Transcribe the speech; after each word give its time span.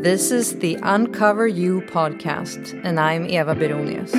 This 0.00 0.30
is 0.30 0.60
the 0.60 0.78
Uncover 0.80 1.48
You 1.48 1.80
podcast, 1.80 2.80
and 2.84 3.00
I'm 3.00 3.26
Eva 3.26 3.56
Beronius. 3.56 4.14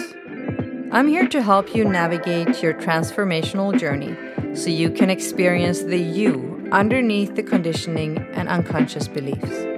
I'm 0.91 1.07
here 1.07 1.29
to 1.29 1.41
help 1.41 1.73
you 1.73 1.85
navigate 1.85 2.61
your 2.61 2.73
transformational 2.73 3.79
journey 3.79 4.13
so 4.53 4.69
you 4.69 4.89
can 4.89 5.09
experience 5.09 5.83
the 5.83 5.97
you 5.97 6.67
underneath 6.73 7.35
the 7.35 7.43
conditioning 7.43 8.17
and 8.33 8.49
unconscious 8.49 9.07
beliefs. 9.07 9.69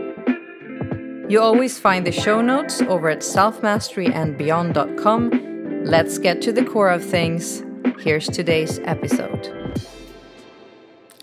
You 1.31 1.39
always 1.39 1.77
find 1.77 2.03
the 2.03 2.11
show 2.11 2.41
notes 2.41 2.81
over 2.81 3.07
at 3.07 3.19
selfmasteryandbeyond.com. 3.19 5.83
Let's 5.85 6.17
get 6.17 6.41
to 6.41 6.51
the 6.51 6.65
core 6.65 6.89
of 6.89 7.05
things. 7.05 7.61
Here's 7.99 8.27
today's 8.27 8.79
episode. 8.85 9.77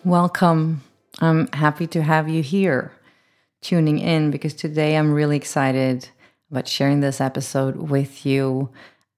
Welcome. 0.05 0.85
I'm 1.19 1.49
happy 1.49 1.89
to 1.89 2.01
have 2.01 2.29
you 2.29 2.45
here 2.45 2.93
tuning 3.61 3.99
in 3.99 4.31
because 4.31 4.55
today 4.55 4.97
I'm 4.97 5.13
really 5.13 5.37
excited 5.37 6.09
about 6.51 6.67
sharing 6.69 7.01
this 7.01 7.21
episode 7.21 7.77
with 7.77 8.25
you 8.25 8.71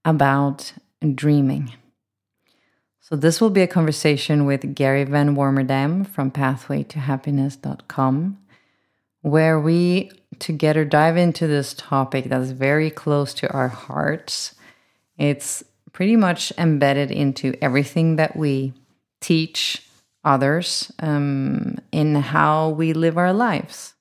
about 0.05 0.73
dreaming. 1.15 1.73
So, 3.01 3.15
this 3.17 3.41
will 3.41 3.51
be 3.51 3.63
a 3.63 3.67
conversation 3.67 4.47
with 4.47 4.75
Gary 4.75 5.05
Van 5.05 5.35
Warmerdam 5.35 6.07
from 6.07 6.31
pathwaytohappiness.com, 6.31 8.39
where 9.23 9.59
we 9.59 10.13
together 10.39 10.85
dive 10.85 11.17
into 11.17 11.49
this 11.49 11.75
topic 11.75 12.27
that's 12.27 12.51
very 12.51 12.91
close 12.91 13.35
to 13.35 13.53
our 13.53 13.69
hearts. 13.69 14.55
It's 15.19 15.65
pretty 15.93 16.17
much 16.17 16.53
embedded 16.57 17.11
into 17.11 17.55
everything 17.61 18.17
that 18.17 18.37
we 18.37 18.73
teach 19.21 19.87
others 20.23 20.93
um, 21.01 21.79
in 21.91 22.15
how 22.15 22.69
we 22.71 22.93
live 22.93 23.19
our 23.19 23.33
lives 23.33 23.95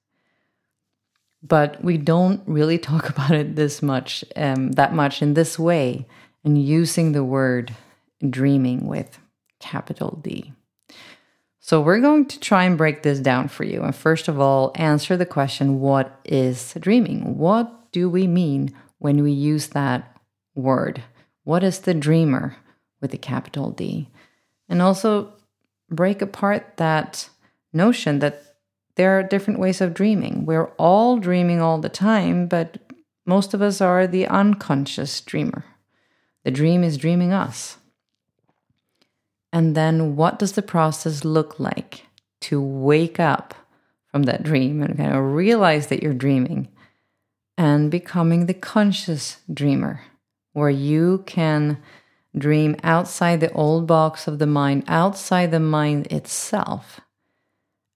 but 1.42 1.84
we 1.84 1.98
don't 1.98 2.42
really 2.46 2.78
talk 2.90 3.10
about 3.10 3.32
it 3.32 3.56
this 3.56 3.82
much, 3.82 4.24
um, 4.36 4.72
that 4.74 4.94
much 4.94 5.22
in 5.22 5.34
this 5.34 5.58
way, 5.58 6.06
and 6.44 6.62
using 6.62 7.12
the 7.12 7.24
word 7.24 7.76
dreaming 8.28 8.88
with 8.88 9.20
capital 9.60 10.20
D. 10.22 10.54
So, 11.62 11.82
we're 11.82 12.00
going 12.00 12.26
to 12.28 12.40
try 12.40 12.64
and 12.64 12.78
break 12.78 13.04
this 13.04 13.20
down 13.20 13.48
for 13.48 13.64
you. 13.64 13.84
And 13.84 13.96
first 13.96 14.28
of 14.28 14.40
all, 14.40 14.72
answer 14.76 15.16
the 15.16 15.26
question 15.26 15.80
what 15.80 16.20
is 16.26 16.74
dreaming? 16.80 17.38
What 17.38 17.92
do 17.92 18.10
we 18.10 18.26
mean 18.26 18.74
when 18.98 19.22
we 19.22 19.32
use 19.32 19.68
that 19.68 20.18
word? 20.56 21.04
What 21.44 21.64
is 21.64 21.80
the 21.80 21.94
dreamer 21.94 22.56
with 23.02 23.12
the 23.12 23.18
capital 23.18 23.72
D? 23.72 24.10
And 24.68 24.82
also 24.82 25.34
break 25.90 26.22
apart 26.22 26.78
that 26.78 27.30
notion 27.74 28.20
that 28.20 28.49
there 29.00 29.18
are 29.18 29.24
different 29.24 29.62
ways 29.62 29.80
of 29.80 29.94
dreaming. 29.94 30.46
We're 30.46 30.72
all 30.78 31.20
dreaming 31.20 31.62
all 31.62 31.78
the 31.80 31.88
time, 31.88 32.48
but 32.48 32.80
most 33.26 33.54
of 33.54 33.62
us 33.62 33.80
are 33.80 34.06
the 34.06 34.28
unconscious 34.28 35.22
dreamer. 35.22 35.64
The 36.44 36.52
dream 36.52 36.84
is 36.84 36.98
dreaming 36.98 37.32
us. 37.32 37.78
And 39.54 39.74
then 39.74 40.18
what 40.18 40.38
does 40.38 40.52
the 40.52 40.62
process 40.62 41.24
look 41.24 41.62
like 41.62 42.08
to 42.42 42.62
wake 42.62 43.22
up 43.22 43.54
from 44.12 44.24
that 44.24 44.44
dream 44.44 44.84
and 44.84 44.98
kind 44.98 45.16
of 45.16 45.32
realize 45.32 45.88
that 45.88 46.04
you're 46.04 46.14
dreaming 46.14 46.68
and 47.58 47.90
becoming 47.90 48.48
the 48.48 48.54
conscious 48.54 49.38
dreamer, 49.54 50.02
where 50.52 50.70
you 50.70 51.24
can 51.26 51.82
dream 52.38 52.76
outside 52.84 53.40
the 53.40 53.54
old 53.54 53.88
box 53.88 54.28
of 54.28 54.40
the 54.40 54.46
mind, 54.46 54.84
outside 54.90 55.52
the 55.52 55.60
mind 55.62 56.08
itself 56.08 57.00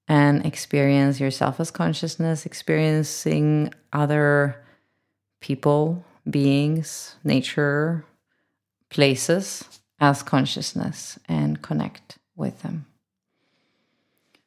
and 0.08 0.46
experience 0.46 1.20
yourself 1.20 1.60
as 1.60 1.72
consciousness, 1.72 2.46
experiencing 2.46 3.74
other 3.92 4.64
people, 5.40 6.04
beings, 6.30 7.16
nature, 7.24 8.06
places 8.90 9.64
as 10.00 10.24
consciousness 10.24 11.18
and 11.28 11.62
connect 11.62 12.18
with 12.36 12.62
them. 12.62 12.86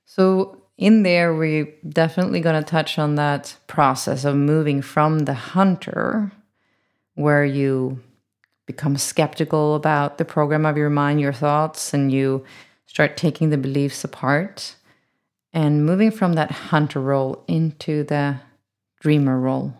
So, 0.04 0.62
in 0.78 1.04
there, 1.04 1.34
we're 1.34 1.72
definitely 1.88 2.40
going 2.40 2.62
to 2.62 2.70
touch 2.70 2.98
on 2.98 3.14
that 3.14 3.56
process 3.66 4.24
of 4.26 4.36
moving 4.36 4.82
from 4.82 5.20
the 5.20 5.32
hunter, 5.32 6.30
where 7.14 7.46
you 7.46 8.02
become 8.66 8.96
skeptical 8.98 9.74
about 9.74 10.18
the 10.18 10.24
program 10.24 10.66
of 10.66 10.76
your 10.76 10.90
mind, 10.90 11.18
your 11.18 11.32
thoughts, 11.32 11.94
and 11.94 12.12
you 12.12 12.44
start 12.84 13.16
taking 13.16 13.48
the 13.48 13.56
beliefs 13.56 14.04
apart 14.04 14.76
and 15.56 15.86
moving 15.86 16.10
from 16.10 16.34
that 16.34 16.50
hunter 16.50 17.00
role 17.00 17.42
into 17.48 18.04
the 18.04 18.38
dreamer 19.00 19.40
role. 19.40 19.72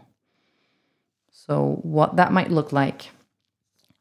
So, 1.30 1.78
what 1.82 2.16
that 2.16 2.32
might 2.32 2.50
look 2.50 2.72
like 2.72 3.10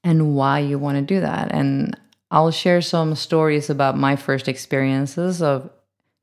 and 0.02 0.36
why 0.38 0.59
you 0.59 0.80
want 0.80 0.97
to 0.97 1.02
do 1.02 1.19
that. 1.19 1.52
And 1.52 2.00
I'll 2.31 2.52
share 2.52 2.81
some 2.81 3.13
stories 3.16 3.69
about 3.69 3.97
my 3.97 4.16
first 4.16 4.47
experiences 4.47 5.41
of 5.41 5.69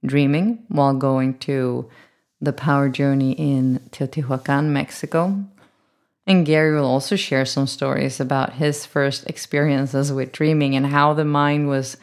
dreaming 0.06 0.64
while 0.68 0.94
going 0.94 1.36
to 1.40 1.90
the 2.40 2.54
power 2.54 2.88
journey 2.88 3.32
in 3.32 3.78
Teotihuacan, 3.90 4.68
Mexico. 4.68 5.44
And 6.26 6.46
Gary 6.46 6.74
will 6.74 6.86
also 6.86 7.14
share 7.14 7.44
some 7.44 7.66
stories 7.66 8.20
about 8.20 8.54
his 8.54 8.86
first 8.86 9.26
experiences 9.28 10.10
with 10.12 10.32
dreaming 10.32 10.76
and 10.76 10.86
how 10.86 11.12
the 11.12 11.26
mind 11.26 11.68
was 11.68 11.98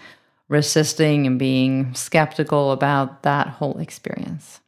resisting 0.50 1.26
and 1.26 1.40
being 1.40 1.94
skeptical 1.94 2.72
about 2.72 3.24
that 3.24 3.48
whole 3.48 3.78
experience. 3.78 4.60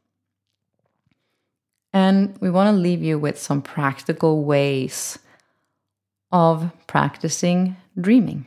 And 1.92 2.38
we 2.40 2.50
want 2.50 2.74
to 2.74 2.82
leave 2.82 3.04
you 3.04 3.20
with 3.20 3.38
some 3.38 3.62
practical 3.62 4.46
ways 4.46 5.20
of 6.32 6.72
practicing 6.88 7.76
dreaming. 8.00 8.46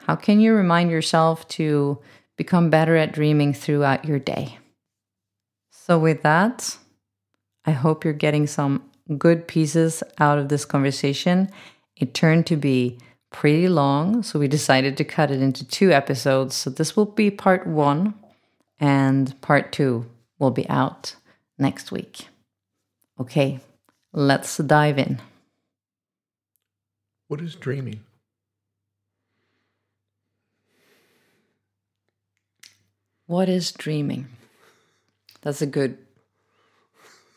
How 0.00 0.16
can 0.16 0.40
you 0.40 0.54
remind 0.54 0.90
yourself 0.90 1.46
to 1.48 1.98
become 2.36 2.70
better 2.70 2.96
at 2.96 3.12
dreaming 3.12 3.54
throughout 3.54 4.04
your 4.04 4.18
day? 4.18 4.58
So, 5.70 5.98
with 5.98 6.22
that, 6.22 6.76
I 7.64 7.70
hope 7.70 8.04
you're 8.04 8.12
getting 8.12 8.48
some 8.48 8.82
good 9.18 9.46
pieces 9.46 10.02
out 10.18 10.38
of 10.38 10.48
this 10.48 10.64
conversation. 10.64 11.50
It 11.96 12.14
turned 12.14 12.46
to 12.46 12.56
be 12.56 12.98
pretty 13.32 13.68
long, 13.68 14.22
so 14.22 14.38
we 14.38 14.46
decided 14.46 14.96
to 14.96 15.04
cut 15.04 15.30
it 15.30 15.42
into 15.42 15.66
two 15.66 15.90
episodes. 15.90 16.54
So 16.54 16.70
this 16.70 16.96
will 16.96 17.06
be 17.06 17.30
part 17.30 17.66
one, 17.66 18.14
and 18.78 19.40
part 19.40 19.72
two 19.72 20.06
will 20.38 20.50
be 20.50 20.68
out 20.68 21.16
next 21.58 21.90
week. 21.90 22.28
Okay, 23.18 23.60
let's 24.12 24.56
dive 24.58 24.98
in. 24.98 25.20
What 27.28 27.40
is 27.40 27.54
dreaming? 27.54 28.00
What 33.26 33.48
is 33.48 33.72
dreaming? 33.72 34.28
That's 35.40 35.62
a 35.62 35.66
good 35.66 35.98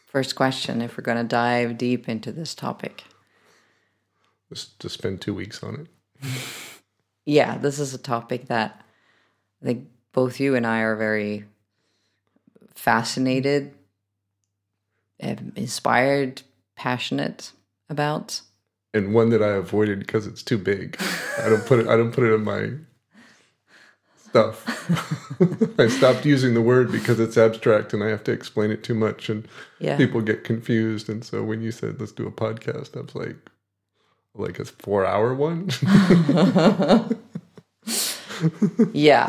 first 0.07 0.35
question 0.35 0.81
if 0.81 0.97
we're 0.97 1.03
going 1.03 1.17
to 1.17 1.23
dive 1.23 1.77
deep 1.77 2.09
into 2.09 2.31
this 2.31 2.53
topic 2.53 3.03
just 4.49 4.79
to 4.79 4.89
spend 4.89 5.21
two 5.21 5.33
weeks 5.33 5.63
on 5.63 5.87
it. 6.21 6.27
yeah, 7.25 7.57
this 7.57 7.79
is 7.79 7.93
a 7.93 7.97
topic 7.97 8.47
that 8.47 8.81
I 9.61 9.65
think 9.65 9.87
both 10.11 10.39
you 10.39 10.55
and 10.55 10.65
I 10.65 10.79
are 10.79 10.95
very 10.95 11.45
fascinated, 12.73 13.73
inspired, 15.19 16.41
passionate 16.75 17.51
about. 17.89 18.41
And 18.93 19.13
one 19.13 19.29
that 19.29 19.41
I 19.41 19.49
avoided 19.49 19.99
because 19.99 20.25
it's 20.27 20.43
too 20.43 20.57
big. 20.57 20.97
I 21.43 21.49
don't 21.49 21.65
put 21.65 21.79
it. 21.79 21.87
I 21.87 21.97
don't 21.97 22.13
put 22.13 22.23
it 22.23 22.33
in 22.33 22.43
my 22.43 22.71
stuff. 24.35 25.79
I 25.79 25.87
stopped 25.87 26.25
using 26.25 26.53
the 26.53 26.61
word 26.61 26.91
because 26.91 27.19
it's 27.19 27.37
abstract 27.37 27.93
and 27.93 28.03
I 28.03 28.07
have 28.07 28.23
to 28.25 28.31
explain 28.31 28.71
it 28.71 28.83
too 28.83 28.93
much, 28.93 29.29
and 29.29 29.47
yeah. 29.79 29.97
people 29.97 30.21
get 30.21 30.43
confused. 30.43 31.09
And 31.09 31.23
so 31.25 31.43
when 31.43 31.61
you 31.61 31.71
said 31.71 31.99
let's 31.99 32.11
do 32.11 32.27
a 32.27 32.31
podcast, 32.31 32.95
I 32.95 33.01
was 33.01 33.15
like, 33.15 33.35
like 34.35 34.59
a 34.59 34.65
four 34.65 35.05
hour 35.05 35.33
one. 35.33 35.69
yeah. 38.93 39.27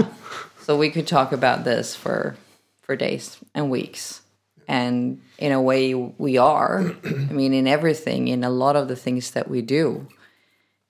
So 0.63 0.77
we 0.77 0.91
could 0.91 1.07
talk 1.07 1.33
about 1.33 1.65
this 1.65 1.95
for 1.95 2.37
for 2.83 2.97
days 2.97 3.39
and 3.55 3.71
weeks. 3.71 4.23
And 4.69 5.21
in 5.39 5.53
a 5.53 5.63
way 5.63 5.95
we 5.95 6.39
are. 6.39 6.93
I 7.05 7.33
mean 7.33 7.55
in 7.55 7.67
everything, 7.67 8.29
in 8.29 8.45
a 8.45 8.51
lot 8.51 8.77
of 8.77 8.89
the 8.89 8.97
things 8.97 9.31
that 9.33 9.49
we 9.49 9.63
do. 9.63 10.09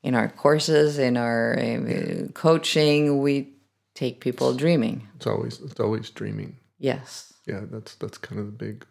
In 0.02 0.14
our 0.14 0.28
courses, 0.28 0.98
in 0.98 1.16
our 1.16 1.58
uh, 1.58 2.28
coaching, 2.32 3.20
we 3.20 3.48
take 3.94 4.20
people 4.20 4.54
dreaming. 4.54 5.08
It's 5.16 5.26
always 5.26 5.60
it's 5.60 5.80
always 5.80 6.10
dreaming. 6.10 6.56
Yes. 6.78 7.32
Yeah, 7.46 7.60
that's 7.70 7.96
that's 7.96 8.18
kind 8.18 8.38
of 8.40 8.46
the 8.46 8.52
big 8.52 8.86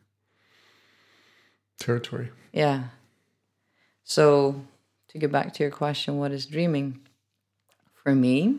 territory. 1.80 2.32
Yeah. 2.52 2.86
So 4.04 4.62
to 5.16 5.20
get 5.20 5.32
back 5.32 5.54
to 5.54 5.64
your 5.64 5.72
question, 5.72 6.18
what 6.18 6.34
is 6.34 6.46
dreaming? 6.46 7.00
For 8.04 8.14
me, 8.14 8.58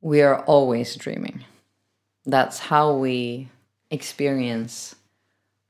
we 0.00 0.22
are 0.22 0.44
always 0.44 0.94
dreaming. 0.94 1.44
That's 2.24 2.60
how 2.60 2.94
we 2.94 3.48
experience 3.90 4.94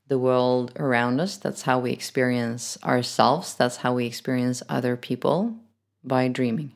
the 0.09 0.19
world 0.19 0.75
around 0.77 1.19
us. 1.19 1.39
That's 1.39 1.63
how 1.63 1.79
we 1.79 1.93
experience 1.93 2.77
ourselves. 2.85 3.55
That's 3.55 3.79
how 3.79 3.95
we 3.95 4.05
experience 4.05 4.63
other 4.69 4.99
people 4.99 5.55
by 6.05 6.29
dreaming. 6.29 6.73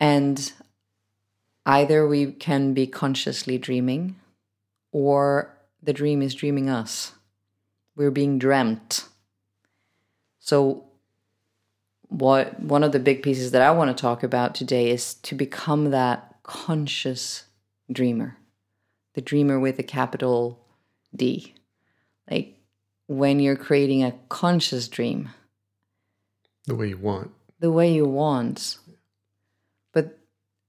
And 0.00 0.50
either 1.66 2.08
we 2.08 2.32
can 2.32 2.72
be 2.72 2.86
consciously 2.86 3.58
dreaming 3.58 4.16
or 4.92 5.54
the 5.82 5.92
dream 5.92 6.22
is 6.22 6.34
dreaming 6.34 6.70
us. 6.70 7.12
We're 7.96 8.10
being 8.10 8.38
dreamt. 8.38 9.04
So 10.38 10.84
what 12.08 12.60
one 12.60 12.82
of 12.82 12.92
the 12.92 12.98
big 12.98 13.22
pieces 13.22 13.52
that 13.52 13.62
I 13.62 13.70
want 13.70 13.96
to 13.96 14.00
talk 14.00 14.22
about 14.22 14.54
today 14.54 14.90
is 14.90 15.14
to 15.14 15.34
become 15.34 15.90
that 15.90 16.36
conscious 16.42 17.44
dreamer. 17.90 18.36
The 19.14 19.20
dreamer 19.20 19.58
with 19.58 19.78
a 19.78 19.84
capital 19.84 20.64
D. 21.14 21.54
Like 22.30 22.58
when 23.06 23.40
you're 23.40 23.56
creating 23.56 24.02
a 24.04 24.14
conscious 24.28 24.88
dream. 24.88 25.30
The 26.66 26.74
way 26.74 26.88
you 26.88 26.98
want. 26.98 27.32
The 27.60 27.70
way 27.70 27.92
you 27.92 28.04
want. 28.04 28.78
But 29.92 30.18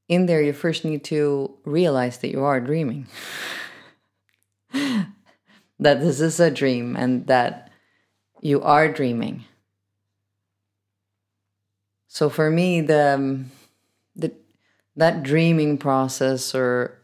in 0.07 0.25
there, 0.25 0.41
you 0.41 0.53
first 0.53 0.83
need 0.83 1.03
to 1.05 1.55
realize 1.65 2.19
that 2.19 2.29
you 2.29 2.43
are 2.43 2.59
dreaming. 2.59 3.07
that 5.81 5.99
this 5.99 6.21
is 6.21 6.39
a 6.39 6.51
dream 6.51 6.95
and 6.95 7.27
that 7.27 7.69
you 8.39 8.61
are 8.61 8.87
dreaming. 8.87 9.43
So 12.07 12.29
for 12.29 12.49
me, 12.49 12.81
the, 12.81 13.15
um, 13.15 13.51
the 14.15 14.31
that 14.95 15.23
dreaming 15.23 15.77
process 15.77 16.53
or 16.53 16.99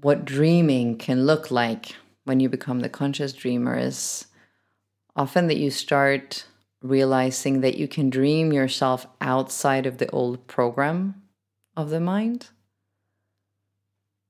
what 0.00 0.24
dreaming 0.24 0.98
can 0.98 1.26
look 1.26 1.50
like 1.50 1.94
when 2.24 2.40
you 2.40 2.48
become 2.48 2.80
the 2.80 2.88
conscious 2.88 3.32
dreamer 3.32 3.78
is 3.78 4.26
often 5.14 5.46
that 5.46 5.58
you 5.58 5.70
start 5.70 6.46
realizing 6.82 7.60
that 7.60 7.76
you 7.76 7.86
can 7.86 8.10
dream 8.10 8.52
yourself 8.52 9.06
outside 9.20 9.86
of 9.86 9.98
the 9.98 10.10
old 10.10 10.46
program 10.46 11.22
of 11.76 11.90
the 11.90 12.00
mind, 12.00 12.48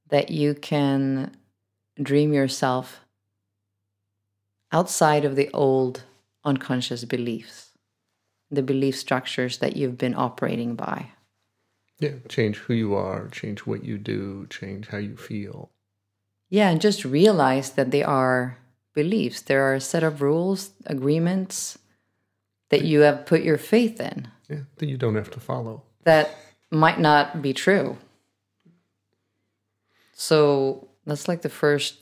that 0.08 0.30
you 0.30 0.54
can 0.54 1.34
dream 2.02 2.32
yourself 2.32 3.03
outside 4.72 5.24
of 5.24 5.36
the 5.36 5.50
old 5.52 6.04
unconscious 6.44 7.04
beliefs 7.04 7.64
the 8.54 8.62
belief 8.62 8.96
structures 8.96 9.58
that 9.58 9.76
you've 9.76 9.98
been 9.98 10.14
operating 10.14 10.74
by. 10.74 11.10
Yeah, 12.00 12.14
change 12.28 12.58
who 12.58 12.74
you 12.74 12.94
are, 12.94 13.28
change 13.28 13.60
what 13.60 13.84
you 13.84 13.98
do, 13.98 14.46
change 14.50 14.88
how 14.88 14.98
you 14.98 15.16
feel. 15.16 15.70
Yeah, 16.50 16.70
and 16.70 16.80
just 16.80 17.04
realize 17.04 17.70
that 17.70 17.90
they 17.90 18.02
are 18.02 18.58
beliefs. 18.94 19.40
There 19.42 19.62
are 19.62 19.74
a 19.74 19.80
set 19.80 20.02
of 20.02 20.22
rules, 20.22 20.70
agreements 20.86 21.78
that 22.70 22.84
you 22.84 23.00
have 23.00 23.26
put 23.26 23.42
your 23.42 23.58
faith 23.58 24.00
in. 24.00 24.28
Yeah, 24.48 24.60
that 24.76 24.88
you 24.88 24.96
don't 24.96 25.14
have 25.14 25.30
to 25.32 25.40
follow. 25.40 25.82
That 26.04 26.34
might 26.70 27.00
not 27.00 27.40
be 27.40 27.52
true. 27.52 27.96
So 30.12 30.88
that's 31.06 31.28
like 31.28 31.42
the 31.42 31.48
first, 31.48 31.98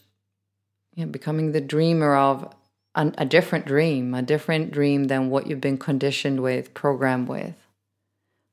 yeah, 0.94 1.06
becoming 1.06 1.52
the 1.52 1.60
dreamer 1.60 2.14
of 2.16 2.54
a, 2.94 3.12
a 3.18 3.24
different 3.24 3.66
dream, 3.66 4.14
a 4.14 4.22
different 4.22 4.72
dream 4.72 5.04
than 5.04 5.30
what 5.30 5.46
you've 5.46 5.60
been 5.60 5.78
conditioned 5.78 6.40
with, 6.40 6.74
programmed 6.74 7.28
with. 7.28 7.54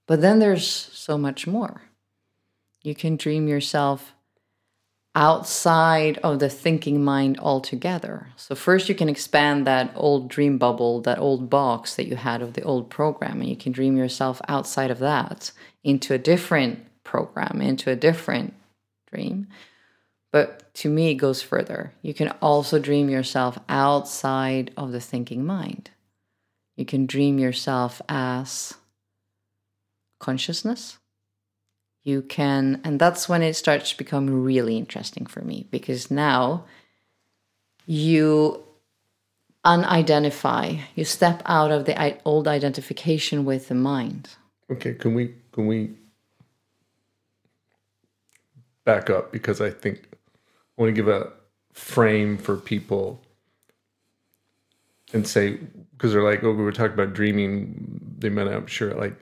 But 0.07 0.21
then 0.21 0.39
there's 0.39 0.65
so 0.65 1.17
much 1.17 1.45
more. 1.45 1.81
You 2.81 2.95
can 2.95 3.17
dream 3.17 3.47
yourself 3.47 4.13
outside 5.15 6.17
of 6.19 6.39
the 6.39 6.49
thinking 6.49 7.03
mind 7.03 7.37
altogether. 7.39 8.27
So, 8.35 8.55
first, 8.55 8.87
you 8.89 8.95
can 8.95 9.09
expand 9.09 9.67
that 9.67 9.91
old 9.95 10.29
dream 10.29 10.57
bubble, 10.57 11.01
that 11.01 11.19
old 11.19 11.49
box 11.49 11.95
that 11.95 12.07
you 12.07 12.15
had 12.15 12.41
of 12.41 12.53
the 12.53 12.63
old 12.63 12.89
program, 12.89 13.41
and 13.41 13.49
you 13.49 13.57
can 13.57 13.71
dream 13.71 13.97
yourself 13.97 14.41
outside 14.47 14.91
of 14.91 14.99
that 14.99 15.51
into 15.83 16.13
a 16.13 16.17
different 16.17 16.85
program, 17.03 17.61
into 17.61 17.91
a 17.91 17.95
different 17.95 18.53
dream. 19.11 19.47
But 20.31 20.73
to 20.75 20.89
me, 20.89 21.11
it 21.11 21.15
goes 21.15 21.41
further. 21.41 21.93
You 22.01 22.13
can 22.13 22.29
also 22.41 22.79
dream 22.79 23.09
yourself 23.09 23.57
outside 23.67 24.71
of 24.77 24.91
the 24.91 25.01
thinking 25.01 25.45
mind. 25.45 25.89
You 26.77 26.85
can 26.85 27.05
dream 27.05 27.39
yourself 27.39 28.01
as 28.07 28.75
consciousness. 30.19 30.97
You 32.03 32.21
can, 32.21 32.79
and 32.83 32.99
that's 32.99 33.27
when 33.27 33.43
it 33.43 33.55
starts 33.55 33.91
to 33.91 33.97
become 33.97 34.43
really 34.43 34.77
interesting 34.77 35.25
for 35.25 35.41
me 35.41 35.67
because 35.69 36.09
now 36.09 36.65
you 37.85 38.63
unidentify, 39.65 40.79
you 40.95 41.03
step 41.03 41.41
out 41.45 41.71
of 41.71 41.85
the 41.85 42.17
old 42.23 42.47
identification 42.47 43.43
with 43.43 43.67
the 43.67 43.75
mind. 43.75 44.29
Okay, 44.71 44.93
can 44.93 45.13
we 45.13 45.33
can 45.51 45.67
we 45.67 45.91
back 48.85 49.09
up 49.09 49.31
because 49.31 49.59
I 49.59 49.69
think 49.69 50.08
I 50.79 50.83
want 50.83 50.95
to 50.95 51.01
give 51.01 51.09
a 51.09 51.33
frame 51.73 52.37
for 52.37 52.55
people 52.55 53.21
and 55.11 55.27
say 55.27 55.59
because 55.91 56.13
they're 56.13 56.23
like, 56.23 56.41
oh, 56.43 56.53
we 56.53 56.63
were 56.63 56.71
talking 56.71 56.93
about 56.93 57.13
dreaming. 57.13 58.15
They 58.17 58.29
meant 58.29 58.49
I'm 58.49 58.65
sure 58.65 58.93
like 58.93 59.17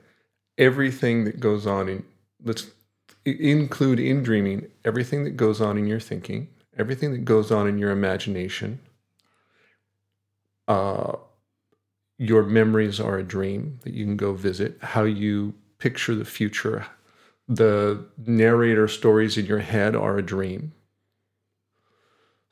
everything 0.56 1.24
that 1.24 1.40
goes 1.40 1.66
on 1.66 1.88
in 1.88 2.04
let's 2.44 2.68
include 3.24 3.98
in 3.98 4.22
dreaming 4.22 4.68
everything 4.84 5.24
that 5.24 5.36
goes 5.36 5.60
on 5.60 5.76
in 5.76 5.86
your 5.86 5.98
thinking, 6.00 6.48
everything 6.78 7.10
that 7.12 7.24
goes 7.24 7.50
on 7.50 7.66
in 7.66 7.76
your 7.78 7.90
imagination. 7.90 8.78
Uh, 10.68 11.16
your 12.18 12.44
memories 12.44 13.00
are 13.00 13.18
a 13.18 13.22
dream 13.24 13.80
that 13.82 13.94
you 13.94 14.04
can 14.04 14.16
go 14.16 14.32
visit. 14.32 14.78
How 14.80 15.02
you 15.02 15.54
picture 15.78 16.14
the 16.14 16.24
future, 16.24 16.86
the 17.48 18.04
narrator 18.26 18.86
stories 18.86 19.36
in 19.36 19.46
your 19.46 19.60
head 19.60 19.96
are 19.96 20.18
a 20.18 20.22
dream. 20.22 20.72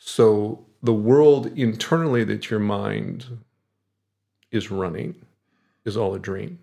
So 0.06 0.64
the 0.84 0.94
world 0.94 1.48
internally 1.58 2.22
that 2.24 2.48
your 2.48 2.60
mind 2.60 3.26
is 4.52 4.70
running 4.70 5.16
is 5.84 5.96
all 5.96 6.14
a 6.14 6.18
dream. 6.18 6.60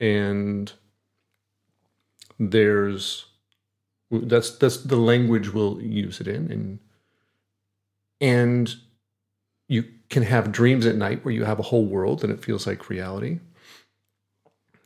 And 0.00 0.72
there's 2.38 3.26
that's 4.10 4.56
that's 4.56 4.78
the 4.78 4.96
language 4.96 5.52
we'll 5.52 5.82
use 5.82 6.18
it 6.18 6.26
in. 6.26 6.50
And 6.50 6.78
and 8.22 8.74
you 9.68 9.84
can 10.08 10.22
have 10.22 10.50
dreams 10.50 10.86
at 10.86 10.96
night 10.96 11.22
where 11.22 11.34
you 11.34 11.44
have 11.44 11.58
a 11.58 11.64
whole 11.64 11.84
world 11.84 12.24
and 12.24 12.32
it 12.32 12.42
feels 12.42 12.66
like 12.66 12.88
reality. 12.88 13.40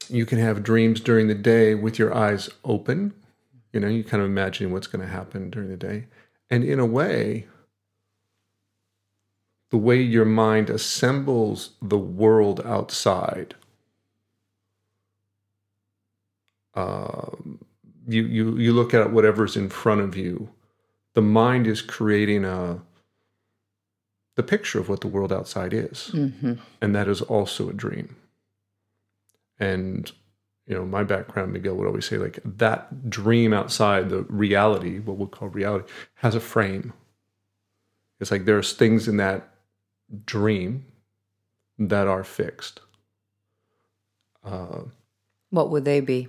You 0.09 0.27
can 0.27 0.39
have 0.39 0.65
dreams 0.65 1.01
during 1.01 1.29
the 1.29 1.37
day 1.37 1.77
with 1.77 2.01
your 2.01 2.13
eyes 2.13 2.51
open. 2.65 3.15
You 3.73 3.79
know 3.79 3.89
you 3.89 4.03
kind 4.03 4.21
of 4.25 4.29
imagine 4.29 4.73
what's 4.73 4.89
going 4.89 5.03
to 5.07 5.13
happen 5.13 5.51
during 5.51 5.69
the 5.69 5.77
day 5.77 6.07
and 6.51 6.65
in 6.65 6.79
a 6.79 6.87
way, 6.87 7.47
the 9.71 9.77
way 9.77 10.01
your 10.01 10.25
mind 10.25 10.71
assembles 10.71 11.71
the 11.83 11.99
world 11.99 12.61
outside, 12.65 13.55
um, 16.75 17.59
you, 18.07 18.23
you, 18.23 18.57
you 18.57 18.73
look 18.73 18.95
at 18.95 19.13
whatever's 19.13 19.57
in 19.57 19.69
front 19.69 20.01
of 20.01 20.17
you, 20.17 20.51
the 21.15 21.23
mind 21.23 21.67
is 21.67 21.83
creating 21.83 22.45
a 22.45 22.81
the 24.37 24.43
picture 24.43 24.81
of 24.81 24.89
what 24.89 25.01
the 25.01 25.07
world 25.07 25.33
outside 25.33 25.73
is. 25.73 26.11
Mm-hmm. 26.13 26.55
And 26.81 26.95
that 26.95 27.09
is 27.09 27.23
also 27.23 27.69
a 27.69 27.73
dream. 27.73 28.17
And 29.59 30.11
you 30.67 30.75
know, 30.75 30.85
my 30.85 31.05
background, 31.05 31.53
Miguel 31.53 31.75
would 31.75 31.87
always 31.87 32.07
say, 32.07 32.17
like, 32.17 32.39
that 32.45 33.11
dream 33.11 33.53
outside 33.53 34.09
the 34.09 34.23
reality, 34.23 34.99
what 34.99 35.17
we'll 35.17 35.29
call 35.29 35.49
reality, 35.49 35.89
has 36.17 36.35
a 36.35 36.41
frame. 36.41 36.93
It's 38.21 38.31
like 38.31 38.45
there's 38.47 38.73
things 38.73 39.07
in 39.07 39.19
that 39.19 39.49
dream 40.25 40.87
that 41.79 42.07
are 42.07 42.25
fixed. 42.25 42.81
Uh, 44.45 44.83
what 45.51 45.71
would 45.71 45.85
they 45.85 46.01
be? 46.01 46.29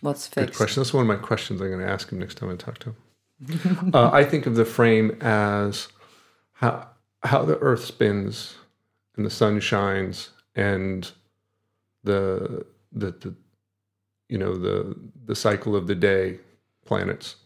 What's 0.00 0.26
fixed? 0.26 0.52
Good 0.52 0.56
question. 0.56 0.82
That's 0.82 0.94
one 0.94 1.02
of 1.02 1.08
my 1.08 1.16
questions 1.16 1.60
I'm 1.60 1.68
going 1.68 1.80
to 1.80 1.90
ask 1.90 2.10
him 2.10 2.18
next 2.18 2.36
time 2.36 2.50
I 2.50 2.56
talk 2.56 2.78
to 2.78 2.90
him. 2.90 3.90
uh, 3.92 4.10
I 4.10 4.24
think 4.24 4.46
of 4.46 4.54
the 4.54 4.64
frame 4.64 5.18
as 5.20 5.88
how 6.52 6.88
how 7.22 7.44
the 7.44 7.58
Earth 7.58 7.84
spins 7.84 8.54
and 9.16 9.26
the 9.26 9.30
sun 9.30 9.60
shines 9.60 10.30
and 10.54 11.10
the 12.04 12.64
the, 12.92 13.10
the 13.10 13.34
you 14.28 14.38
know 14.38 14.56
the 14.56 14.96
the 15.24 15.34
cycle 15.34 15.76
of 15.76 15.86
the 15.86 15.94
day 15.94 16.38
planets 16.84 17.36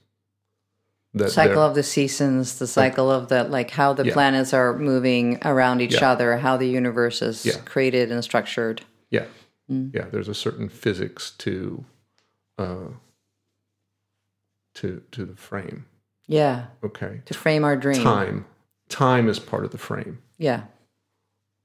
the 1.12 1.28
cycle 1.28 1.62
of 1.62 1.74
the 1.74 1.82
seasons 1.82 2.58
the 2.58 2.66
cycle 2.66 3.06
like, 3.06 3.22
of 3.22 3.28
the 3.28 3.44
like 3.44 3.70
how 3.70 3.92
the 3.92 4.04
yeah. 4.06 4.12
planets 4.12 4.52
are 4.52 4.78
moving 4.78 5.38
around 5.44 5.80
each 5.80 6.00
yeah. 6.00 6.10
other 6.10 6.36
how 6.38 6.56
the 6.56 6.68
universe 6.68 7.22
is 7.22 7.44
yeah. 7.44 7.56
created 7.64 8.12
and 8.12 8.22
structured 8.22 8.82
yeah 9.10 9.26
mm. 9.70 9.92
yeah 9.94 10.04
there's 10.12 10.28
a 10.28 10.34
certain 10.34 10.68
physics 10.68 11.32
to 11.32 11.84
uh 12.58 12.88
to 14.74 15.02
to 15.10 15.24
the 15.24 15.36
frame 15.36 15.86
Yeah. 16.30 16.66
Okay. 16.84 17.22
To 17.26 17.34
frame 17.34 17.64
our 17.64 17.76
dream. 17.76 18.02
Time. 18.04 18.46
Time 18.88 19.28
is 19.28 19.40
part 19.40 19.64
of 19.64 19.72
the 19.72 19.78
frame. 19.78 20.22
Yeah. 20.38 20.62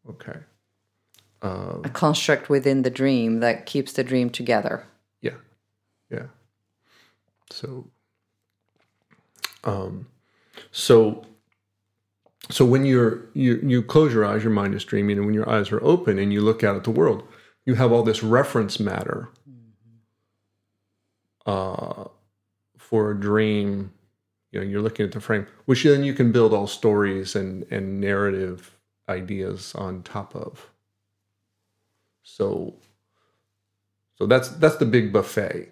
Okay. 0.09 0.39
A 1.43 1.89
construct 1.93 2.49
within 2.49 2.81
the 2.81 2.89
dream 2.89 3.41
that 3.41 3.67
keeps 3.67 3.93
the 3.93 4.03
dream 4.03 4.31
together. 4.31 4.87
Yeah. 5.21 5.35
Yeah. 6.11 6.27
So 7.51 7.87
um 9.63 10.07
so 10.71 11.25
so 12.49 12.65
when 12.65 12.85
you're 12.85 13.25
you 13.33 13.59
you 13.63 13.81
close 13.83 14.13
your 14.13 14.25
eyes, 14.25 14.43
your 14.43 14.53
mind 14.53 14.75
is 14.75 14.83
dreaming, 14.85 15.17
and 15.17 15.25
when 15.25 15.35
your 15.35 15.49
eyes 15.49 15.71
are 15.71 15.83
open 15.83 16.19
and 16.19 16.31
you 16.33 16.41
look 16.41 16.63
out 16.63 16.75
at 16.75 16.83
the 16.83 16.91
world, 16.91 17.27
you 17.65 17.75
have 17.75 17.91
all 17.91 18.03
this 18.03 18.23
reference 18.23 18.79
matter 18.79 19.29
uh 21.45 22.05
for 22.77 23.11
a 23.11 23.19
dream. 23.19 23.91
You 24.51 24.61
know, 24.61 24.67
you're 24.67 24.81
looking 24.81 25.05
at 25.05 25.11
the 25.11 25.19
frame, 25.21 25.47
which 25.65 25.83
then 25.83 26.03
you 26.03 26.13
can 26.13 26.31
build 26.31 26.53
all 26.53 26.67
stories 26.67 27.35
and 27.35 27.65
and 27.71 27.99
narrative 27.99 28.77
ideas 29.09 29.75
on 29.75 30.03
top 30.03 30.35
of. 30.35 30.69
So 32.23 32.75
so 34.17 34.25
that's 34.25 34.49
that's 34.49 34.77
the 34.77 34.85
big 34.85 35.11
buffet. 35.13 35.69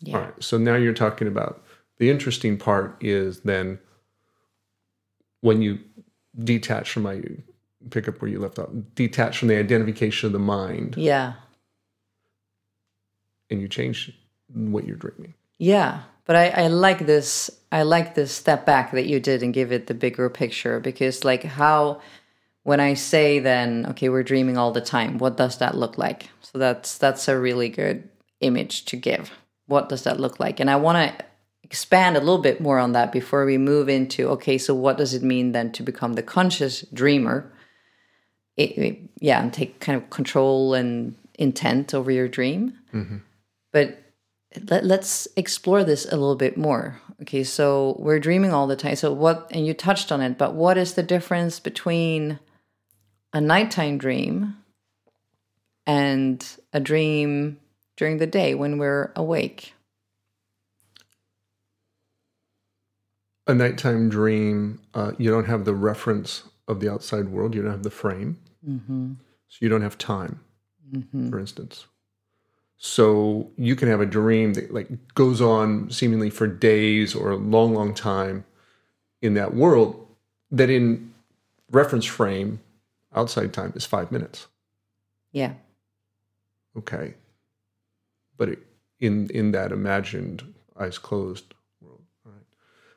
Yeah. 0.00 0.16
All 0.16 0.22
right. 0.22 0.42
So 0.42 0.58
now 0.58 0.74
you're 0.76 0.92
talking 0.92 1.28
about 1.28 1.62
the 1.98 2.10
interesting 2.10 2.56
part 2.58 2.96
is 3.00 3.40
then 3.40 3.78
when 5.40 5.62
you 5.62 5.78
detach 6.38 6.90
from 6.90 7.04
my 7.04 7.22
pick 7.90 8.08
up 8.08 8.20
where 8.20 8.30
you 8.30 8.38
left 8.40 8.58
off, 8.58 8.70
detach 8.94 9.38
from 9.38 9.48
the 9.48 9.56
identification 9.56 10.26
of 10.28 10.32
the 10.32 10.38
mind 10.38 10.94
Yeah. 10.96 11.34
and 13.50 13.60
you 13.60 13.68
change 13.68 14.12
what 14.52 14.86
you're 14.86 14.96
dreaming. 14.96 15.34
Yeah. 15.58 16.02
But 16.26 16.36
I, 16.36 16.48
I 16.48 16.66
like 16.68 17.06
this 17.06 17.50
I 17.70 17.82
like 17.82 18.14
this 18.14 18.32
step 18.32 18.64
back 18.64 18.92
that 18.92 19.06
you 19.06 19.20
did 19.20 19.42
and 19.42 19.52
give 19.52 19.72
it 19.72 19.86
the 19.86 19.94
bigger 19.94 20.30
picture 20.30 20.80
because 20.80 21.24
like 21.24 21.42
how 21.42 22.00
when 22.64 22.80
I 22.80 22.94
say 22.94 23.38
then, 23.38 23.86
okay, 23.90 24.08
we're 24.08 24.22
dreaming 24.22 24.58
all 24.58 24.72
the 24.72 24.80
time, 24.80 25.18
what 25.18 25.36
does 25.36 25.58
that 25.58 25.76
look 25.76 25.96
like? 25.96 26.30
So 26.40 26.58
that's 26.58 26.98
that's 26.98 27.28
a 27.28 27.38
really 27.38 27.68
good 27.68 28.08
image 28.40 28.86
to 28.86 28.96
give. 28.96 29.30
What 29.66 29.88
does 29.88 30.02
that 30.04 30.18
look 30.18 30.40
like? 30.40 30.60
And 30.60 30.68
I 30.68 30.76
want 30.76 30.98
to 31.18 31.24
expand 31.62 32.16
a 32.16 32.20
little 32.20 32.38
bit 32.42 32.60
more 32.60 32.78
on 32.78 32.92
that 32.92 33.12
before 33.12 33.46
we 33.46 33.58
move 33.58 33.88
into 33.88 34.28
okay, 34.30 34.58
so 34.58 34.74
what 34.74 34.96
does 34.98 35.14
it 35.14 35.22
mean 35.22 35.52
then 35.52 35.72
to 35.72 35.82
become 35.82 36.14
the 36.14 36.22
conscious 36.22 36.82
dreamer? 36.92 37.52
It, 38.56 38.78
it- 38.78 38.98
yeah, 39.20 39.40
and 39.40 39.52
take 39.52 39.80
kind 39.80 39.96
of 39.96 40.10
control 40.10 40.74
and 40.74 41.14
intent 41.38 41.94
over 41.94 42.10
your 42.10 42.28
dream. 42.28 42.74
Mm-hmm. 42.92 43.18
But 43.72 43.98
let, 44.68 44.84
let's 44.84 45.26
explore 45.36 45.82
this 45.84 46.04
a 46.06 46.16
little 46.16 46.36
bit 46.36 46.56
more. 46.56 47.00
Okay, 47.22 47.44
so 47.44 47.96
we're 47.98 48.18
dreaming 48.20 48.52
all 48.52 48.66
the 48.66 48.76
time. 48.76 48.96
So 48.96 49.12
what? 49.12 49.48
And 49.50 49.66
you 49.66 49.72
touched 49.74 50.12
on 50.12 50.20
it, 50.20 50.36
but 50.38 50.54
what 50.54 50.76
is 50.76 50.94
the 50.94 51.02
difference 51.02 51.58
between 51.60 52.38
a 53.34 53.40
nighttime 53.40 53.98
dream 53.98 54.56
and 55.86 56.56
a 56.72 56.80
dream 56.80 57.58
during 57.96 58.18
the 58.18 58.26
day 58.26 58.54
when 58.54 58.78
we're 58.78 59.12
awake? 59.16 59.74
A 63.46 63.54
nighttime 63.54 64.08
dream, 64.08 64.80
uh, 64.94 65.12
you 65.18 65.30
don't 65.30 65.44
have 65.46 65.66
the 65.66 65.74
reference 65.74 66.44
of 66.66 66.80
the 66.80 66.90
outside 66.90 67.28
world. 67.28 67.54
You 67.54 67.60
don't 67.60 67.72
have 67.72 67.82
the 67.82 67.90
frame. 67.90 68.38
So 69.48 69.58
you 69.60 69.68
don't 69.68 69.82
have 69.82 69.98
time, 69.98 70.40
for 71.30 71.38
instance. 71.38 71.86
So 72.78 73.50
you 73.56 73.76
can 73.76 73.88
have 73.88 74.00
a 74.00 74.06
dream 74.06 74.54
that 74.54 74.72
like 74.72 74.88
goes 75.14 75.40
on 75.40 75.90
seemingly 75.90 76.30
for 76.30 76.46
days 76.46 77.14
or 77.14 77.32
a 77.32 77.36
long, 77.36 77.74
long 77.74 77.94
time 77.94 78.44
in 79.20 79.34
that 79.34 79.54
world 79.54 80.06
that 80.50 80.70
in 80.70 81.12
reference 81.70 82.04
frame 82.04 82.60
outside 83.14 83.52
time 83.52 83.72
is 83.76 83.84
five 83.84 84.10
minutes. 84.12 84.46
Yeah, 85.32 85.54
Okay. 86.76 87.14
But 88.36 88.48
it, 88.50 88.58
in 89.00 89.30
in 89.30 89.52
that 89.52 89.72
imagined 89.72 90.54
eyes 90.78 90.98
closed 90.98 91.54
world, 91.80 92.02
right? 92.24 92.34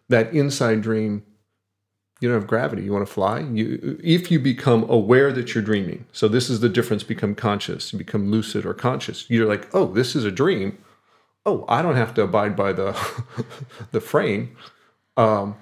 That 0.09 0.33
inside 0.33 0.81
dream, 0.81 1.23
you 2.19 2.29
don't 2.29 2.39
have 2.39 2.47
gravity. 2.47 2.83
You 2.83 2.93
want 2.93 3.05
to 3.05 3.13
fly. 3.13 3.39
You 3.39 3.99
if 4.03 4.31
you 4.31 4.39
become 4.39 4.89
aware 4.89 5.31
that 5.31 5.53
you're 5.53 5.63
dreaming. 5.63 6.05
So 6.11 6.27
this 6.27 6.49
is 6.49 6.59
the 6.59 6.69
difference. 6.69 7.03
Become 7.03 7.35
conscious. 7.35 7.93
You 7.93 7.99
become 7.99 8.31
lucid 8.31 8.65
or 8.65 8.73
conscious. 8.73 9.29
You're 9.29 9.47
like, 9.47 9.73
oh, 9.75 9.85
this 9.93 10.15
is 10.15 10.25
a 10.25 10.31
dream. 10.31 10.77
Oh, 11.45 11.63
I 11.69 11.81
don't 11.81 11.95
have 11.95 12.13
to 12.15 12.23
abide 12.23 12.55
by 12.55 12.73
the 12.73 12.97
the 13.91 14.01
frame. 14.01 14.55
Um, 15.15 15.55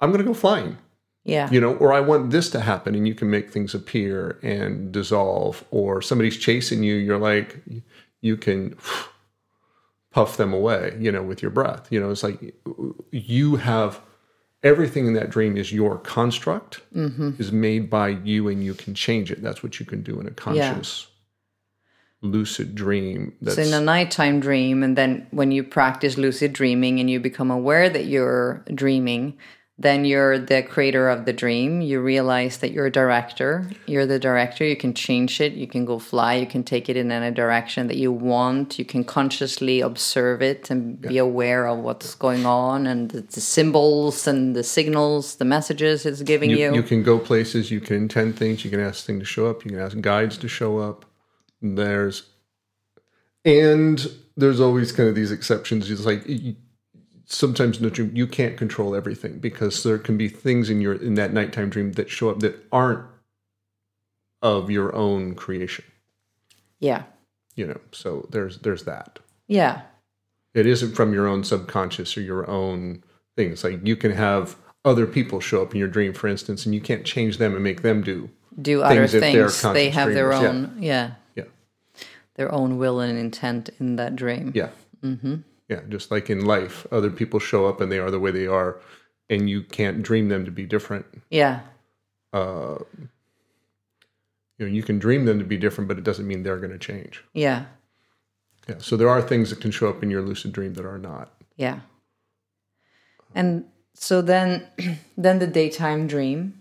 I'm 0.00 0.10
going 0.10 0.20
to 0.20 0.26
go 0.26 0.34
flying 0.34 0.78
yeah, 1.24 1.50
you 1.50 1.60
know, 1.60 1.74
or 1.76 1.92
I 1.92 2.00
want 2.00 2.30
this 2.30 2.50
to 2.50 2.60
happen, 2.60 2.94
and 2.94 3.08
you 3.08 3.14
can 3.14 3.30
make 3.30 3.50
things 3.50 3.74
appear 3.74 4.38
and 4.42 4.92
dissolve, 4.92 5.64
or 5.70 6.02
somebody's 6.02 6.36
chasing 6.36 6.82
you, 6.82 6.94
you're 6.96 7.18
like, 7.18 7.60
you 8.20 8.36
can 8.36 8.76
puff 10.12 10.36
them 10.36 10.52
away, 10.52 10.96
you 11.00 11.10
know, 11.10 11.22
with 11.22 11.40
your 11.40 11.50
breath. 11.50 11.90
You 11.90 12.00
know, 12.00 12.10
it's 12.10 12.22
like 12.22 12.54
you 13.10 13.56
have 13.56 14.00
everything 14.62 15.06
in 15.06 15.14
that 15.14 15.30
dream 15.30 15.56
is 15.56 15.72
your 15.72 15.98
construct, 15.98 16.80
mm-hmm. 16.94 17.30
is 17.38 17.52
made 17.52 17.88
by 17.88 18.08
you, 18.08 18.48
and 18.48 18.62
you 18.62 18.74
can 18.74 18.94
change 18.94 19.30
it. 19.30 19.42
That's 19.42 19.62
what 19.62 19.80
you 19.80 19.86
can 19.86 20.02
do 20.02 20.20
in 20.20 20.26
a 20.26 20.30
conscious, 20.30 21.06
lucid 22.20 22.74
dream. 22.74 23.34
That's 23.40 23.56
So 23.56 23.62
in 23.62 23.72
a 23.72 23.80
nighttime 23.80 24.40
dream, 24.40 24.82
and 24.82 24.96
then 24.96 25.26
when 25.30 25.52
you 25.52 25.64
practice 25.64 26.18
lucid 26.18 26.52
dreaming 26.52 27.00
and 27.00 27.08
you 27.08 27.18
become 27.18 27.50
aware 27.50 27.88
that 27.88 28.06
you're 28.06 28.62
dreaming, 28.74 29.38
then 29.76 30.04
you're 30.04 30.38
the 30.38 30.62
creator 30.62 31.08
of 31.08 31.24
the 31.24 31.32
dream. 31.32 31.80
You 31.80 32.00
realize 32.00 32.58
that 32.58 32.70
you're 32.70 32.86
a 32.86 32.92
director. 32.92 33.68
You're 33.86 34.06
the 34.06 34.20
director. 34.20 34.64
You 34.64 34.76
can 34.76 34.94
change 34.94 35.40
it. 35.40 35.54
You 35.54 35.66
can 35.66 35.84
go 35.84 35.98
fly. 35.98 36.34
You 36.34 36.46
can 36.46 36.62
take 36.62 36.88
it 36.88 36.96
in 36.96 37.10
any 37.10 37.34
direction 37.34 37.88
that 37.88 37.96
you 37.96 38.12
want. 38.12 38.78
You 38.78 38.84
can 38.84 39.02
consciously 39.02 39.80
observe 39.80 40.42
it 40.42 40.70
and 40.70 41.00
be 41.00 41.18
aware 41.18 41.66
of 41.66 41.78
what's 41.78 42.14
going 42.14 42.46
on 42.46 42.86
and 42.86 43.10
the, 43.10 43.22
the 43.22 43.40
symbols 43.40 44.28
and 44.28 44.54
the 44.54 44.62
signals, 44.62 45.36
the 45.36 45.44
messages 45.44 46.06
it's 46.06 46.22
giving 46.22 46.50
you, 46.50 46.58
you. 46.58 46.74
you 46.76 46.82
can 46.84 47.02
go 47.02 47.18
places, 47.18 47.72
you 47.72 47.80
can 47.80 47.96
intend 47.96 48.38
things, 48.38 48.64
you 48.64 48.70
can 48.70 48.80
ask 48.80 49.04
things 49.04 49.20
to 49.20 49.26
show 49.26 49.50
up, 49.50 49.64
you 49.64 49.72
can 49.72 49.80
ask 49.80 50.00
guides 50.00 50.38
to 50.38 50.46
show 50.46 50.78
up. 50.78 51.04
There's 51.60 52.30
and 53.44 54.06
there's 54.36 54.60
always 54.60 54.92
kind 54.92 55.08
of 55.08 55.16
these 55.16 55.32
exceptions. 55.32 55.90
It's 55.90 56.06
like 56.06 56.22
you, 56.26 56.54
sometimes 57.34 57.78
in 57.78 57.84
a 57.84 57.90
dream 57.90 58.12
you 58.14 58.26
can't 58.26 58.56
control 58.56 58.94
everything 58.94 59.38
because 59.38 59.82
there 59.82 59.98
can 59.98 60.16
be 60.16 60.28
things 60.28 60.70
in 60.70 60.80
your 60.80 60.94
in 60.94 61.14
that 61.14 61.32
nighttime 61.32 61.68
dream 61.68 61.92
that 61.92 62.08
show 62.08 62.30
up 62.30 62.40
that 62.40 62.64
aren't 62.70 63.04
of 64.42 64.70
your 64.70 64.94
own 64.94 65.34
creation. 65.34 65.84
yeah. 66.78 67.04
You 67.56 67.68
know, 67.68 67.80
so 67.92 68.26
there's 68.30 68.58
there's 68.58 68.82
that. 68.82 69.20
Yeah. 69.46 69.82
It 70.54 70.66
isn't 70.66 70.94
from 70.96 71.12
your 71.12 71.28
own 71.28 71.44
subconscious 71.44 72.16
or 72.16 72.20
your 72.20 72.50
own 72.50 73.04
things. 73.36 73.62
Like 73.62 73.86
you 73.86 73.94
can 73.94 74.10
have 74.10 74.56
other 74.84 75.06
people 75.06 75.38
show 75.38 75.62
up 75.62 75.72
in 75.72 75.78
your 75.78 75.88
dream, 75.88 76.12
for 76.12 76.26
instance, 76.26 76.66
and 76.66 76.74
you 76.74 76.80
can't 76.80 77.04
change 77.04 77.38
them 77.38 77.54
and 77.54 77.62
make 77.62 77.82
them 77.82 78.02
do 78.02 78.28
do 78.60 78.82
other 78.82 79.06
things 79.06 79.14
if 79.14 79.20
they're 79.20 79.48
things. 79.48 79.74
They 79.74 79.90
have 79.90 80.12
their 80.12 80.30
dreamers, 80.30 80.42
yeah. 80.42 80.48
own, 80.48 80.76
yeah. 80.82 81.10
Yeah. 81.36 81.44
their 82.34 82.52
own 82.52 82.78
will 82.78 82.98
and 83.00 83.16
intent 83.18 83.70
in 83.78 83.96
that 83.96 84.16
dream. 84.16 84.52
Yeah. 84.54 84.70
Mm-hmm. 85.02 85.36
Yeah. 85.68 85.80
Just 85.88 86.10
like 86.10 86.28
in 86.30 86.44
life, 86.44 86.86
other 86.92 87.10
people 87.10 87.40
show 87.40 87.66
up 87.66 87.80
and 87.80 87.90
they 87.90 87.98
are 87.98 88.10
the 88.10 88.20
way 88.20 88.30
they 88.30 88.46
are, 88.46 88.80
and 89.30 89.48
you 89.48 89.62
can't 89.62 90.02
dream 90.02 90.28
them 90.28 90.44
to 90.44 90.50
be 90.50 90.66
different. 90.66 91.06
Yeah, 91.30 91.60
Uh, 92.32 92.78
you 94.58 94.66
know, 94.66 94.72
you 94.72 94.82
can 94.82 94.98
dream 94.98 95.24
them 95.24 95.38
to 95.38 95.44
be 95.44 95.56
different, 95.56 95.88
but 95.88 95.98
it 95.98 96.04
doesn't 96.04 96.26
mean 96.26 96.42
they're 96.42 96.58
going 96.58 96.78
to 96.78 96.78
change. 96.78 97.24
yeah, 97.32 97.64
Yeah. 98.68 98.76
So 98.78 98.96
there 98.96 99.08
are 99.08 99.22
things 99.22 99.50
that 99.50 99.60
can 99.60 99.70
show 99.70 99.88
up 99.88 100.02
in 100.02 100.10
your 100.10 100.22
lucid 100.22 100.52
dream 100.52 100.74
that 100.74 100.84
are 100.86 100.98
not. 100.98 101.32
yeah. 101.56 101.80
And 103.34 103.64
so 103.94 104.22
then, 104.22 104.66
then 105.16 105.38
the 105.40 105.46
daytime 105.48 106.06
dream. 106.06 106.60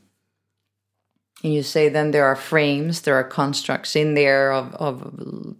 And 1.43 1.53
you 1.53 1.61
say 1.61 1.89
then 1.89 2.11
there 2.11 2.25
are 2.25 2.35
frames, 2.35 3.01
there 3.01 3.15
are 3.15 3.23
constructs 3.23 3.95
in 3.95 4.13
there 4.15 4.51
of, 4.51 4.73
of 4.75 5.55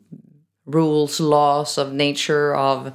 rules, 0.66 1.20
laws 1.20 1.78
of 1.78 1.92
nature, 1.94 2.56
of 2.56 2.94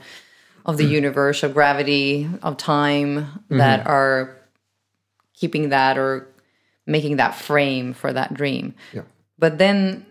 of 0.69 0.77
the 0.77 0.85
universe, 0.85 1.43
of 1.43 1.55
gravity, 1.55 2.29
of 2.43 2.59
time 2.59 3.43
that 3.49 3.81
mm-hmm. 3.81 3.89
are 3.89 4.37
keeping 5.33 5.71
that 5.71 5.97
or 5.97 6.29
making 6.87 7.17
that 7.17 7.35
frame 7.35 7.95
for 7.95 8.13
that 8.13 8.35
dream. 8.35 8.75
Yeah. 8.93 9.03
But 9.39 9.57
then 9.57 10.05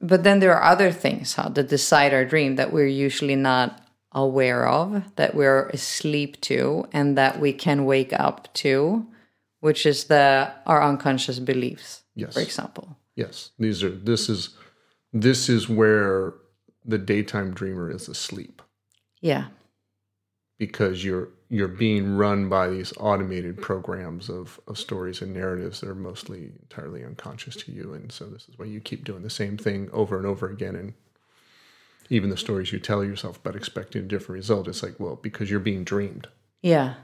but 0.00 0.24
then 0.24 0.40
there 0.40 0.54
are 0.54 0.72
other 0.72 0.90
things 0.90 1.34
huh, 1.34 1.48
that 1.50 1.68
decide 1.68 2.12
our 2.12 2.24
dream 2.24 2.56
that 2.56 2.72
we're 2.72 2.86
usually 2.86 3.36
not 3.36 3.82
aware 4.12 4.66
of, 4.66 5.02
that 5.16 5.34
we're 5.34 5.68
asleep 5.68 6.40
to, 6.42 6.86
and 6.92 7.16
that 7.16 7.40
we 7.40 7.52
can 7.52 7.84
wake 7.84 8.12
up 8.12 8.52
to, 8.54 9.06
which 9.60 9.86
is 9.86 10.04
the 10.04 10.50
our 10.66 10.82
unconscious 10.82 11.38
beliefs, 11.38 12.02
Yes. 12.14 12.34
for 12.34 12.40
example. 12.40 12.96
Yes. 13.14 13.52
These 13.58 13.82
are. 13.84 13.90
This 13.90 14.28
is. 14.28 14.50
This 15.12 15.48
is 15.48 15.68
where 15.68 16.34
the 16.84 16.98
daytime 16.98 17.54
dreamer 17.54 17.90
is 17.90 18.08
asleep. 18.08 18.55
Yeah. 19.20 19.46
because 20.58 21.04
you're 21.04 21.28
you're 21.48 21.68
being 21.68 22.16
run 22.16 22.48
by 22.48 22.68
these 22.68 22.92
automated 22.98 23.60
programs 23.62 24.28
of, 24.28 24.58
of 24.66 24.76
stories 24.76 25.22
and 25.22 25.32
narratives 25.32 25.80
that 25.80 25.88
are 25.88 25.94
mostly 25.94 26.52
entirely 26.62 27.04
unconscious 27.04 27.54
to 27.56 27.72
you 27.72 27.92
and 27.94 28.10
so 28.10 28.26
this 28.26 28.48
is 28.48 28.58
why 28.58 28.64
you 28.66 28.80
keep 28.80 29.04
doing 29.04 29.22
the 29.22 29.30
same 29.30 29.56
thing 29.56 29.88
over 29.92 30.16
and 30.16 30.26
over 30.26 30.48
again 30.48 30.74
and 30.74 30.94
even 32.10 32.30
the 32.30 32.36
stories 32.36 32.72
you 32.72 32.78
tell 32.78 33.04
yourself 33.04 33.36
about 33.38 33.56
expecting 33.56 34.02
a 34.02 34.06
different 34.06 34.38
result 34.38 34.66
it's 34.68 34.82
like 34.82 34.98
well 34.98 35.16
because 35.16 35.50
you're 35.50 35.60
being 35.60 35.84
dreamed 35.84 36.26
Yeah. 36.62 36.94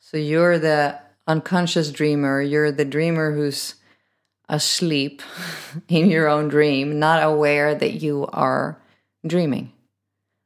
So 0.00 0.16
you're 0.16 0.58
the 0.58 0.98
unconscious 1.28 1.92
dreamer. 1.92 2.42
You're 2.42 2.72
the 2.72 2.84
dreamer 2.84 3.32
who's 3.32 3.76
asleep 4.48 5.22
in 5.88 6.10
your 6.10 6.28
own 6.28 6.48
dream, 6.48 6.98
not 6.98 7.22
aware 7.22 7.72
that 7.74 8.02
you 8.02 8.26
are 8.32 8.82
dreaming, 9.26 9.72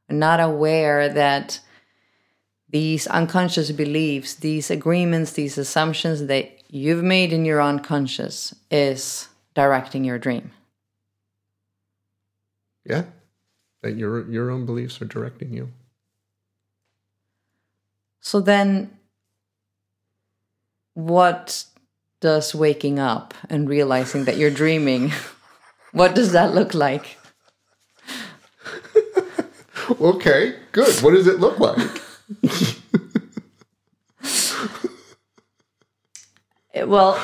not 0.08 0.40
aware 0.40 1.08
that 1.08 1.60
these 2.68 3.06
unconscious 3.06 3.70
beliefs, 3.70 4.34
these 4.34 4.70
agreements, 4.70 5.32
these 5.32 5.56
assumptions 5.58 6.26
that 6.26 6.62
you've 6.68 7.02
made 7.04 7.32
in 7.32 7.44
your 7.44 7.62
unconscious 7.62 8.54
is 8.70 9.28
directing 9.54 10.04
your 10.04 10.18
dream. 10.18 10.50
yeah 12.84 13.04
that 13.82 13.96
your 13.96 14.30
your 14.30 14.50
own 14.50 14.64
beliefs 14.66 15.00
are 15.02 15.06
directing 15.06 15.52
you 15.52 15.68
So 18.26 18.40
then, 18.40 18.90
what 20.94 21.64
does 22.20 22.56
waking 22.56 22.98
up 22.98 23.34
and 23.48 23.68
realizing 23.68 24.24
that 24.24 24.36
you're 24.36 24.50
dreaming, 24.50 25.12
what 25.92 26.16
does 26.16 26.32
that 26.32 26.52
look 26.52 26.74
like? 26.74 27.18
Okay 30.00 30.56
good 30.72 30.94
what 31.02 31.12
does 31.12 31.26
it 31.26 31.40
look 31.40 31.58
like 31.58 32.02
Well, 36.84 37.18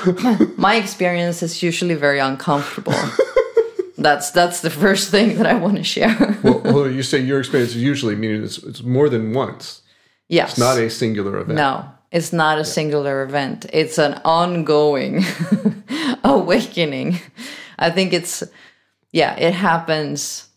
my 0.57 0.77
experience 0.77 1.43
is 1.43 1.63
usually 1.63 1.95
very 1.95 2.19
uncomfortable. 2.19 2.95
That's 3.99 4.31
that's 4.31 4.63
the 4.63 4.71
first 4.71 5.11
thing 5.11 5.37
that 5.37 5.47
I 5.47 5.55
want 5.55 5.77
to 5.77 5.85
share. 5.85 6.17
well, 6.43 6.61
well 6.65 6.91
you 6.91 7.03
say 7.05 7.21
your 7.21 7.39
experience 7.39 7.75
is 7.75 7.83
usually 7.83 8.17
meaning 8.17 8.43
it's, 8.43 8.59
it's 8.59 8.83
more 8.83 9.09
than 9.09 9.33
once 9.33 9.83
yes. 10.29 10.53
it's 10.53 10.59
not 10.59 10.77
a 10.79 10.91
singular 10.91 11.39
event 11.39 11.57
No, 11.57 11.85
it's 12.11 12.33
not 12.33 12.59
a 12.59 12.65
singular 12.65 13.23
event. 13.23 13.67
It's 13.73 13.99
an 13.99 14.21
ongoing 14.25 15.25
awakening. 16.25 17.21
I 17.79 17.91
think 17.91 18.13
it's, 18.13 18.43
yeah, 19.13 19.37
it 19.37 19.55
happens 19.55 20.49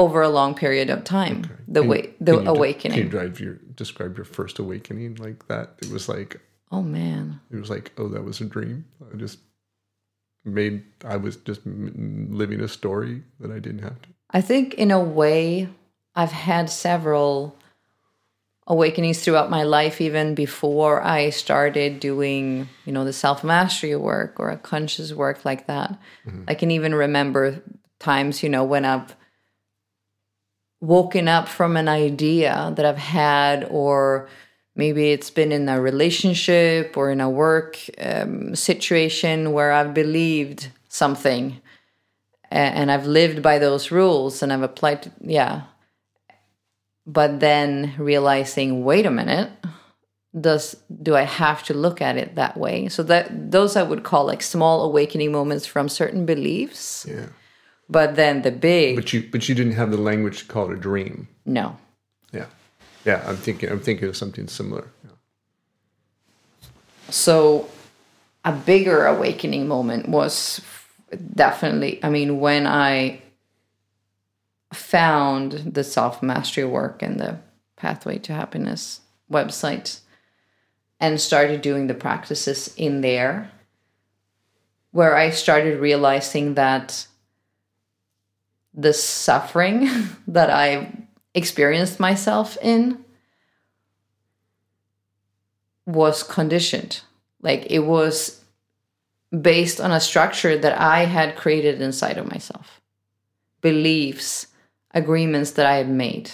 over 0.00 0.22
a 0.22 0.28
long 0.28 0.54
period 0.54 0.88
of 0.88 1.04
time. 1.04 1.42
The 1.68 1.80
Can- 1.80 1.88
way, 1.90 2.14
the 2.20 2.36
you 2.36 2.42
de- 2.42 2.50
awakening. 2.50 2.96
Can 2.96 3.04
you 3.04 3.10
drive 3.10 3.38
your 3.38 3.54
describe 3.74 4.16
your 4.16 4.24
first 4.24 4.58
awakening 4.58 5.16
like 5.16 5.46
that? 5.48 5.74
It 5.82 5.90
was 5.90 6.08
like 6.08 6.40
oh 6.72 6.82
man, 6.82 7.40
it 7.50 7.56
was 7.56 7.70
like 7.70 7.92
oh 7.98 8.08
that 8.08 8.24
was 8.24 8.40
a 8.40 8.46
dream. 8.46 8.86
I 9.12 9.16
just 9.16 9.38
made 10.44 10.82
I 11.04 11.16
was 11.16 11.36
just 11.36 11.60
living 11.66 12.60
a 12.60 12.68
story 12.68 13.22
that 13.40 13.50
I 13.50 13.58
didn't 13.58 13.82
have 13.82 14.00
to. 14.02 14.08
I 14.30 14.40
think 14.40 14.74
in 14.74 14.90
a 14.90 15.00
way, 15.00 15.68
I've 16.14 16.32
had 16.32 16.70
several 16.70 17.56
awakenings 18.66 19.22
throughout 19.22 19.50
my 19.50 19.64
life, 19.64 20.00
even 20.00 20.34
before 20.34 21.02
I 21.02 21.30
started 21.30 22.00
doing, 22.00 22.68
you 22.86 22.92
know, 22.92 23.04
the 23.04 23.12
self 23.12 23.44
mastery 23.44 23.96
work 23.96 24.38
or 24.38 24.48
a 24.50 24.56
conscious 24.56 25.12
work 25.12 25.44
like 25.44 25.66
that. 25.66 25.98
Mm-hmm. 26.26 26.44
I 26.48 26.54
can 26.54 26.70
even 26.70 26.94
remember 26.94 27.62
times, 27.98 28.42
you 28.42 28.48
know, 28.48 28.64
when 28.64 28.84
I've 28.84 29.14
woken 30.80 31.28
up 31.28 31.48
from 31.48 31.76
an 31.76 31.88
idea 31.88 32.72
that 32.76 32.86
I've 32.86 32.98
had, 32.98 33.66
or 33.70 34.28
maybe 34.74 35.10
it's 35.10 35.30
been 35.30 35.52
in 35.52 35.68
a 35.68 35.80
relationship 35.80 36.96
or 36.96 37.10
in 37.10 37.20
a 37.20 37.28
work 37.28 37.78
um, 37.98 38.54
situation 38.54 39.52
where 39.52 39.72
I've 39.72 39.94
believed 39.94 40.68
something 40.88 41.60
and 42.50 42.90
I've 42.90 43.06
lived 43.06 43.42
by 43.42 43.58
those 43.58 43.92
rules 43.92 44.42
and 44.42 44.52
I've 44.52 44.62
applied, 44.62 45.02
to, 45.02 45.12
yeah. 45.20 45.62
But 47.06 47.40
then 47.40 47.94
realizing, 47.96 48.84
wait 48.84 49.06
a 49.06 49.10
minute, 49.10 49.50
does 50.38 50.76
do 51.02 51.16
I 51.16 51.22
have 51.22 51.62
to 51.64 51.74
look 51.74 52.00
at 52.00 52.16
it 52.16 52.34
that 52.36 52.56
way? 52.56 52.88
So 52.88 53.02
that 53.04 53.50
those 53.50 53.76
I 53.76 53.82
would 53.82 54.02
call 54.02 54.26
like 54.26 54.42
small 54.42 54.82
awakening 54.82 55.32
moments 55.32 55.66
from 55.66 55.88
certain 55.88 56.26
beliefs. 56.26 57.06
Yeah, 57.08 57.26
But 57.90 58.14
then 58.14 58.42
the 58.42 58.52
big 58.52 58.96
but 58.96 59.12
you 59.12 59.28
but 59.30 59.48
you 59.48 59.54
didn't 59.54 59.72
have 59.72 59.90
the 59.90 59.98
language 59.98 60.40
to 60.40 60.44
call 60.46 60.70
it 60.70 60.74
a 60.74 60.80
dream. 60.80 61.28
no. 61.44 61.76
Yeah, 62.32 62.46
yeah. 63.04 63.24
I'm 63.26 63.36
thinking 63.36 63.68
I'm 63.68 63.80
thinking 63.80 64.08
of 64.08 64.16
something 64.16 64.46
similar. 64.46 64.88
Yeah. 65.04 65.10
So 67.10 67.68
a 68.44 68.52
bigger 68.52 69.06
awakening 69.06 69.68
moment 69.68 70.08
was 70.08 70.60
definitely, 71.34 72.02
I 72.02 72.10
mean, 72.10 72.40
when 72.40 72.66
I 72.66 73.22
found 74.72 75.52
the 75.52 75.84
self 75.84 76.22
mastery 76.22 76.64
work 76.64 77.02
and 77.02 77.18
the 77.18 77.38
Pathway 77.76 78.18
to 78.18 78.32
Happiness 78.32 79.00
website 79.30 80.00
and 80.98 81.20
started 81.20 81.62
doing 81.62 81.86
the 81.86 81.94
practices 81.94 82.74
in 82.76 83.00
there, 83.00 83.50
where 84.92 85.16
I 85.16 85.30
started 85.30 85.80
realizing 85.80 86.54
that 86.54 87.06
the 88.80 88.92
suffering 88.92 89.88
that 90.28 90.50
I 90.50 90.92
experienced 91.34 92.00
myself 92.00 92.56
in 92.62 93.04
was 95.86 96.22
conditioned. 96.22 97.00
Like 97.42 97.66
it 97.70 97.80
was 97.80 98.40
based 99.40 99.80
on 99.80 99.92
a 99.92 100.00
structure 100.00 100.58
that 100.58 100.78
I 100.80 101.04
had 101.04 101.36
created 101.36 101.80
inside 101.80 102.18
of 102.18 102.26
myself. 102.28 102.80
Beliefs, 103.60 104.46
agreements 104.92 105.52
that 105.52 105.66
I 105.66 105.76
had 105.76 105.88
made. 105.90 106.30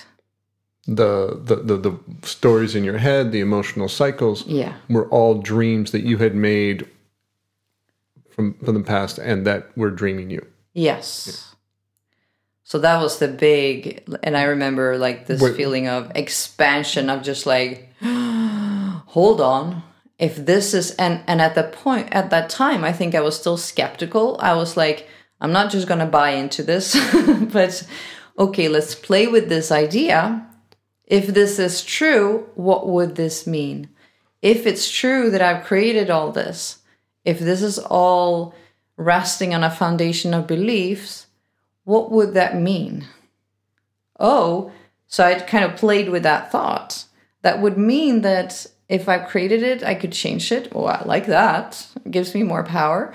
The, 0.89 1.41
the 1.43 1.57
the 1.57 1.77
the 1.79 1.99
stories 2.23 2.77
in 2.77 2.85
your 2.85 2.99
head, 2.99 3.33
the 3.33 3.41
emotional 3.41 3.89
cycles, 3.89 4.47
Yeah. 4.47 4.75
were 4.89 5.09
all 5.09 5.35
dreams 5.43 5.91
that 5.91 6.03
you 6.05 6.19
had 6.19 6.35
made 6.37 6.87
from 8.31 8.55
from 8.65 8.75
the 8.75 8.85
past, 8.85 9.19
and 9.19 9.45
that 9.47 9.77
were 9.77 9.91
dreaming 9.91 10.31
you. 10.31 10.47
Yes. 10.75 11.46
So 12.67 12.81
that 12.81 13.01
was 13.01 13.21
the 13.21 13.29
big, 13.29 14.03
and 14.25 14.37
I 14.37 14.43
remember 14.43 14.99
like 14.99 15.27
this 15.29 15.41
Wait. 15.41 15.55
feeling 15.55 15.87
of 15.87 16.11
expansion 16.17 17.09
of 17.09 17.23
just 17.23 17.47
like, 17.47 17.93
hold 18.03 19.41
on. 19.41 19.85
If 20.19 20.35
this 20.35 20.75
is, 20.75 20.91
and, 20.97 21.23
and 21.29 21.41
at 21.41 21.55
the 21.55 21.63
point, 21.63 22.09
at 22.11 22.31
that 22.31 22.51
time, 22.51 22.83
I 22.83 22.93
think 22.93 23.15
I 23.15 23.21
was 23.21 23.39
still 23.39 23.57
skeptical. 23.57 24.37
I 24.41 24.55
was 24.55 24.77
like, 24.77 25.07
I'm 25.41 25.53
not 25.53 25.71
just 25.71 25.87
going 25.87 26.01
to 26.01 26.07
buy 26.07 26.31
into 26.31 26.65
this, 26.65 26.99
but 27.53 27.87
okay, 28.37 28.67
let's 28.67 28.97
play 28.97 29.29
with 29.29 29.49
this 29.49 29.71
idea. 29.71 30.45
If 31.05 31.29
this 31.29 31.61
is 31.61 31.85
true, 31.85 32.49
what 32.57 32.89
would 32.89 33.15
this 33.15 33.47
mean? 33.47 33.91
If 34.43 34.67
it's 34.67 34.91
true 34.91 35.31
that 35.31 35.41
I've 35.41 35.65
created 35.65 36.11
all 36.11 36.33
this, 36.33 36.79
if 37.25 37.39
this 37.39 37.63
is 37.63 37.79
all 37.79 38.57
resting 38.97 39.55
on 39.55 39.63
a 39.63 39.71
foundation 39.71 40.35
of 40.35 40.49
beliefs, 40.49 41.26
what 41.87 42.11
would 42.11 42.35
that 42.35 42.61
mean? 42.61 43.07
Oh, 44.19 44.73
so 45.07 45.25
I 45.25 45.39
kind 45.39 45.65
of 45.65 45.77
played 45.77 46.09
with 46.09 46.25
that 46.25 46.51
thought. 46.51 47.05
That 47.43 47.63
would 47.63 47.79
mean 47.79 48.23
that 48.23 48.67
if 48.89 49.09
I 49.09 49.19
created 49.19 49.63
it, 49.63 49.85
I 49.85 49.95
could 49.95 50.11
change 50.11 50.51
it. 50.51 50.73
Oh, 50.75 50.87
I 50.87 51.05
like 51.05 51.27
that. 51.27 51.87
It 52.05 52.11
gives 52.11 52.35
me 52.35 52.43
more 52.43 52.65
power. 52.65 53.15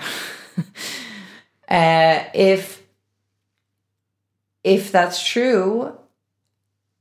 uh, 1.68 2.24
if 2.34 2.82
if 4.64 4.90
that's 4.90 5.22
true, 5.22 5.94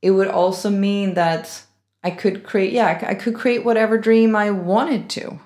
it 0.02 0.12
would 0.12 0.28
also 0.28 0.70
mean 0.70 1.14
that 1.14 1.64
I 2.04 2.12
could 2.12 2.44
create. 2.44 2.74
Yeah, 2.74 3.02
I 3.08 3.16
could 3.16 3.36
create 3.36 3.64
whatever 3.64 3.98
dream 3.98 4.36
I 4.36 4.52
wanted 4.52 5.10
to. 5.12 5.40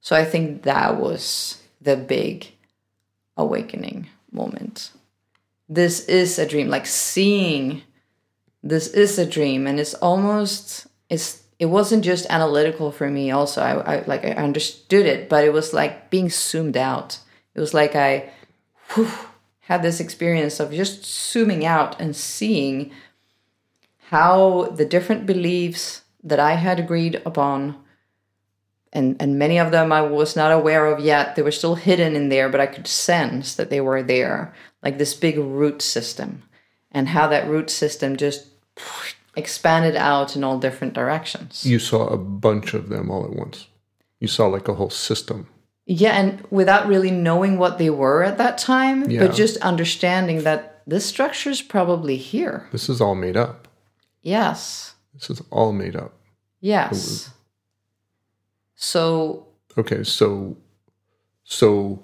So 0.00 0.16
I 0.16 0.24
think 0.24 0.62
that 0.62 0.96
was 0.96 1.62
the 1.82 1.96
big 1.96 2.52
awakening 3.36 4.08
moment. 4.32 4.92
This 5.68 6.06
is 6.06 6.38
a 6.38 6.46
dream, 6.46 6.68
like 6.68 6.86
seeing 6.86 7.82
this 8.62 8.88
is 8.88 9.18
a 9.18 9.26
dream, 9.26 9.66
and 9.66 9.80
it's 9.80 9.94
almost 9.94 10.86
it's 11.08 11.42
it 11.58 11.66
wasn't 11.66 12.04
just 12.04 12.26
analytical 12.30 12.92
for 12.92 13.10
me. 13.10 13.30
Also, 13.30 13.62
I, 13.62 13.96
I 13.96 14.04
like 14.06 14.24
I 14.24 14.30
understood 14.30 15.06
it, 15.06 15.28
but 15.28 15.44
it 15.44 15.52
was 15.52 15.72
like 15.72 16.10
being 16.10 16.28
zoomed 16.28 16.76
out. 16.76 17.18
It 17.54 17.60
was 17.60 17.74
like 17.74 17.96
I 17.96 18.30
whew, 18.94 19.10
had 19.60 19.82
this 19.82 20.00
experience 20.00 20.60
of 20.60 20.72
just 20.72 21.04
zooming 21.04 21.64
out 21.64 22.00
and 22.00 22.14
seeing 22.14 22.92
how 24.10 24.66
the 24.76 24.84
different 24.84 25.26
beliefs 25.26 26.02
that 26.22 26.38
I 26.38 26.54
had 26.54 26.78
agreed 26.78 27.20
upon 27.26 27.76
and 28.96 29.20
and 29.20 29.38
many 29.38 29.58
of 29.58 29.70
them 29.70 29.92
I 29.92 30.02
was 30.02 30.34
not 30.34 30.52
aware 30.52 30.86
of 30.86 31.04
yet. 31.04 31.36
They 31.36 31.42
were 31.42 31.52
still 31.52 31.74
hidden 31.74 32.16
in 32.16 32.28
there, 32.30 32.48
but 32.48 32.60
I 32.60 32.66
could 32.66 32.86
sense 32.86 33.54
that 33.54 33.70
they 33.70 33.80
were 33.80 34.02
there, 34.02 34.54
like 34.82 34.98
this 34.98 35.14
big 35.14 35.38
root 35.38 35.82
system. 35.82 36.42
and 36.92 37.08
how 37.08 37.26
that 37.28 37.46
root 37.48 37.68
system 37.68 38.16
just 38.16 38.46
expanded 39.34 39.96
out 39.96 40.34
in 40.36 40.42
all 40.44 40.58
different 40.58 40.94
directions. 40.94 41.64
You 41.66 41.78
saw 41.78 42.06
a 42.06 42.16
bunch 42.16 42.72
of 42.74 42.88
them 42.88 43.10
all 43.10 43.24
at 43.24 43.34
once. 43.36 43.66
You 44.20 44.28
saw 44.28 44.46
like 44.46 44.66
a 44.68 44.74
whole 44.74 44.88
system. 44.90 45.46
Yeah, 45.84 46.12
and 46.18 46.42
without 46.50 46.86
really 46.88 47.10
knowing 47.10 47.58
what 47.58 47.76
they 47.78 47.90
were 47.90 48.22
at 48.24 48.38
that 48.38 48.56
time, 48.56 49.10
Yeah. 49.10 49.26
but 49.26 49.34
just 49.36 49.56
understanding 49.58 50.44
that 50.44 50.82
this 50.86 51.04
structure 51.04 51.50
is 51.50 51.60
probably 51.60 52.16
here. 52.16 52.66
This 52.72 52.88
is 52.88 53.00
all 53.00 53.14
made 53.14 53.36
up. 53.36 53.68
Yes. 54.22 54.94
This 55.12 55.28
is 55.28 55.42
all 55.50 55.72
made 55.72 55.96
up. 55.96 56.12
Yes. 56.60 57.30
So, 58.74 59.46
Okay, 59.78 60.02
so 60.04 60.56
so 61.44 62.02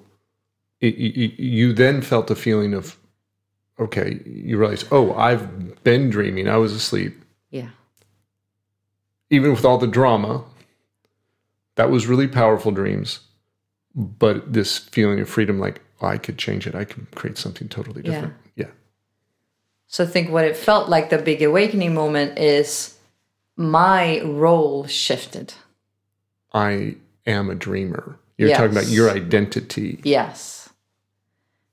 it, 0.83 0.97
you, 0.97 1.33
you 1.39 1.73
then 1.73 2.03
felt 2.03 2.31
a 2.31 2.35
feeling 2.35 2.75
of 2.75 2.99
okay, 3.79 4.21
you 4.27 4.59
realize, 4.59 4.85
oh, 4.93 5.15
I've 5.15 5.83
been 5.83 6.11
dreaming. 6.11 6.49
I 6.49 6.59
was 6.59 6.73
asleep. 6.73 7.25
yeah. 7.51 7.71
Even 9.31 9.51
with 9.51 9.65
all 9.65 9.79
the 9.79 9.87
drama, 9.87 10.45
that 11.77 11.91
was 11.91 12.07
really 12.07 12.29
powerful 12.29 12.71
dreams. 12.71 13.21
But 13.95 14.53
this 14.53 14.77
feeling 14.79 15.21
of 15.21 15.29
freedom, 15.29 15.59
like 15.59 15.81
oh, 16.01 16.07
I 16.09 16.19
could 16.19 16.37
change 16.37 16.67
it. 16.67 16.75
I 16.75 16.85
can 16.85 17.07
create 17.15 17.39
something 17.39 17.69
totally 17.69 18.03
different. 18.03 18.35
Yeah. 18.57 18.67
So 19.87 20.05
I 20.05 20.07
think 20.07 20.31
what 20.31 20.45
it 20.45 20.57
felt 20.57 20.89
like 20.89 21.11
the 21.11 21.19
big 21.19 21.43
awakening 21.43 21.95
moment 21.95 22.39
is 22.39 22.99
my 23.57 24.21
role 24.23 24.87
shifted. 24.87 25.55
I 26.53 26.97
am 27.27 27.51
a 27.51 27.55
dreamer. 27.55 28.19
You're 28.39 28.51
talking 28.51 28.73
about 28.73 28.89
your 28.89 29.11
identity. 29.11 30.01
Yes. 30.03 30.62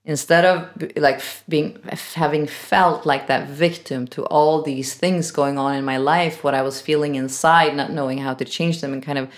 Instead 0.10 0.44
of 0.44 0.96
like 0.96 1.22
being 1.48 1.78
having 2.16 2.48
felt 2.48 3.06
like 3.06 3.28
that 3.28 3.48
victim 3.48 4.08
to 4.08 4.26
all 4.26 4.64
these 4.64 4.96
things 4.96 5.30
going 5.30 5.60
on 5.60 5.76
in 5.76 5.86
my 5.86 5.98
life, 5.98 6.44
what 6.44 6.56
I 6.56 6.64
was 6.64 6.82
feeling 6.82 7.14
inside, 7.14 7.76
not 7.76 7.92
knowing 7.92 8.18
how 8.18 8.34
to 8.34 8.44
change 8.44 8.82
them, 8.82 8.92
and 8.92 9.04
kind 9.04 9.20
of 9.20 9.30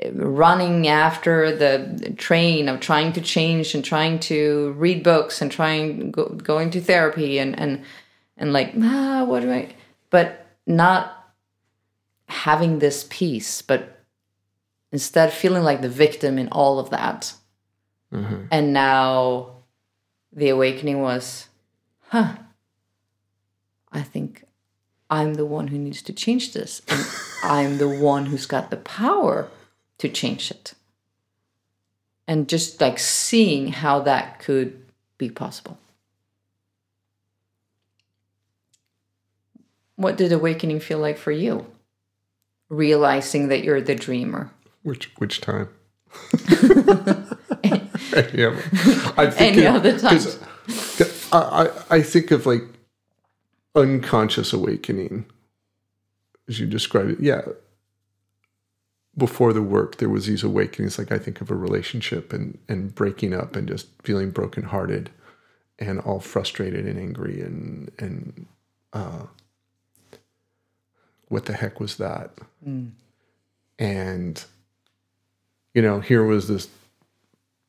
eh, 0.00 0.10
running 0.12 0.88
after 0.88 1.54
the 1.54 2.12
train 2.16 2.68
of 2.68 2.80
trying 2.80 3.12
to 3.12 3.20
change 3.20 3.76
and 3.76 3.84
trying 3.84 4.18
to 4.30 4.72
read 4.76 5.04
books 5.04 5.40
and 5.40 5.52
trying 5.52 6.10
go, 6.10 6.24
going 6.30 6.70
to 6.70 6.80
therapy 6.80 7.38
and 7.38 7.56
and 7.56 7.84
and 8.36 8.52
like 8.52 8.72
ah, 8.82 9.22
what 9.24 9.42
do 9.42 9.52
I? 9.52 9.72
But 10.10 10.48
not 10.66 11.32
having 12.28 12.80
this 12.80 13.06
peace, 13.08 13.62
but 13.62 14.04
instead 14.90 15.32
feeling 15.32 15.62
like 15.62 15.80
the 15.80 15.88
victim 15.88 16.38
in 16.38 16.48
all 16.48 16.80
of 16.80 16.90
that. 16.90 17.34
And 18.50 18.72
now 18.72 19.57
the 20.38 20.48
awakening 20.50 21.00
was, 21.00 21.48
huh, 22.08 22.36
I 23.90 24.02
think 24.02 24.44
I'm 25.10 25.34
the 25.34 25.44
one 25.44 25.68
who 25.68 25.78
needs 25.78 26.00
to 26.02 26.12
change 26.12 26.52
this. 26.52 26.80
And 26.88 27.04
I'm 27.42 27.78
the 27.78 27.88
one 27.88 28.26
who's 28.26 28.46
got 28.46 28.70
the 28.70 28.76
power 28.76 29.48
to 29.98 30.08
change 30.08 30.50
it. 30.50 30.74
And 32.28 32.48
just 32.48 32.80
like 32.80 32.98
seeing 32.98 33.68
how 33.68 34.00
that 34.00 34.38
could 34.38 34.84
be 35.16 35.28
possible. 35.28 35.78
What 39.96 40.16
did 40.16 40.30
awakening 40.30 40.78
feel 40.78 40.98
like 40.98 41.18
for 41.18 41.32
you? 41.32 41.66
Realizing 42.68 43.48
that 43.48 43.64
you're 43.64 43.80
the 43.80 43.96
dreamer. 43.96 44.52
Which 44.82 45.10
which 45.16 45.40
time? 45.40 45.70
yeah, 48.34 48.50
I 49.16 49.30
think 49.30 49.56
Any 49.56 49.66
of- 49.66 49.76
other 49.76 49.98
time. 49.98 50.18
'cause 50.18 50.38
I, 51.32 51.38
I 51.90 51.96
I 51.98 52.02
think 52.02 52.30
of 52.30 52.46
like 52.46 52.62
unconscious 53.74 54.52
awakening, 54.52 55.26
as 56.48 56.58
you 56.60 56.66
described 56.66 57.10
it. 57.12 57.20
Yeah. 57.20 57.42
Before 59.16 59.52
the 59.52 59.62
work, 59.62 59.96
there 59.96 60.08
was 60.08 60.26
these 60.26 60.44
awakenings. 60.44 60.96
Like 60.98 61.10
I 61.10 61.18
think 61.18 61.40
of 61.40 61.50
a 61.50 61.54
relationship 61.56 62.32
and 62.32 62.56
and 62.68 62.94
breaking 62.94 63.34
up 63.34 63.56
and 63.56 63.66
just 63.66 63.88
feeling 64.02 64.30
brokenhearted, 64.30 65.10
and 65.78 65.98
all 66.00 66.20
frustrated 66.20 66.86
and 66.86 66.98
angry 66.98 67.40
and 67.40 67.90
and 67.98 68.46
uh, 68.92 69.24
what 71.28 71.46
the 71.46 71.52
heck 71.54 71.80
was 71.80 71.96
that? 71.96 72.30
And 73.78 74.44
you 75.74 75.82
know, 75.82 76.00
here 76.00 76.24
was 76.24 76.46
this 76.48 76.68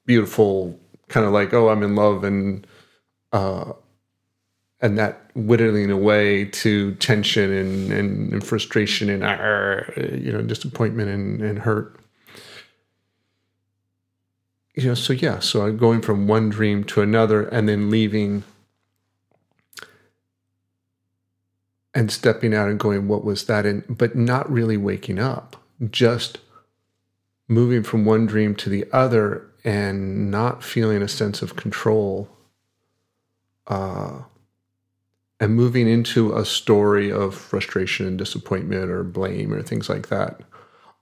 beautiful 0.10 0.76
kind 1.08 1.24
of 1.24 1.32
like, 1.32 1.54
oh, 1.54 1.69
I'm 1.69 1.84
in 1.84 1.93
love, 1.95 2.24
and 2.24 2.65
uh, 3.32 3.74
and 4.82 4.98
that 4.98 5.30
whittling 5.36 5.91
away 5.91 6.45
to 6.45 6.95
tension 6.95 7.54
and 7.54 7.91
and, 7.93 8.34
and 8.34 8.43
frustration 8.43 9.08
and 9.12 9.24
uh, 9.24 9.84
you 10.17 10.32
know 10.32 10.41
disappointment 10.41 11.10
and, 11.10 11.41
and 11.43 11.60
hurt. 11.60 12.00
You 14.74 14.88
know, 14.88 14.93
so 14.95 15.13
yeah, 15.13 15.39
so 15.39 15.67
I'm 15.67 15.78
going 15.78 16.02
from 16.02 16.28
one 16.28 16.50
dream 16.50 16.84
to 16.86 17.02
another, 17.04 17.43
and 17.43 17.69
then 17.69 17.91
leaving. 17.91 18.43
And 21.93 22.12
stepping 22.12 22.54
out 22.54 22.69
and 22.69 22.80
going, 22.80 23.08
what 23.08 23.26
was 23.26 23.45
that? 23.45 23.65
And 23.65 23.84
but 23.95 24.15
not 24.15 24.50
really 24.50 24.78
waking 24.78 25.19
up, 25.19 25.56
just 25.89 26.38
moving 27.48 27.84
from 27.84 28.06
one 28.06 28.26
dream 28.26 28.56
to 28.56 28.69
the 28.69 28.86
other 28.91 29.49
and 29.63 30.32
not 30.32 30.63
feeling 30.63 31.02
a 31.02 31.08
sense 31.08 31.41
of 31.41 31.56
control 31.56 32.30
uh, 33.67 34.22
and 35.39 35.56
moving 35.56 35.88
into 35.88 36.36
a 36.36 36.45
story 36.45 37.12
of 37.12 37.36
frustration 37.36 38.06
and 38.06 38.17
disappointment 38.17 38.89
or 38.89 39.04
blame 39.04 39.54
or 39.54 39.62
things 39.62 39.89
like 39.89 40.10
that 40.10 40.41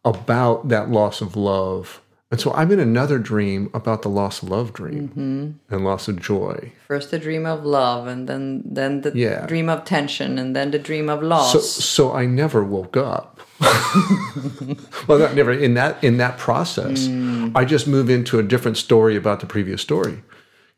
about 0.06 0.70
that 0.70 0.90
loss 0.90 1.22
of 1.22 1.36
love 1.36 2.02
and 2.32 2.40
so 2.42 2.52
i'm 2.54 2.72
in 2.72 2.80
another 2.80 3.18
dream 3.20 3.70
about 3.74 4.02
the 4.02 4.10
loss 4.10 4.42
of 4.44 4.50
love 4.50 4.74
dream 4.74 5.60
and 5.70 5.84
loss 5.86 6.08
of 6.08 6.20
joy. 6.20 6.72
First 6.88 7.12
the 7.12 7.20
dream 7.20 7.46
of 7.46 7.66
love, 7.66 8.08
and 8.08 8.28
then 8.30 8.64
then 8.66 9.02
the 9.02 9.12
Yeah. 9.16 9.46
dream 9.48 9.70
of 9.70 9.84
tension, 9.86 10.38
and 10.38 10.56
then 10.56 10.72
the 10.72 10.80
dream 10.80 11.10
of 11.10 11.22
loss. 11.24 11.52
so 11.54 11.60
so 11.60 12.14
i 12.14 12.26
never 12.26 12.64
woke 12.64 12.98
up. 12.98 13.40
Well 15.08 15.20
not 15.20 15.36
never 15.36 15.52
in 15.54 15.74
that 15.76 16.04
in 16.04 16.18
that 16.18 16.38
process 16.38 17.08
i 17.56 17.64
just 17.66 17.88
move 17.88 18.10
into 18.10 18.40
a 18.40 18.44
different 18.44 18.78
story 18.78 19.16
about 19.16 19.40
the 19.40 19.46
previous 19.48 19.82
story. 19.82 20.22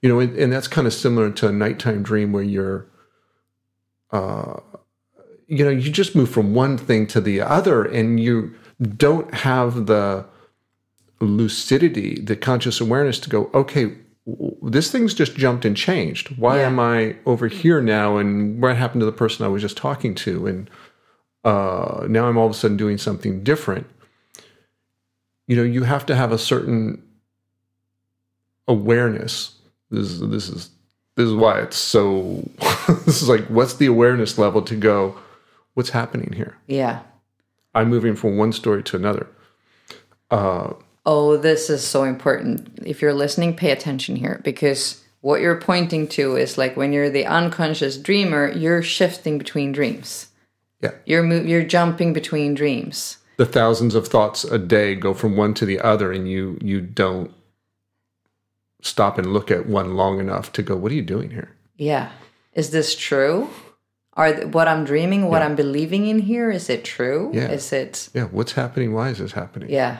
You 0.02 0.10
know 0.10 0.20
and, 0.20 0.38
and 0.38 0.54
that's 0.54 0.68
kind 0.68 0.88
of 0.88 0.94
similar 0.94 1.32
to 1.32 1.48
a 1.48 1.52
nighttime 1.52 2.04
dream 2.04 2.32
where 2.32 2.44
you're 2.56 2.86
uh 4.12 4.60
you 5.48 5.64
know 5.66 5.72
you 5.72 5.90
just 5.92 6.16
move 6.16 6.30
from 6.30 6.54
one 6.54 6.78
thing 6.78 7.08
to 7.08 7.20
the 7.22 7.42
other 7.42 7.84
and 7.84 8.20
you 8.20 8.54
don't 8.98 9.34
have 9.34 9.88
the 9.88 10.26
lucidity 11.20 12.20
the 12.22 12.36
conscious 12.36 12.80
awareness 12.82 13.20
to 13.20 13.30
go 13.30 13.50
okay 13.54 13.94
this 14.62 14.92
thing's 14.92 15.14
just 15.14 15.36
jumped 15.36 15.66
and 15.66 15.76
changed 15.76 16.38
why 16.38 16.58
Yeah. 16.60 16.68
am 16.68 16.80
i 16.80 17.16
over 17.26 17.48
here 17.48 17.82
now 17.82 18.18
and 18.18 18.62
what 18.62 18.78
happened 18.78 19.02
to 19.02 19.06
the 19.06 19.12
person 19.12 19.46
i 19.46 19.50
was 19.50 19.62
just 19.62 19.76
talking 19.78 20.14
to 20.16 20.48
and 20.48 20.70
uh, 21.46 22.06
now 22.10 22.28
I'm 22.28 22.38
all 22.38 22.48
of 22.48 22.52
a 22.52 22.54
sudden 22.54 22.76
doing 22.76 22.98
something 22.98 23.46
different. 23.46 23.88
You 25.48 25.56
know, 25.56 25.64
you 25.64 25.84
have 25.84 26.06
to 26.08 26.16
have 26.16 26.34
a 26.34 26.38
certain 26.38 27.02
awareness. 28.68 29.56
This 29.90 30.12
is 30.12 30.20
this 30.30 30.50
is 30.50 30.70
this 31.16 31.28
is 31.28 31.34
why 31.34 31.62
it's 31.62 31.78
so. 31.78 32.44
this 33.06 33.22
is 33.22 33.30
like, 33.30 33.46
what's 33.48 33.76
the 33.76 33.86
awareness 33.86 34.38
level 34.38 34.62
to 34.64 34.76
go? 34.76 35.18
What's 35.76 35.90
happening 35.92 36.34
here? 36.34 36.58
yeah. 36.68 37.02
I'm 37.76 37.88
moving 37.90 38.16
from 38.16 38.36
one 38.36 38.52
story 38.52 38.82
to 38.84 38.98
another. 38.98 39.28
Uh, 40.30 40.74
Oh, 41.06 41.38
this 41.38 41.70
is 41.70 41.86
so 41.86 42.04
important. 42.04 42.80
If 42.86 43.02
you're 43.02 43.14
listening, 43.14 43.56
pay 43.56 43.72
attention 43.72 44.16
here 44.16 44.42
because 44.44 45.04
what 45.22 45.42
you're 45.42 45.60
pointing 45.60 46.08
to 46.10 46.36
is 46.36 46.58
like 46.58 46.78
when 46.78 46.94
you're 46.94 47.10
the 47.10 47.26
unconscious 47.26 47.98
dreamer, 47.98 48.52
you're 48.52 48.82
shifting 48.84 49.38
between 49.38 49.72
dreams. 49.72 50.28
Yeah. 50.82 50.92
You're 51.06 51.24
mo- 51.24 51.42
you're 51.42 51.64
jumping 51.64 52.14
between 52.14 52.54
dreams. 52.54 53.18
the 53.38 53.46
thousands 53.46 53.96
of 53.96 54.08
thoughts 54.08 54.44
a 54.44 54.58
day 54.58 54.96
go 54.96 55.14
from 55.14 55.36
one 55.38 55.54
to 55.56 55.66
the 55.66 55.80
other, 55.80 56.12
and 56.12 56.30
you 56.30 56.58
you 56.62 56.82
don't 56.82 57.32
stop 58.82 59.18
and 59.18 59.34
look 59.34 59.50
at 59.52 59.66
one 59.66 59.96
long 59.96 60.20
enough 60.20 60.52
to 60.54 60.62
go, 60.64 60.76
what 60.76 60.92
are 60.92 60.96
you 60.96 61.02
doing 61.02 61.32
here? 61.32 61.50
Yeah. 61.78 62.12
Is 62.54 62.70
this 62.72 62.96
true? 62.96 63.50
Are 64.14 64.34
th- 64.34 64.48
what 64.54 64.68
I'm 64.68 64.84
dreaming, 64.86 65.28
what 65.30 65.42
I'm 65.42 65.56
believing 65.56 66.08
in 66.08 66.20
here, 66.20 66.50
is 66.52 66.70
it 66.70 66.84
true? 66.84 67.32
Yeah. 67.34 67.50
Is 67.52 67.72
it 67.74 68.10
Yeah, 68.14 68.26
what's 68.26 68.54
happening? 68.54 68.94
Why 68.94 69.10
is 69.10 69.18
this 69.20 69.32
happening? 69.34 69.70
Yeah. 69.70 69.98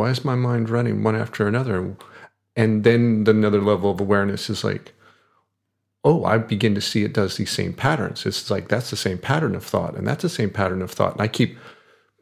Why 0.00 0.10
is 0.10 0.24
my 0.24 0.34
mind 0.34 0.68
running 0.68 1.02
one 1.02 1.16
after 1.16 1.46
another 1.46 1.94
and 2.56 2.84
then 2.84 3.24
the 3.24 3.30
another 3.30 3.60
level 3.60 3.90
of 3.90 4.00
awareness 4.00 4.50
is 4.50 4.64
like 4.64 4.92
oh 6.04 6.24
i 6.24 6.36
begin 6.38 6.74
to 6.74 6.80
see 6.80 7.04
it 7.04 7.12
does 7.12 7.36
these 7.36 7.50
same 7.50 7.72
patterns 7.72 8.26
it's 8.26 8.50
like 8.50 8.68
that's 8.68 8.90
the 8.90 8.96
same 8.96 9.18
pattern 9.18 9.54
of 9.54 9.64
thought 9.64 9.94
and 9.96 10.06
that's 10.06 10.22
the 10.22 10.28
same 10.28 10.50
pattern 10.50 10.82
of 10.82 10.90
thought 10.90 11.12
and 11.12 11.22
i 11.22 11.28
keep 11.28 11.56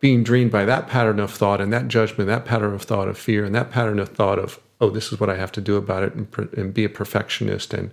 being 0.01 0.23
dreamed 0.23 0.53
by 0.53 0.65
that 0.65 0.87
pattern 0.89 1.19
of 1.19 1.31
thought 1.31 1.61
and 1.61 1.73
that 1.73 1.89
judgment 1.89 2.29
that 2.29 2.45
pattern 2.45 2.75
of 2.75 2.83
thought 2.83 3.09
of 3.09 3.17
fear 3.17 3.45
and 3.45 3.55
that 3.55 3.71
pattern 3.71 3.99
of 3.99 4.11
thought 4.11 4.39
of 4.39 4.61
oh 4.81 4.91
this 4.91 5.13
is 5.13 5.21
what 5.21 5.31
i 5.31 5.37
have 5.37 5.53
to 5.53 5.61
do 5.61 5.77
about 5.77 6.03
it 6.03 6.15
and, 6.15 6.29
and 6.55 6.75
be 6.75 6.85
a 6.85 6.89
perfectionist 6.89 7.73
and 7.73 7.91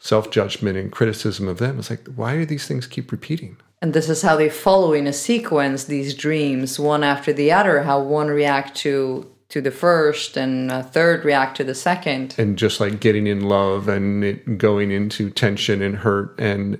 self 0.00 0.30
judgment 0.30 0.76
and 0.76 0.90
criticism 0.90 1.46
of 1.46 1.58
them. 1.58 1.78
It's 1.78 1.90
like, 1.90 2.06
why 2.16 2.36
do 2.36 2.44
these 2.44 2.66
things 2.66 2.86
keep 2.86 3.12
repeating? 3.12 3.58
And 3.82 3.94
this 3.94 4.10
is 4.10 4.22
how 4.22 4.36
they 4.36 4.50
follow 4.50 4.92
in 4.92 5.06
a 5.06 5.12
sequence 5.12 5.84
these 5.84 6.14
dreams, 6.14 6.78
one 6.78 7.02
after 7.02 7.32
the 7.32 7.50
other, 7.50 7.82
how 7.82 8.00
one 8.00 8.28
react 8.28 8.76
to 8.78 9.30
to 9.50 9.60
the 9.60 9.70
first 9.70 10.36
and 10.36 10.70
a 10.70 10.82
third 10.82 11.24
react 11.24 11.56
to 11.56 11.64
the 11.64 11.74
second. 11.74 12.36
And 12.38 12.56
just 12.56 12.78
like 12.78 13.00
getting 13.00 13.26
in 13.26 13.40
love 13.40 13.88
and 13.88 14.24
it 14.24 14.58
going 14.58 14.92
into 14.92 15.28
tension 15.28 15.82
and 15.82 15.96
hurt 15.96 16.38
and 16.38 16.78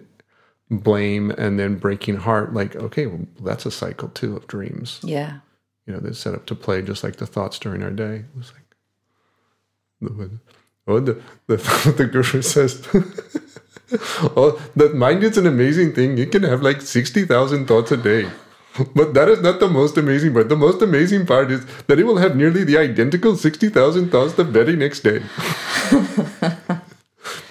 blame 0.70 1.32
and 1.32 1.58
then 1.58 1.76
breaking 1.76 2.16
heart, 2.16 2.54
like, 2.54 2.76
okay, 2.76 3.06
well, 3.06 3.26
that's 3.42 3.66
a 3.66 3.72
cycle 3.72 4.08
too 4.08 4.36
of 4.36 4.46
dreams. 4.46 5.00
Yeah. 5.02 5.40
You 5.84 5.94
know, 5.94 6.00
they're 6.00 6.12
set 6.12 6.34
up 6.34 6.46
to 6.46 6.54
play 6.54 6.80
just 6.80 7.02
like 7.02 7.16
the 7.16 7.26
thoughts 7.26 7.58
during 7.58 7.82
our 7.82 7.90
day. 7.90 8.16
It 8.16 8.36
was 8.36 8.52
like, 8.52 10.40
oh, 10.86 11.00
the, 11.00 11.20
the, 11.48 11.56
the 11.96 12.06
guru 12.06 12.40
says, 12.40 12.86
oh, 14.36 14.60
that 14.76 14.94
mind 14.94 15.22
is 15.22 15.36
an 15.38 15.46
amazing 15.46 15.92
thing. 15.94 16.16
You 16.16 16.26
can 16.26 16.42
have 16.42 16.62
like 16.62 16.80
60,000 16.80 17.66
thoughts 17.66 17.92
a 17.92 17.96
day. 17.96 18.30
But 18.94 19.14
that 19.14 19.28
is 19.28 19.40
not 19.40 19.58
the 19.58 19.68
most 19.68 19.98
amazing 19.98 20.32
part. 20.32 20.48
The 20.48 20.56
most 20.56 20.80
amazing 20.80 21.26
part 21.26 21.50
is 21.50 21.66
that 21.86 21.98
it 21.98 22.04
will 22.04 22.18
have 22.18 22.36
nearly 22.36 22.62
the 22.62 22.78
identical 22.78 23.36
60,000 23.36 24.10
thoughts 24.10 24.34
the 24.34 24.44
very 24.44 24.76
next 24.76 25.00
day. 25.00 25.22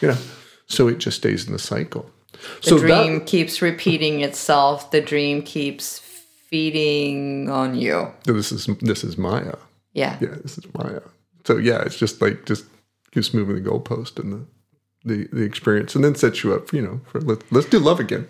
you 0.01 0.07
know, 0.07 0.17
so 0.65 0.87
it 0.87 0.99
just 0.99 1.17
stays 1.17 1.45
in 1.45 1.51
the 1.53 1.59
cycle. 1.59 2.09
The 2.31 2.69
so 2.69 2.79
dream 2.79 3.19
that, 3.19 3.27
keeps 3.27 3.61
repeating 3.61 4.21
itself. 4.21 4.91
The 4.91 5.01
dream 5.01 5.41
keeps 5.41 5.99
feeding 5.99 7.49
on 7.49 7.75
you. 7.75 8.11
this 8.23 8.51
is 8.51 8.65
this 8.79 9.03
is 9.03 9.17
Maya. 9.17 9.55
Yeah. 9.93 10.17
Yeah, 10.21 10.35
this 10.41 10.57
is 10.57 10.65
Maya. 10.73 11.01
So 11.43 11.57
yeah, 11.57 11.81
it's 11.81 11.97
just 11.97 12.21
like 12.21 12.45
just 12.45 12.65
keeps 13.11 13.33
moving 13.33 13.61
the 13.61 13.69
goalpost 13.69 14.19
and 14.19 14.33
the 14.33 14.45
the, 15.05 15.27
the 15.31 15.43
experience, 15.43 15.95
and 15.95 16.03
then 16.03 16.15
sets 16.15 16.43
you 16.43 16.53
up. 16.53 16.73
You 16.73 16.81
know, 16.81 17.01
for 17.05 17.21
let, 17.21 17.39
let's 17.51 17.67
do 17.67 17.79
love 17.79 17.99
again. 17.99 18.27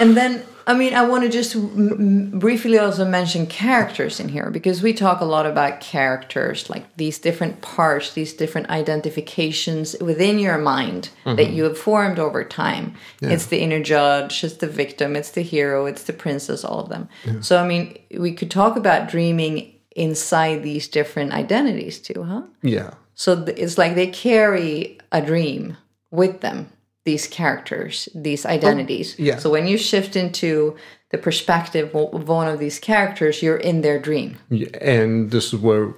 And 0.00 0.16
then, 0.16 0.42
I 0.66 0.74
mean, 0.74 0.92
I 0.94 1.06
want 1.06 1.22
to 1.22 1.28
just 1.28 1.54
m- 1.54 2.38
briefly 2.38 2.78
also 2.78 3.04
mention 3.04 3.46
characters 3.46 4.18
in 4.18 4.28
here 4.28 4.50
because 4.50 4.82
we 4.82 4.92
talk 4.92 5.20
a 5.20 5.24
lot 5.24 5.46
about 5.46 5.80
characters, 5.80 6.68
like 6.68 6.96
these 6.96 7.18
different 7.18 7.60
parts, 7.60 8.12
these 8.14 8.32
different 8.32 8.68
identifications 8.70 9.94
within 10.00 10.38
your 10.38 10.58
mind 10.58 11.10
that 11.24 11.36
mm-hmm. 11.36 11.54
you 11.54 11.64
have 11.64 11.78
formed 11.78 12.18
over 12.18 12.42
time. 12.42 12.94
It's 13.20 13.46
the 13.46 13.60
inner 13.60 13.82
judge, 13.82 14.42
it's 14.42 14.56
the 14.56 14.66
victim, 14.66 15.14
it's 15.14 15.30
the 15.30 15.42
hero, 15.42 15.86
it's 15.86 16.04
the 16.04 16.12
princess, 16.12 16.64
all 16.64 16.80
of 16.80 16.88
them. 16.88 17.08
So, 17.40 17.62
I 17.62 17.66
mean, 17.66 17.96
we 18.18 18.32
could 18.32 18.50
talk 18.50 18.76
about 18.76 19.08
dreaming 19.08 19.74
inside 19.94 20.62
these 20.62 20.88
different 20.88 21.32
identities 21.32 21.98
too, 21.98 22.22
huh? 22.22 22.42
Yeah, 22.62 22.94
So 23.14 23.44
th- 23.44 23.58
it's 23.58 23.76
like 23.78 23.96
they 23.96 24.06
carry 24.06 24.98
a 25.10 25.20
dream 25.20 25.76
with 26.10 26.40
them, 26.40 26.70
these 27.04 27.26
characters, 27.26 28.08
these 28.14 28.44
identities. 28.46 29.16
Oh, 29.18 29.22
yeah. 29.22 29.38
So 29.38 29.50
when 29.50 29.66
you 29.66 29.78
shift 29.78 30.16
into 30.16 30.76
the 31.10 31.18
perspective 31.18 31.94
of 31.94 32.28
one 32.28 32.48
of 32.48 32.58
these 32.58 32.78
characters, 32.78 33.42
you're 33.42 33.56
in 33.56 33.80
their 33.82 33.98
dream. 33.98 34.38
Yeah, 34.50 34.68
and 34.80 35.30
this 35.30 35.52
is 35.52 35.60
where 35.60 35.94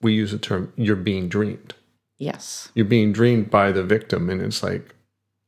we 0.00 0.12
use 0.14 0.30
the 0.30 0.38
term 0.38 0.72
"you're 0.76 0.96
being 0.96 1.28
dreamed." 1.28 1.74
Yes. 2.18 2.70
You're 2.74 2.84
being 2.84 3.12
dreamed 3.12 3.50
by 3.50 3.72
the 3.72 3.82
victim, 3.84 4.28
and 4.30 4.40
it's 4.42 4.62
like, 4.62 4.94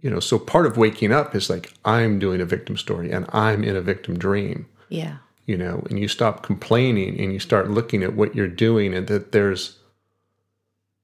you 0.00 0.08
know, 0.10 0.20
so 0.20 0.38
part 0.38 0.66
of 0.66 0.76
waking 0.76 1.12
up 1.12 1.34
is 1.34 1.50
like 1.50 1.72
I'm 1.84 2.18
doing 2.18 2.40
a 2.40 2.44
victim 2.44 2.76
story 2.76 3.10
and 3.10 3.26
I'm 3.32 3.64
in 3.64 3.76
a 3.76 3.80
victim 3.82 4.18
dream. 4.18 4.66
Yeah. 4.88 5.16
you 5.46 5.56
know, 5.56 5.84
and 5.90 5.98
you 5.98 6.06
stop 6.08 6.42
complaining 6.44 7.18
and 7.20 7.32
you 7.32 7.38
start 7.40 7.70
looking 7.70 8.02
at 8.04 8.14
what 8.14 8.34
you're 8.36 8.46
doing 8.46 8.94
and 8.94 9.06
that 9.08 9.32
there's 9.32 9.78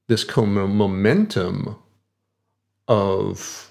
this 0.09 0.23
co- 0.25 0.47
momentum 0.47 1.77
of 2.89 3.71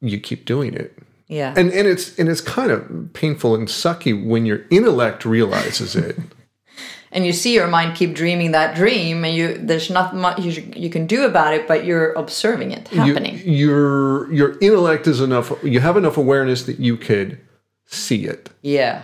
you 0.00 0.18
keep 0.18 0.44
doing 0.44 0.74
it. 0.74 0.96
Yeah. 1.26 1.52
And 1.56 1.70
and 1.72 1.86
it's 1.86 2.18
and 2.18 2.28
it's 2.28 2.40
kind 2.40 2.70
of 2.70 3.10
painful 3.12 3.54
and 3.54 3.68
sucky 3.68 4.14
when 4.26 4.46
your 4.46 4.60
intellect 4.70 5.24
realizes 5.24 5.94
it. 5.96 6.16
and 7.12 7.26
you 7.26 7.32
see 7.32 7.54
your 7.54 7.66
mind 7.68 7.96
keep 7.96 8.14
dreaming 8.14 8.52
that 8.52 8.76
dream 8.76 9.24
and 9.24 9.34
you 9.34 9.58
there's 9.58 9.90
not 9.90 10.14
much 10.14 10.38
you, 10.40 10.62
you 10.76 10.90
can 10.90 11.06
do 11.06 11.24
about 11.24 11.54
it 11.54 11.66
but 11.66 11.84
you're 11.86 12.12
observing 12.12 12.70
it 12.70 12.86
You- 12.92 13.00
happening 13.00 13.40
your 13.44 14.30
your 14.32 14.58
intellect 14.60 15.06
is 15.06 15.20
enough 15.20 15.50
you 15.64 15.80
have 15.80 15.96
enough 15.96 16.16
awareness 16.18 16.64
that 16.64 16.78
you 16.78 16.96
could 16.98 17.38
see 17.86 18.24
it. 18.26 18.50
yeah 18.62 19.02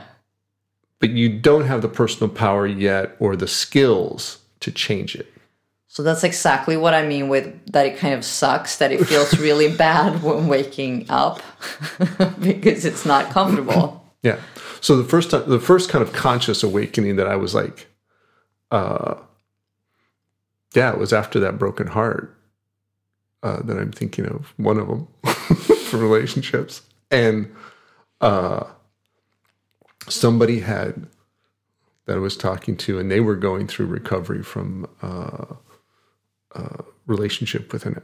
But 1.01 1.11
you 1.11 1.29
don't 1.41 1.65
have 1.67 1.81
the 1.83 1.89
personal 1.89 2.29
power 2.33 2.67
yet 2.67 3.17
or 3.19 3.37
the 3.37 3.49
skills 3.49 4.39
to 4.61 4.71
change 4.71 5.15
it. 5.17 5.33
So 5.95 6.03
that's 6.03 6.25
exactly 6.25 6.77
what 6.77 6.93
i 6.93 7.07
mean 7.07 7.29
with 7.29 7.47
that 7.73 7.87
it 7.87 7.97
kind 7.97 8.15
of 8.15 8.25
sucks 8.25 8.79
that 8.79 8.91
it 8.91 9.05
feels 9.07 9.39
really 9.39 9.75
bad 9.75 10.23
when 10.23 10.49
waking 10.49 11.07
up 11.09 11.41
because 12.41 12.85
it's 12.85 13.07
not 13.07 13.31
comfortable 13.31 14.01
Yeah. 14.25 14.41
So 14.81 14.97
the 14.97 15.05
first 15.05 15.31
time, 15.31 15.49
the 15.49 15.61
first 15.61 15.91
kind 15.91 16.03
of 16.03 16.13
conscious 16.13 16.63
awakening 16.63 17.17
that 17.17 17.29
I 17.29 17.37
was 17.37 17.55
like, 17.55 17.87
uh, 18.71 19.17
yeah, 20.75 20.93
it 20.93 20.99
was 20.99 21.13
after 21.13 21.39
that 21.41 21.59
broken 21.59 21.87
heart 21.87 22.35
uh, 23.43 23.63
that 23.63 23.79
I'm 23.79 23.93
thinking 23.93 24.25
of 24.25 24.55
one 24.57 24.79
of 24.79 24.89
them 24.89 25.09
for 25.91 25.99
relationships, 25.99 26.83
and 27.11 27.55
uh, 28.23 28.65
somebody 30.09 30.61
had 30.61 31.07
that 32.07 32.17
I 32.17 32.21
was 32.21 32.37
talking 32.37 32.77
to, 32.79 32.99
and 32.99 33.11
they 33.11 33.21
were 33.21 33.37
going 33.37 33.67
through 33.67 33.87
recovery 33.87 34.43
from 34.43 34.89
uh, 35.03 35.55
uh, 36.55 36.83
relationship 37.07 37.73
with 37.73 37.87
an 37.87 38.01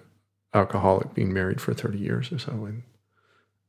alcoholic, 0.55 1.15
being 1.15 1.33
married 1.33 1.61
for 1.61 1.75
30 1.75 1.99
years 1.99 2.33
or 2.33 2.39
so, 2.39 2.53
and 2.67 2.83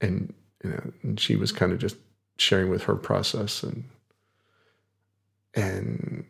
and 0.02 0.34
you 0.64 0.70
know, 0.72 0.94
and 1.04 1.20
she 1.20 1.36
was 1.36 1.52
kind 1.52 1.72
of 1.72 1.80
just 1.80 1.98
sharing 2.38 2.70
with 2.70 2.84
her 2.84 2.96
process 2.96 3.64
and 3.64 3.84
and 5.54 6.26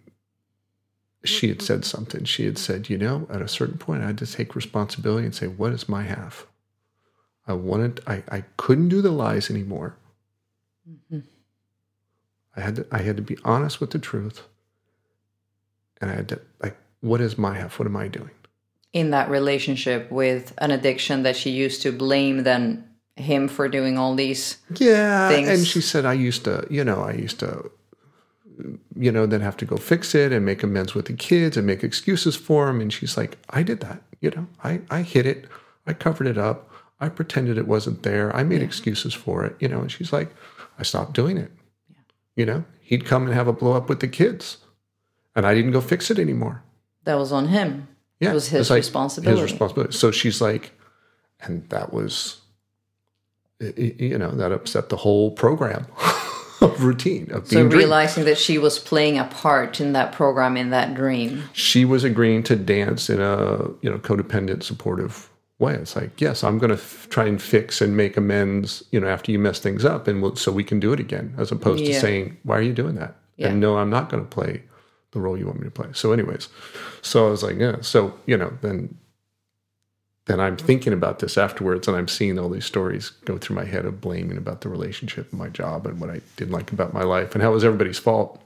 she 1.23 1.49
had 1.49 1.61
said 1.61 1.85
something. 1.85 2.23
She 2.23 2.45
had 2.45 2.57
said, 2.57 2.89
you 2.89 2.97
know, 2.97 3.27
at 3.29 3.41
a 3.41 3.47
certain 3.47 3.77
point 3.77 4.03
I 4.03 4.07
had 4.07 4.17
to 4.19 4.25
take 4.27 4.55
responsibility 4.55 5.25
and 5.25 5.35
say, 5.35 5.47
what 5.47 5.71
is 5.71 5.87
my 5.87 6.03
half? 6.03 6.47
I 7.47 7.53
wanted 7.53 8.01
I, 8.07 8.23
I 8.29 8.41
couldn't 8.57 8.89
do 8.89 9.01
the 9.01 9.11
lies 9.11 9.49
anymore. 9.49 9.97
I 12.55 12.61
had 12.61 12.75
to 12.77 12.87
I 12.91 12.99
had 12.99 13.17
to 13.17 13.23
be 13.23 13.37
honest 13.43 13.79
with 13.79 13.91
the 13.91 13.99
truth. 13.99 14.43
And 16.01 16.09
I 16.11 16.15
had 16.15 16.29
to 16.29 16.41
like, 16.61 16.77
what 17.01 17.21
is 17.21 17.37
my 17.37 17.57
half? 17.57 17.79
What 17.79 17.87
am 17.87 17.95
I 17.97 18.07
doing? 18.07 18.31
In 18.93 19.11
that 19.11 19.29
relationship 19.29 20.11
with 20.11 20.53
an 20.57 20.71
addiction 20.71 21.23
that 21.23 21.35
she 21.35 21.49
used 21.51 21.81
to 21.83 21.91
blame 21.91 22.43
then 22.43 22.83
him 23.15 23.47
for 23.47 23.67
doing 23.69 23.97
all 23.97 24.15
these 24.15 24.57
Yeah. 24.77 25.29
things. 25.29 25.47
And 25.47 25.65
she 25.67 25.81
said, 25.81 26.05
I 26.05 26.13
used 26.13 26.43
to, 26.45 26.65
you 26.69 26.83
know, 26.83 27.01
I 27.01 27.13
used 27.13 27.39
to, 27.39 27.71
you 28.95 29.11
know, 29.11 29.25
then 29.25 29.41
have 29.41 29.57
to 29.57 29.65
go 29.65 29.77
fix 29.77 30.13
it 30.15 30.31
and 30.31 30.45
make 30.45 30.63
amends 30.63 30.93
with 30.93 31.05
the 31.05 31.13
kids 31.13 31.57
and 31.57 31.65
make 31.65 31.83
excuses 31.83 32.35
for 32.35 32.67
them. 32.67 32.81
And 32.81 32.91
she's 32.91 33.17
like, 33.17 33.37
I 33.49 33.63
did 33.63 33.79
that. 33.81 34.01
You 34.19 34.31
know, 34.31 34.47
I, 34.63 34.81
I 34.89 35.01
hid 35.01 35.25
it. 35.25 35.45
I 35.87 35.93
covered 35.93 36.27
it 36.27 36.37
up. 36.37 36.69
I 36.99 37.09
pretended 37.09 37.57
it 37.57 37.67
wasn't 37.67 38.03
there. 38.03 38.35
I 38.35 38.43
made 38.43 38.61
excuses 38.61 39.13
for 39.13 39.43
it, 39.45 39.55
you 39.59 39.67
know. 39.67 39.79
And 39.81 39.91
she's 39.91 40.13
like, 40.13 40.33
I 40.77 40.83
stopped 40.83 41.13
doing 41.13 41.37
it. 41.37 41.51
You 42.35 42.45
know, 42.45 42.63
he'd 42.81 43.05
come 43.05 43.25
and 43.25 43.33
have 43.33 43.47
a 43.47 43.53
blow 43.53 43.73
up 43.73 43.89
with 43.89 43.99
the 43.99 44.07
kids. 44.07 44.57
And 45.35 45.45
I 45.45 45.53
didn't 45.55 45.71
go 45.71 45.81
fix 45.81 46.11
it 46.11 46.19
anymore. 46.19 46.63
that 47.05 47.15
was 47.15 47.31
on 47.31 47.47
him 47.47 47.87
Yeah. 48.21 48.31
it 48.31 48.33
was 48.35 48.47
his 48.47 48.61
it's 48.61 48.69
like 48.69 48.77
responsibility 48.77 49.41
His 49.41 49.51
responsibility. 49.51 49.93
So 49.97 50.11
she's 50.11 50.39
like, 50.39 50.71
and 51.41 51.67
that 51.69 51.91
was, 51.91 52.39
you 53.75 54.17
know, 54.17 54.31
that 54.31 54.51
upset 54.51 54.89
the 54.89 54.97
whole 54.97 55.31
program 55.31 55.87
of 56.61 56.83
routine 56.83 57.29
of 57.31 57.47
so 57.47 57.55
dreamed. 57.55 57.73
realizing 57.73 58.25
that 58.25 58.37
she 58.37 58.57
was 58.57 58.79
playing 58.79 59.17
a 59.17 59.25
part 59.25 59.81
in 59.81 59.93
that 59.93 60.11
program 60.13 60.55
in 60.57 60.69
that 60.69 60.93
dream 60.95 61.43
She 61.53 61.83
was 61.85 62.03
agreeing 62.03 62.43
to 62.43 62.55
dance 62.55 63.09
in 63.09 63.19
a 63.19 63.67
you 63.81 63.89
know 63.89 63.97
codependent, 63.99 64.63
supportive 64.63 65.29
way. 65.57 65.73
It's 65.75 65.95
like, 65.95 66.19
yes, 66.19 66.43
I'm 66.43 66.57
going 66.57 66.69
to 66.71 66.75
f- 66.75 67.07
try 67.09 67.25
and 67.25 67.39
fix 67.41 67.81
and 67.81 67.95
make 67.95 68.17
amends, 68.17 68.83
you 68.91 68.99
know, 68.99 69.07
after 69.07 69.31
you 69.31 69.37
mess 69.39 69.59
things 69.59 69.85
up, 69.85 70.07
and 70.07 70.19
we'll, 70.21 70.35
so 70.35 70.51
we 70.51 70.63
can 70.63 70.79
do 70.79 70.91
it 70.91 70.99
again, 70.99 71.35
as 71.37 71.51
opposed 71.51 71.85
to 71.85 71.93
saying, 71.99 72.37
why 72.43 72.57
are 72.57 72.63
you 72.63 72.73
doing 72.73 72.95
that? 72.95 73.15
Yeah. 73.37 73.49
And 73.49 73.59
no, 73.59 73.77
I'm 73.77 73.91
not 73.91 74.09
going 74.09 74.23
to 74.23 74.29
play 74.29 74.63
the 75.11 75.19
role 75.21 75.37
you 75.37 75.45
want 75.45 75.59
me 75.59 75.65
to 75.65 75.71
play. 75.71 75.89
So, 75.93 76.11
anyways, 76.13 76.47
so 77.01 77.27
I 77.27 77.29
was 77.31 77.43
like, 77.43 77.57
yeah. 77.57 77.77
So 77.81 78.13
you 78.25 78.37
know, 78.37 78.57
then 78.61 78.97
then 80.25 80.39
I'm 80.39 80.55
thinking 80.57 80.93
about 80.93 81.19
this 81.19 81.37
afterwards, 81.37 81.87
and 81.87 81.97
I'm 81.97 82.07
seeing 82.07 82.37
all 82.39 82.49
these 82.49 82.65
stories 82.65 83.09
go 83.25 83.37
through 83.37 83.55
my 83.55 83.65
head 83.65 83.85
of 83.85 83.99
blaming 84.01 84.37
about 84.37 84.61
the 84.61 84.69
relationship 84.69 85.31
and 85.31 85.39
my 85.39 85.49
job 85.49 85.85
and 85.87 85.99
what 85.99 86.09
I 86.09 86.21
didn't 86.37 86.53
like 86.53 86.71
about 86.71 86.93
my 86.93 87.03
life 87.03 87.33
and 87.33 87.41
how 87.41 87.51
it 87.51 87.55
was 87.55 87.63
everybody's 87.65 87.99
fault. 87.99 88.41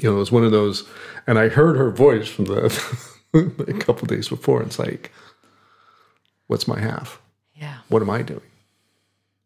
You 0.00 0.08
know, 0.10 0.16
it 0.16 0.20
was 0.20 0.32
one 0.32 0.44
of 0.44 0.52
those, 0.52 0.88
and 1.26 1.38
I 1.38 1.48
heard 1.48 1.76
her 1.76 1.90
voice 1.90 2.28
from 2.28 2.46
the 2.46 2.72
a 3.68 3.72
couple 3.74 4.06
days 4.06 4.28
before. 4.28 4.62
It's 4.62 4.78
like, 4.78 5.12
what's 6.46 6.66
my 6.68 6.80
half? 6.80 7.20
yeah 7.54 7.78
What 7.88 8.02
am 8.02 8.10
I 8.10 8.22
doing? 8.22 8.40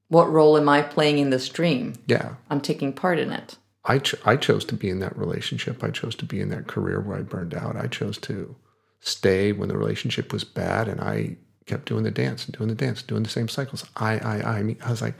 what 0.09 0.31
role 0.31 0.59
am 0.59 0.68
i 0.68 0.83
playing 0.83 1.18
in 1.18 1.31
this 1.31 1.49
dream 1.49 1.95
Yeah, 2.07 2.35
i'm 2.51 2.61
taking 2.61 2.92
part 2.92 3.18
in 3.18 3.33
it 3.33 3.57
I 3.85 3.99
ch- 3.99 4.14
I 4.25 4.37
chose 4.37 4.64
to 4.66 4.75
be 4.75 4.88
in 4.88 5.01
that 5.01 5.16
relationship. 5.18 5.83
I 5.83 5.90
chose 5.90 6.14
to 6.16 6.25
be 6.25 6.40
in 6.40 6.51
that 6.51 6.66
career 6.68 7.01
where 7.01 7.18
I 7.18 7.23
burned 7.23 7.55
out. 7.55 7.77
I 7.77 7.87
chose 7.88 8.16
to 8.18 8.55
stay 9.01 9.53
when 9.53 9.68
the 9.68 9.77
relationship 9.77 10.33
was 10.33 10.45
bad, 10.45 10.87
and 10.88 11.01
I 11.01 11.37
kept 11.66 11.87
doing 11.87 12.05
the 12.05 12.11
dance 12.11 12.45
and 12.47 12.57
doing 12.57 12.68
the 12.68 12.75
dance, 12.75 13.03
doing 13.03 13.23
the 13.25 13.29
same 13.31 13.49
cycles. 13.49 13.85
I, 13.97 14.18
I, 14.18 14.37
I. 14.40 14.59
I 14.59 14.62
mean, 14.62 14.79
I 14.85 14.90
was 14.90 15.03
like, 15.03 15.14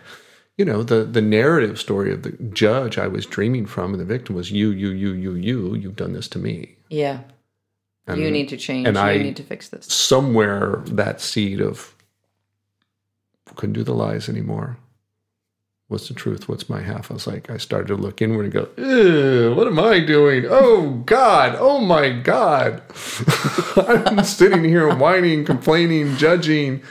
you 0.57 0.65
know, 0.65 0.83
the 0.85 1.03
the 1.05 1.21
narrative 1.23 1.81
story 1.81 2.13
of 2.13 2.23
the 2.23 2.33
judge 2.53 2.99
I 2.99 3.09
was 3.09 3.27
dreaming 3.27 3.67
from 3.67 3.93
and 3.93 4.01
the 4.01 4.05
victim 4.05 4.37
was 4.37 4.53
you, 4.53 4.71
you, 4.71 4.91
you, 4.91 5.13
you, 5.13 5.35
you. 5.35 5.75
You've 5.75 5.97
done 5.97 6.13
this 6.13 6.29
to 6.29 6.39
me. 6.39 6.77
Yeah. 6.89 7.21
And 8.07 8.21
you 8.21 8.31
need 8.31 8.49
to 8.51 8.57
change. 8.57 8.87
and 8.89 8.97
you 8.97 9.03
I- 9.03 9.19
need 9.19 9.37
to 9.37 9.43
fix 9.45 9.69
this. 9.71 9.87
somewhere 9.87 10.83
that 10.87 11.21
seed 11.21 11.61
of 11.61 11.95
couldn't 13.57 13.75
do 13.75 13.83
the 13.85 13.95
lies 13.95 14.29
anymore. 14.29 14.77
What's 15.93 16.09
the 16.09 16.15
truth? 16.15 16.49
What's 16.49 16.71
my 16.71 16.81
half? 16.81 17.11
I 17.11 17.15
was 17.15 17.27
like, 17.27 17.51
I 17.51 17.59
started 17.59 17.89
to 17.89 17.97
look 17.97 18.23
inward 18.23 18.45
and 18.45 18.53
go, 18.55 19.55
what 19.55 19.67
am 19.67 19.79
I 19.79 20.01
doing? 20.01 20.47
Oh 20.49 21.03
God, 21.05 21.55
oh 21.61 21.81
my 21.81 22.09
God. 22.09 22.81
I'm 23.77 24.25
sitting 24.25 24.65
here 24.65 24.95
whining, 24.95 25.45
complaining, 25.45 26.17
judging, 26.17 26.83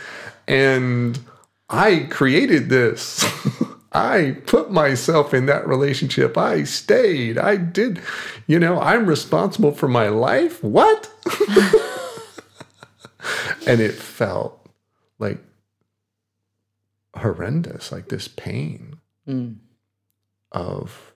and 0.48 1.20
I 1.68 2.06
created 2.12 2.70
this. 2.70 3.26
I 3.92 4.38
put 4.46 4.70
myself 4.70 5.34
in 5.34 5.48
that 5.48 5.68
relationship. 5.68 6.38
I 6.38 6.64
stayed. 6.64 7.40
I 7.40 7.56
did, 7.56 8.00
you 8.46 8.60
know, 8.60 8.80
I'm 8.80 9.08
responsible 9.08 9.72
for 9.72 9.88
my 9.88 10.10
life. 10.10 10.64
What? 10.64 11.10
and 13.66 13.82
it 13.82 13.96
felt 13.96 14.70
like 15.18 15.40
horrendous, 17.16 17.92
like 17.92 18.10
this 18.10 18.28
pain 18.28 18.91
Mm. 19.28 19.58
of 20.52 21.14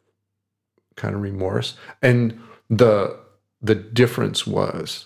kind 0.96 1.16
of 1.16 1.22
remorse. 1.22 1.76
And 2.02 2.40
the 2.70 3.18
the 3.62 3.76
difference 3.76 4.46
was 4.46 5.06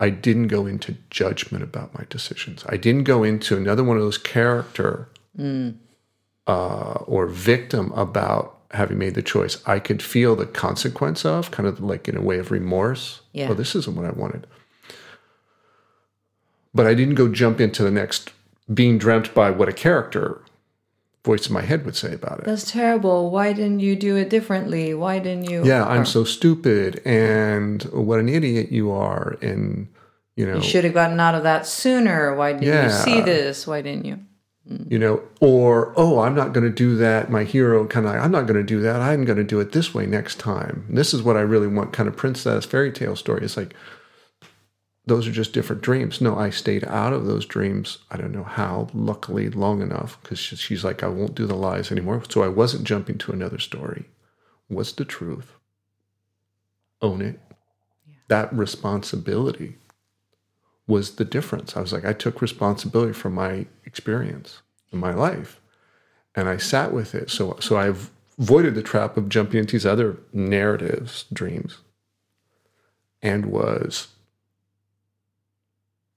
I 0.00 0.08
didn't 0.10 0.48
go 0.48 0.64
into 0.66 0.96
judgment 1.10 1.62
about 1.62 1.94
my 1.94 2.04
decisions. 2.08 2.64
I 2.68 2.76
didn't 2.78 3.04
go 3.04 3.22
into 3.22 3.56
another 3.56 3.84
one 3.84 3.96
of 3.98 4.02
those 4.02 4.18
character 4.18 5.08
Mm. 5.38 5.76
uh, 6.46 6.94
or 7.06 7.26
victim 7.26 7.92
about 7.92 8.56
having 8.72 8.98
made 8.98 9.14
the 9.14 9.22
choice. 9.22 9.62
I 9.66 9.78
could 9.78 10.02
feel 10.02 10.34
the 10.36 10.46
consequence 10.46 11.24
of, 11.24 11.50
kind 11.50 11.68
of 11.68 11.80
like 11.80 12.08
in 12.08 12.16
a 12.16 12.20
way 12.22 12.38
of 12.38 12.50
remorse. 12.50 13.20
Yeah. 13.32 13.48
Oh, 13.50 13.54
this 13.54 13.74
isn't 13.76 13.94
what 13.96 14.06
I 14.06 14.10
wanted. 14.10 14.46
But 16.74 16.86
I 16.86 16.94
didn't 16.94 17.14
go 17.16 17.28
jump 17.28 17.60
into 17.60 17.82
the 17.82 17.90
next 17.90 18.30
being 18.72 18.98
dreamt 18.98 19.34
by 19.34 19.50
what 19.50 19.68
a 19.68 19.72
character 19.72 20.42
voice 21.24 21.48
in 21.48 21.52
my 21.52 21.62
head 21.62 21.84
would 21.84 21.96
say 21.96 22.14
about 22.14 22.40
it. 22.40 22.44
That's 22.46 22.70
terrible. 22.70 23.30
Why 23.30 23.52
didn't 23.52 23.80
you 23.80 23.94
do 23.96 24.16
it 24.16 24.30
differently? 24.30 24.94
Why 24.94 25.18
didn't 25.18 25.50
you? 25.50 25.64
yeah, 25.64 25.84
I'm 25.84 26.06
so 26.06 26.24
stupid 26.24 27.02
and 27.04 27.82
what 27.84 28.20
an 28.20 28.28
idiot 28.28 28.72
you 28.72 28.90
are. 28.90 29.36
And, 29.42 29.88
you 30.36 30.46
know, 30.46 30.56
You 30.56 30.62
should 30.62 30.84
have 30.84 30.94
gotten 30.94 31.20
out 31.20 31.34
of 31.34 31.42
that 31.42 31.66
sooner. 31.66 32.34
Why 32.34 32.52
didn't 32.54 32.84
you 32.84 32.90
see 32.90 33.20
this? 33.20 33.66
Why 33.66 33.82
didn't 33.82 34.06
you? 34.06 34.20
Mm. 34.68 34.92
you 34.92 34.98
know, 34.98 35.22
or, 35.40 35.92
oh, 35.96 36.20
I'm 36.20 36.34
not 36.34 36.52
going 36.52 36.64
to 36.64 36.74
do 36.74 36.94
that. 36.96 37.30
My 37.30 37.44
hero 37.44 37.86
kind 37.86 38.06
of, 38.06 38.14
I'm 38.14 38.30
not 38.30 38.46
going 38.46 38.58
to 38.58 38.62
do 38.62 38.80
that. 38.82 39.00
I'm 39.00 39.24
going 39.24 39.38
to 39.38 39.44
do 39.44 39.58
it 39.58 39.72
this 39.72 39.94
way 39.94 40.06
next 40.06 40.38
time. 40.38 40.86
This 40.88 41.14
is 41.14 41.22
what 41.22 41.36
I 41.36 41.40
really 41.40 41.66
want, 41.66 41.92
kind 41.92 42.08
of 42.08 42.16
princess 42.16 42.66
fairy 42.66 42.92
tale 42.92 43.16
story. 43.16 43.42
It's 43.42 43.56
like, 43.56 43.74
those 45.06 45.26
are 45.26 45.32
just 45.32 45.52
different 45.52 45.82
dreams. 45.82 46.20
No, 46.20 46.38
I 46.38 46.50
stayed 46.50 46.84
out 46.84 47.12
of 47.12 47.26
those 47.26 47.46
dreams. 47.46 47.98
I 48.10 48.16
don't 48.16 48.32
know 48.32 48.44
how, 48.44 48.88
luckily, 48.92 49.48
long 49.48 49.82
enough, 49.82 50.18
because 50.22 50.38
she's 50.38 50.84
like, 50.84 51.02
I 51.02 51.08
won't 51.08 51.34
do 51.34 51.46
the 51.46 51.54
lies 51.54 51.90
anymore. 51.90 52.22
So 52.28 52.42
I 52.42 52.48
wasn't 52.48 52.84
jumping 52.84 53.18
to 53.18 53.32
another 53.32 53.58
story. 53.58 54.04
What's 54.68 54.92
the 54.92 55.04
truth? 55.04 55.52
Own 57.02 57.22
it. 57.22 57.40
That 58.28 58.52
responsibility 58.52 59.78
was 60.86 61.16
the 61.16 61.24
difference. 61.24 61.76
I 61.76 61.80
was 61.80 61.92
like, 61.92 62.04
I 62.04 62.12
took 62.12 62.42
responsibility 62.42 63.12
for 63.12 63.30
my 63.30 63.66
experience 63.84 64.60
in 64.92 64.98
my 64.98 65.14
life, 65.14 65.60
and 66.34 66.48
I 66.48 66.56
sat 66.58 66.92
with 66.92 67.14
it. 67.14 67.30
So, 67.30 67.56
so 67.60 67.76
I 67.76 67.94
avoided 68.38 68.74
the 68.74 68.82
trap 68.82 69.16
of 69.16 69.28
jumping 69.28 69.60
into 69.60 69.72
these 69.72 69.86
other 69.86 70.18
narratives, 70.32 71.24
dreams, 71.32 71.78
and 73.22 73.46
was. 73.46 74.08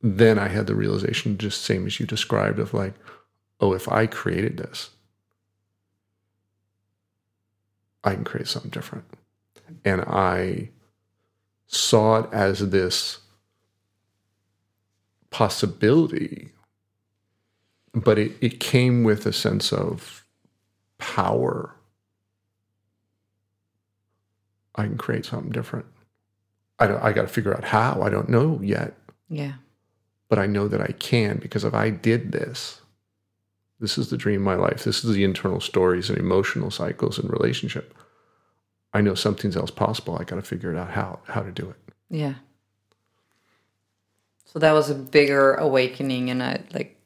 Then 0.04 0.38
I 0.38 0.50
had 0.50 0.68
the 0.68 0.76
realization, 0.76 1.38
just 1.38 1.62
same 1.62 1.88
as 1.88 1.98
you 1.98 2.06
described, 2.06 2.60
of 2.60 2.74
like, 2.74 2.94
oh, 3.62 3.74
if 3.74 3.89
I 3.89 4.06
created 4.06 4.58
this, 4.58 4.89
I 8.04 8.13
can 8.13 8.26
create 8.26 8.50
something 8.50 8.70
different, 8.70 9.06
and 9.86 10.02
I 10.02 10.72
saw 11.68 12.20
it 12.20 12.30
as 12.34 12.70
this 12.70 13.20
possibility, 15.30 16.50
but 17.94 18.20
it, 18.20 18.34
it 18.42 18.60
came 18.60 19.06
with 19.06 19.26
a 19.26 19.32
sense 19.34 19.72
of 19.72 20.26
power. 20.98 21.76
I 24.76 24.84
can 24.84 24.98
create 24.98 25.26
something 25.26 25.52
different. 25.52 25.86
I, 26.78 26.94
I 27.08 27.13
got 27.13 27.22
to 27.22 27.28
figure 27.30 27.56
out 27.56 27.63
how. 27.63 28.02
I 28.02 28.10
don't 28.10 28.28
know 28.30 28.60
yet, 28.62 28.96
Yeah. 29.30 29.54
But 30.34 30.41
I 30.41 30.48
know 30.48 30.67
that 30.67 30.82
I 30.82 30.93
can 30.93 31.38
because 31.38 31.63
if 31.63 31.76
I 31.76 31.91
did 31.91 32.32
this, 32.32 32.82
this 33.80 34.00
is 34.00 34.10
the 34.10 34.17
dream 34.17 34.39
of 34.41 34.46
my 34.46 34.56
life. 34.56 34.84
This 34.84 35.04
is 35.04 35.13
the 35.13 35.24
internal 35.24 35.60
stories 35.60 36.10
and 36.10 36.17
emotional 36.17 36.72
cycles 36.72 37.19
and 37.19 37.30
relationship. 37.30 37.93
I 38.96 39.02
know 39.02 39.13
something's 39.13 39.56
else 39.56 39.69
possible. 39.69 40.17
I 40.19 40.24
got 40.24 40.38
to 40.38 40.41
figure 40.41 40.74
it 40.74 40.78
out 40.80 40.89
how 40.89 41.19
how 41.28 41.43
to 41.43 41.52
do 41.52 41.69
it. 41.69 41.76
Yeah. 42.10 42.34
So 44.46 44.58
that 44.58 44.72
was 44.72 44.89
a 44.89 44.96
bigger 44.96 45.54
awakening, 45.54 46.32
and 46.32 46.41
I 46.41 46.62
like, 46.74 47.00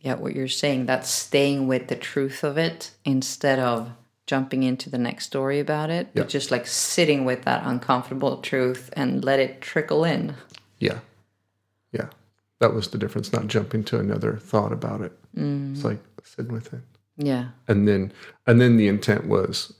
yeah, 0.00 0.14
what 0.14 0.34
you're 0.34 0.48
saying. 0.48 0.86
That's 0.86 1.08
staying 1.08 1.68
with 1.68 1.86
the 1.86 1.94
truth 1.94 2.42
of 2.42 2.58
it 2.58 2.90
instead 3.04 3.60
of 3.60 3.92
jumping 4.26 4.64
into 4.64 4.90
the 4.90 4.98
next 4.98 5.26
story 5.26 5.60
about 5.60 5.88
it, 5.88 6.08
Yeah. 6.14 6.22
but 6.22 6.28
just 6.28 6.50
like 6.50 6.66
sitting 6.66 7.24
with 7.24 7.42
that 7.42 7.62
uncomfortable 7.64 8.38
truth 8.38 8.90
and 8.94 9.24
let 9.24 9.38
it 9.38 9.60
trickle 9.60 10.02
in. 10.04 10.34
Yeah. 10.80 10.98
Yeah. 11.92 12.08
That 12.62 12.74
was 12.74 12.86
the 12.86 12.98
difference, 12.98 13.32
not 13.32 13.48
jumping 13.48 13.82
to 13.84 13.98
another 13.98 14.36
thought 14.36 14.72
about 14.72 15.00
it. 15.00 15.10
Mm. 15.36 15.74
It's 15.74 15.82
like 15.82 15.98
sitting 16.22 16.52
with 16.52 16.72
it. 16.72 16.82
Yeah. 17.16 17.48
And 17.66 17.88
then 17.88 18.12
and 18.46 18.60
then 18.60 18.76
the 18.76 18.86
intent 18.86 19.26
was 19.26 19.72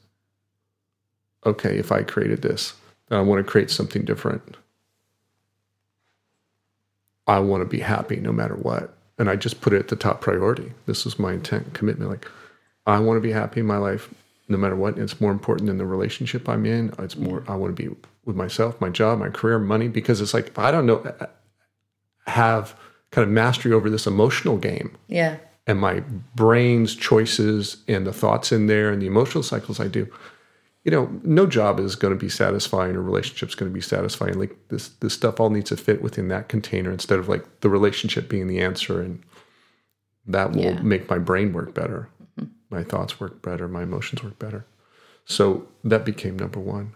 okay, 1.47 1.79
if 1.79 1.93
I 1.93 2.03
created 2.03 2.43
this, 2.43 2.75
then 3.09 3.21
I 3.21 3.23
want 3.23 3.39
to 3.39 3.49
create 3.49 3.71
something 3.71 4.05
different. 4.05 4.57
I 7.29 7.39
want 7.39 7.61
to 7.61 7.69
be 7.69 7.79
happy 7.79 8.17
no 8.17 8.33
matter 8.33 8.57
what. 8.57 8.99
And 9.17 9.31
I 9.31 9.37
just 9.37 9.61
put 9.61 9.73
it 9.73 9.79
at 9.79 9.89
the 9.89 9.95
top 9.95 10.21
priority. 10.21 10.73
This 10.87 11.07
is 11.07 11.21
my 11.21 11.35
intent, 11.35 11.75
commitment. 11.75 12.11
Like, 12.11 12.29
I 12.85 12.99
want 12.99 13.17
to 13.17 13.21
be 13.21 13.31
happy 13.31 13.61
in 13.61 13.67
my 13.67 13.77
life 13.77 14.13
no 14.49 14.59
matter 14.59 14.75
what. 14.75 14.99
It's 14.99 15.21
more 15.21 15.31
important 15.31 15.69
than 15.69 15.79
the 15.79 15.87
relationship 15.87 16.49
I'm 16.49 16.67
in. 16.67 16.93
It's 16.99 17.17
more, 17.17 17.43
mm. 17.43 17.49
I 17.49 17.55
want 17.55 17.77
to 17.77 17.81
be 17.81 17.95
with 18.25 18.35
myself, 18.35 18.81
my 18.81 18.89
job, 18.89 19.21
my 19.21 19.29
career, 19.29 19.61
money, 19.61 19.87
because 19.87 20.21
it's 20.21 20.35
like, 20.35 20.59
I 20.59 20.73
don't 20.73 20.87
know, 20.87 21.15
have 22.27 22.75
kind 23.11 23.27
of 23.27 23.31
mastery 23.33 23.73
over 23.73 23.91
this 23.91 24.07
emotional 24.07 24.57
game 24.57 24.97
Yeah. 25.09 25.37
and 25.67 25.79
my 25.79 26.01
brain's 26.35 26.95
choices 26.97 27.79
and 27.89 28.07
the 28.07 28.13
thoughts 28.13 28.53
in 28.53 28.67
there 28.67 28.91
and 28.91 29.03
the 29.03 29.07
emotional 29.07 29.43
cycles 29.43 29.79
I 29.81 29.89
do, 29.89 30.07
you 30.85 30.91
know, 30.91 31.11
no 31.23 31.47
job 31.47 31.79
is 31.79 31.95
going 31.95 32.13
to 32.15 32.19
be 32.19 32.29
satisfying 32.29 32.97
or 32.97 33.03
relationship's 33.03 33.55
going 33.55 33.71
to 33.71 33.75
be 33.75 33.81
satisfying. 33.83 34.39
Like 34.39 34.57
this, 34.69 34.89
this 35.01 35.15
stuff 35.15 35.39
all 35.41 35.51
needs 35.51 35.69
to 35.71 35.77
fit 35.77 36.03
within 36.03 36.29
that 36.29 36.49
container 36.49 36.91
instead 36.91 37.19
of 37.19 37.29
like 37.29 37.61
the 37.61 37.69
relationship 37.69 38.29
being 38.29 38.49
the 38.49 38.61
answer, 38.61 39.01
and 39.01 39.23
that 40.27 40.53
will 40.53 40.63
Yeah. 40.63 40.81
make 40.83 41.09
my 41.11 41.19
brain 41.19 41.53
work 41.53 41.75
better, 41.75 42.09
mm-hmm. 42.41 42.51
my 42.71 42.83
thoughts 42.83 43.21
work 43.21 43.43
better, 43.43 43.69
my 43.69 43.83
emotions 43.83 44.23
work 44.25 44.39
better. 44.39 44.65
So 45.25 45.69
that 45.85 46.05
became 46.05 46.37
number 46.39 46.59
one. 46.59 46.95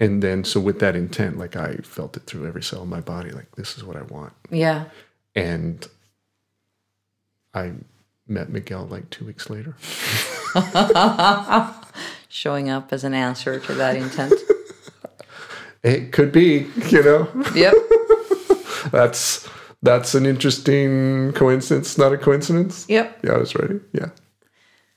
And 0.00 0.22
then, 0.22 0.44
so 0.44 0.58
with 0.60 0.80
that 0.80 0.96
intent, 0.96 1.36
like 1.38 1.54
I 1.56 1.74
felt 1.76 2.16
it 2.16 2.24
through 2.24 2.46
every 2.48 2.62
cell 2.62 2.82
in 2.82 2.88
my 2.88 3.00
body, 3.02 3.30
like 3.30 3.54
this 3.56 3.76
is 3.76 3.84
what 3.84 3.96
I 3.96 4.02
want 4.02 4.32
Yeah. 4.50 4.86
and 5.34 5.86
I 7.52 7.72
met 8.26 8.48
Miguel 8.48 8.86
like 8.86 9.10
two 9.10 9.26
weeks 9.26 9.50
later. 9.50 9.74
Showing 12.28 12.70
up 12.70 12.92
as 12.92 13.04
an 13.04 13.12
answer 13.14 13.58
to 13.60 13.74
that 13.74 13.96
intent. 13.96 14.32
It 15.82 16.12
could 16.12 16.30
be, 16.30 16.66
you 16.88 17.02
know, 17.02 17.28
yep. 17.54 17.74
that's 18.92 19.48
that's 19.82 20.14
an 20.14 20.26
interesting 20.26 21.32
coincidence, 21.32 21.96
not 21.98 22.12
a 22.12 22.18
coincidence. 22.18 22.86
Yep. 22.88 23.20
Yeah, 23.24 23.32
I 23.32 23.38
was 23.38 23.54
ready. 23.56 23.80
Yeah, 23.92 24.10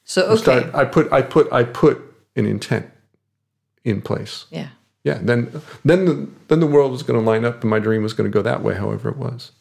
So 0.04 0.24
okay. 0.28 0.42
Start- 0.42 0.76
I 0.76 0.86
put 0.86 1.12
I 1.12 1.22
put 1.22 1.52
I 1.52 1.64
put 1.64 2.02
an 2.36 2.46
intent 2.46 2.90
in 3.84 4.02
place. 4.02 4.46
Yeah. 4.52 4.70
Yeah, 5.04 5.20
then 5.22 5.62
then 5.84 6.06
the 6.06 6.30
then 6.48 6.60
the 6.62 6.68
world 6.68 6.92
was 6.92 7.04
going 7.04 7.20
to 7.20 7.26
line 7.26 7.44
up, 7.46 7.62
and 7.62 7.70
my 7.70 7.80
dream 7.80 8.04
was 8.04 8.14
going 8.14 8.30
to 8.30 8.34
go 8.34 8.42
that 8.42 8.64
way. 8.64 8.76
However, 8.76 9.10
it 9.10 9.18
was. 9.18 9.52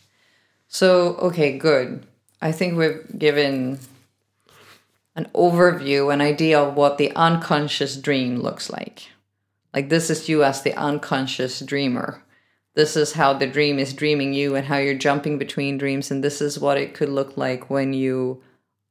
So, 0.69 1.17
okay, 1.17 1.59
good. 1.59 2.07
I 2.41 2.53
think 2.53 2.79
we've 2.79 3.05
given 3.19 3.79
an 5.15 5.27
overview, 5.35 6.13
an 6.13 6.21
idea 6.21 6.59
of 6.61 6.75
what 6.75 6.97
the 6.97 7.15
unconscious 7.15 7.97
dream 7.97 8.37
looks 8.41 8.71
like. 8.71 9.09
Like, 9.75 9.89
this 9.89 10.11
is 10.11 10.29
you 10.29 10.43
as 10.45 10.63
the 10.63 10.75
unconscious 10.75 11.61
dreamer. 11.61 12.23
this 12.75 12.97
is 12.97 13.13
how 13.13 13.33
the 13.35 13.47
dream 13.47 13.79
is 13.79 13.93
dreaming 13.93 14.33
you 14.33 14.55
and 14.57 14.67
how 14.67 14.79
you're 14.79 14.95
jumping 14.95 15.39
between 15.39 15.79
dreams 15.79 16.11
and 16.11 16.23
this 16.23 16.41
is 16.41 16.59
what 16.59 16.79
it 16.79 16.95
could 16.95 17.09
look 17.09 17.37
like 17.37 17.69
when 17.69 17.93
you 17.93 18.43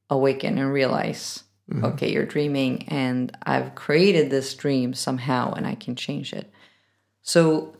awaken 0.10 0.58
and 0.58 0.72
realize 0.72 1.44
Mm-hmm. 1.72 1.86
okay 1.86 2.12
you're 2.12 2.26
dreaming 2.26 2.84
and 2.90 3.36
i've 3.44 3.76
created 3.76 4.30
this 4.30 4.54
dream 4.54 4.94
somehow 4.94 5.54
and 5.54 5.66
i 5.66 5.76
can 5.76 5.96
change 5.96 6.34
it. 6.34 6.52
So 7.24 7.76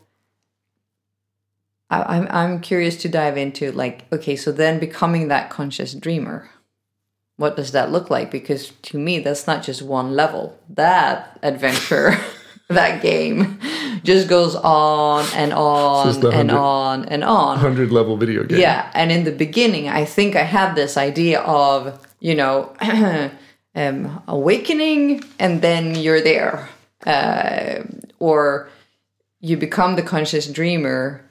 I, 1.90 2.04
I'm, 2.04 2.28
I'm 2.30 2.62
curious 2.62 2.96
to 2.98 3.10
dive 3.10 3.38
into 3.38 3.72
like 3.72 4.12
okay 4.14 4.36
so 4.36 4.52
then 4.52 4.80
becoming 4.80 5.28
that 5.28 5.50
conscious 5.50 5.94
dreamer 5.94 6.50
what 7.42 7.56
does 7.56 7.72
that 7.72 7.92
look 7.92 8.12
like? 8.12 8.30
Because 8.30 8.70
to 8.84 9.00
me 9.00 9.18
that's 9.20 9.48
not 9.48 9.64
just 9.64 9.82
one 9.82 10.16
level. 10.16 10.58
That 10.70 11.40
adventure 11.42 12.16
that 12.70 13.02
game 13.02 13.60
just 14.04 14.30
goes 14.30 14.56
on 14.56 15.26
and 15.34 15.52
on 15.52 16.26
and 16.34 16.52
on 16.52 17.06
and 17.06 17.24
on. 17.24 17.56
100 17.56 17.92
level 17.92 18.16
video 18.16 18.44
game. 18.44 18.60
yeah, 18.60 18.92
and 18.94 19.12
in 19.12 19.24
the 19.24 19.32
beginning, 19.32 19.90
I 19.90 20.06
think 20.06 20.36
I 20.36 20.44
had 20.44 20.76
this 20.76 20.98
idea 20.98 21.42
of 21.42 22.08
you 22.20 22.36
know 22.36 22.74
um, 23.76 24.22
awakening, 24.28 25.24
and 25.40 25.62
then 25.62 25.96
you're 25.96 26.22
there, 26.22 26.70
uh, 27.06 27.84
or 28.20 28.70
you 29.40 29.58
become 29.58 29.96
the 29.96 30.04
conscious 30.04 30.48
dreamer, 30.48 31.24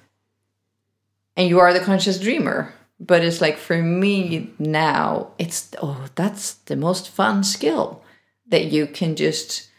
and 1.36 1.48
you 1.48 1.58
are 1.58 1.72
the 1.72 1.80
conscious 1.80 2.18
dreamer. 2.18 2.72
But 2.98 3.24
it's 3.24 3.40
like 3.40 3.56
for 3.56 3.80
me 3.80 4.50
now, 4.58 5.30
it's 5.38 5.70
oh, 5.82 6.06
that's 6.14 6.54
the 6.54 6.76
most 6.76 7.08
fun 7.08 7.44
skill 7.44 8.02
that 8.48 8.66
you 8.66 8.86
can 8.86 9.16
just 9.16 9.70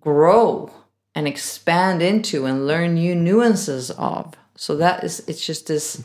grow 0.00 0.72
and 1.14 1.28
expand 1.28 2.02
into 2.02 2.46
and 2.46 2.66
learn 2.66 2.94
new 2.94 3.14
nuances 3.14 3.90
of. 3.92 4.34
So 4.56 4.76
that 4.76 5.04
is 5.04 5.20
it's 5.28 5.44
just 5.44 5.66
this 5.66 6.02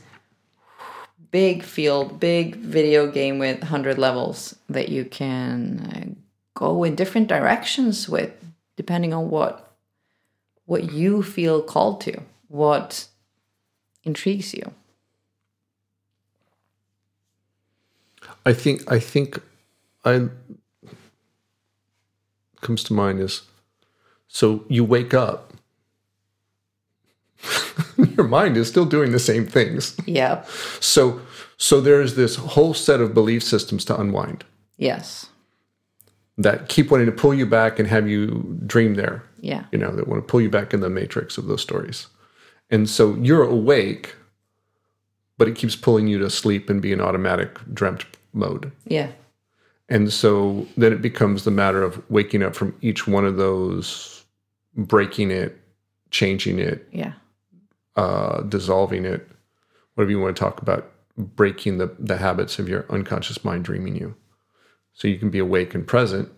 big 1.36 1.64
field, 1.64 2.18
big 2.18 2.56
video 2.56 3.12
game 3.12 3.40
with 3.40 3.60
100 3.60 3.98
levels 3.98 4.56
that 4.70 4.88
you 4.88 5.04
can 5.04 5.82
uh, 5.94 6.58
go 6.58 6.82
in 6.86 6.96
different 6.96 7.28
directions 7.28 8.08
with 8.08 8.32
depending 8.78 9.14
on 9.14 9.30
what 9.30 9.74
what 10.66 10.94
you 10.94 11.22
feel 11.22 11.62
called 11.62 12.00
to, 12.00 12.22
what 12.48 13.10
intrigues 14.06 14.54
you. 14.54 14.72
I 18.46 18.54
think 18.54 18.90
I 18.90 18.98
think 18.98 19.42
I 20.06 20.30
comes 22.62 22.82
to 22.86 22.94
mind 22.94 23.20
is 23.20 23.42
so 24.30 24.64
you 24.70 24.86
wake 24.86 25.14
up 25.14 25.52
your 28.18 28.28
mind 28.28 28.58
is 28.58 28.68
still 28.68 28.86
doing 28.86 29.12
the 29.12 29.20
same 29.20 29.46
things. 29.46 29.96
Yeah. 30.06 30.44
So 30.80 31.22
so 31.58 31.80
there's 31.82 32.16
this 32.16 32.36
whole 32.36 32.74
set 32.74 33.00
of 33.02 33.14
belief 33.14 33.42
systems 33.44 33.86
to 33.86 34.00
unwind 34.00 34.44
Yes. 34.78 35.28
that 36.38 36.68
keep 36.68 36.92
wanting 36.92 37.06
to 37.06 37.12
pull 37.14 37.34
you 37.34 37.46
back 37.46 37.80
and 37.80 37.88
have 37.88 38.10
you 38.10 38.58
dream 38.66 38.96
there. 38.96 39.24
Yeah. 39.40 39.66
You 39.72 39.78
know, 39.78 39.92
that 39.96 40.08
want 40.08 40.22
to 40.22 40.30
pull 40.30 40.42
you 40.42 40.50
back 40.50 40.74
in 40.74 40.82
the 40.82 40.90
matrix 40.90 41.38
of 41.38 41.46
those 41.48 41.62
stories. 41.62 42.08
And 42.70 42.90
so 42.90 43.16
you're 43.16 43.44
awake, 43.44 44.16
but 45.38 45.48
it 45.48 45.56
keeps 45.56 45.76
pulling 45.76 46.08
you 46.08 46.18
to 46.20 46.30
sleep 46.30 46.70
and 46.70 46.82
be 46.82 46.92
in 46.92 47.00
automatic 47.00 47.58
dreamt 47.74 48.06
mode. 48.34 48.72
Yeah. 48.86 49.12
And 49.88 50.12
so 50.12 50.66
then 50.76 50.92
it 50.92 51.02
becomes 51.02 51.44
the 51.46 51.52
matter 51.52 51.84
of 51.84 52.02
waking 52.10 52.42
up 52.44 52.56
from 52.56 52.76
each 52.82 53.08
one 53.08 53.24
of 53.26 53.38
those, 53.38 54.24
breaking 54.76 55.30
it, 55.32 55.58
changing 56.12 56.60
it, 56.60 56.88
Yeah. 56.92 57.14
Uh, 57.96 58.42
dissolving 58.42 59.06
it, 59.06 59.28
whatever 59.94 60.12
you 60.12 60.20
want 60.20 60.36
to 60.36 60.40
talk 60.40 60.62
about, 60.62 60.92
breaking 61.18 61.78
the, 61.78 61.96
the 61.98 62.18
habits 62.18 62.60
of 62.60 62.68
your 62.68 62.86
unconscious 62.90 63.44
mind 63.44 63.66
dreaming 63.66 63.96
you. 63.96 64.16
So 64.94 65.08
you 65.08 65.18
can 65.18 65.30
be 65.30 65.40
awake 65.40 65.76
and 65.76 65.86
present. 65.86 66.30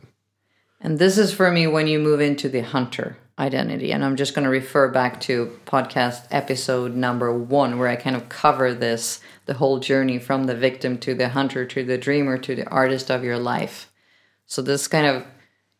And 0.79 0.99
this 0.99 1.17
is 1.17 1.33
for 1.33 1.51
me 1.51 1.67
when 1.67 1.87
you 1.87 1.99
move 1.99 2.21
into 2.21 2.49
the 2.49 2.61
hunter 2.61 3.17
identity. 3.39 3.91
And 3.91 4.03
I'm 4.03 4.15
just 4.15 4.33
going 4.33 4.45
to 4.45 4.49
refer 4.49 4.89
back 4.89 5.19
to 5.21 5.59
podcast 5.65 6.27
episode 6.31 6.95
number 6.95 7.31
one, 7.31 7.77
where 7.77 7.87
I 7.87 7.95
kind 7.95 8.15
of 8.15 8.29
cover 8.29 8.73
this 8.73 9.21
the 9.45 9.55
whole 9.55 9.79
journey 9.79 10.19
from 10.19 10.45
the 10.45 10.55
victim 10.55 10.97
to 10.99 11.13
the 11.13 11.29
hunter 11.29 11.65
to 11.65 11.83
the 11.83 11.97
dreamer 11.97 12.37
to 12.39 12.55
the 12.55 12.67
artist 12.67 13.09
of 13.09 13.23
your 13.23 13.37
life. 13.37 13.91
So, 14.45 14.61
this 14.61 14.87
kind 14.87 15.05
of 15.05 15.25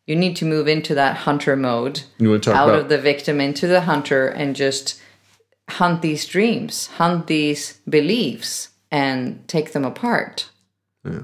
you 0.06 0.16
need 0.16 0.36
to 0.36 0.44
move 0.44 0.68
into 0.68 0.94
that 0.94 1.18
hunter 1.18 1.54
mode 1.56 2.02
You 2.18 2.30
want 2.30 2.44
to 2.44 2.50
talk 2.50 2.58
out 2.58 2.68
about 2.68 2.80
of 2.82 2.88
the 2.88 2.98
victim 2.98 3.40
into 3.40 3.66
the 3.66 3.82
hunter 3.82 4.28
and 4.28 4.56
just 4.56 5.00
hunt 5.68 6.02
these 6.02 6.26
dreams, 6.26 6.86
hunt 6.98 7.26
these 7.26 7.78
beliefs, 7.88 8.68
and 8.90 9.46
take 9.48 9.72
them 9.72 9.84
apart. 9.84 10.50
Yeah. 11.04 11.22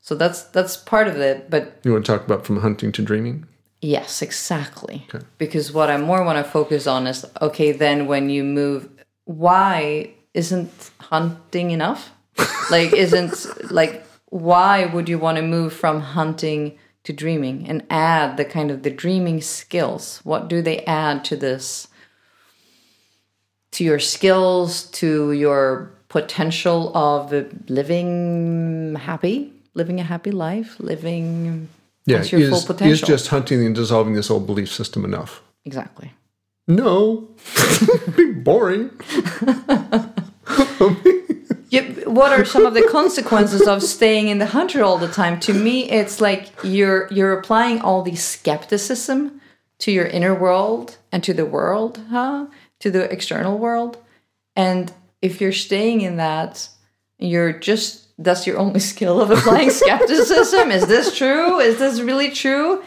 So 0.00 0.14
that's 0.14 0.42
that's 0.42 0.76
part 0.76 1.06
of 1.06 1.18
it, 1.18 1.50
but 1.50 1.80
you 1.84 1.92
want 1.92 2.06
to 2.06 2.12
talk 2.12 2.24
about 2.24 2.46
from 2.46 2.60
hunting 2.60 2.92
to 2.92 3.02
dreaming? 3.02 3.46
Yes, 3.80 4.22
exactly. 4.22 5.06
Okay. 5.14 5.24
Because 5.36 5.72
what 5.72 5.90
I 5.90 5.96
more 5.98 6.24
want 6.24 6.44
to 6.44 6.50
focus 6.50 6.86
on 6.86 7.06
is 7.06 7.24
okay, 7.40 7.72
then 7.72 8.06
when 8.06 8.28
you 8.28 8.42
move, 8.42 8.88
why 9.24 10.14
isn't 10.34 10.90
hunting 10.98 11.70
enough? 11.70 12.10
like, 12.70 12.92
isn't 12.92 13.70
like, 13.70 14.04
why 14.30 14.86
would 14.86 15.08
you 15.08 15.18
want 15.18 15.36
to 15.36 15.42
move 15.42 15.72
from 15.72 16.00
hunting 16.00 16.78
to 17.04 17.12
dreaming 17.12 17.68
and 17.68 17.86
add 17.90 18.36
the 18.36 18.44
kind 18.44 18.70
of 18.70 18.82
the 18.82 18.90
dreaming 18.90 19.40
skills? 19.40 20.20
What 20.24 20.48
do 20.48 20.60
they 20.62 20.84
add 20.84 21.24
to 21.26 21.36
this? 21.36 21.88
To 23.78 23.84
your 23.84 24.00
skills, 24.00 24.90
to 25.02 25.30
your 25.30 25.92
potential 26.08 26.90
of 26.96 27.32
living 27.68 28.96
happy, 28.96 29.52
living 29.74 30.00
a 30.00 30.02
happy 30.02 30.32
life, 30.32 30.74
living 30.80 31.68
Yeah. 32.04 32.16
What's 32.16 32.32
your 32.32 32.40
is, 32.40 32.50
full 32.50 32.74
potential? 32.74 32.92
is 32.92 33.00
just 33.00 33.28
hunting 33.28 33.64
and 33.64 33.76
dissolving 33.76 34.14
this 34.14 34.30
old 34.30 34.46
belief 34.46 34.72
system 34.72 35.04
enough? 35.04 35.42
exactly. 35.64 36.12
No. 36.66 37.28
Be 38.16 38.32
boring. 38.32 38.90
Yeah, 41.70 41.82
what 42.06 42.32
are 42.32 42.46
some 42.46 42.64
of 42.64 42.72
the 42.72 42.88
consequences 42.90 43.68
of 43.68 43.82
staying 43.82 44.28
in 44.28 44.38
the 44.38 44.46
hunter 44.46 44.82
all 44.82 44.96
the 44.96 45.06
time? 45.06 45.38
To 45.40 45.52
me, 45.52 45.88
it's 45.90 46.18
like 46.18 46.48
you're 46.64 47.08
you're 47.12 47.38
applying 47.38 47.82
all 47.82 48.02
the 48.02 48.16
skepticism 48.16 49.40
to 49.80 49.92
your 49.92 50.06
inner 50.06 50.34
world 50.34 50.96
and 51.12 51.22
to 51.24 51.34
the 51.34 51.44
world, 51.44 52.00
huh? 52.08 52.46
To 52.80 52.90
the 52.90 53.10
external 53.12 53.58
world. 53.58 53.98
And 54.54 54.92
if 55.20 55.40
you're 55.40 55.52
staying 55.52 56.00
in 56.02 56.16
that, 56.16 56.68
you're 57.18 57.52
just 57.52 58.08
that's 58.18 58.46
your 58.46 58.58
only 58.58 58.80
skill 58.92 59.20
of 59.20 59.30
applying 59.30 59.70
skepticism. 59.82 60.70
Is 60.70 60.86
this 60.86 61.16
true? 61.16 61.58
Is 61.58 61.78
this 61.78 62.00
really 62.00 62.30
true? 62.30 62.82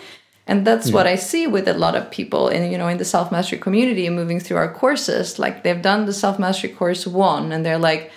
And 0.47 0.65
that's 0.67 0.91
what 0.91 1.07
I 1.07 1.15
see 1.15 1.47
with 1.47 1.67
a 1.67 1.73
lot 1.73 1.95
of 1.95 2.11
people 2.11 2.49
in 2.49 2.71
you 2.71 2.77
know 2.77 2.87
in 2.87 2.97
the 2.97 3.05
self 3.05 3.31
mastery 3.31 3.59
community 3.59 4.05
and 4.07 4.15
moving 4.15 4.39
through 4.39 4.57
our 4.57 4.73
courses. 4.73 5.39
Like 5.39 5.63
they've 5.63 5.81
done 5.81 6.05
the 6.05 6.13
self 6.13 6.39
mastery 6.39 6.71
course 6.71 7.05
one, 7.07 7.51
and 7.51 7.65
they're 7.65 7.77
like, 7.77 8.11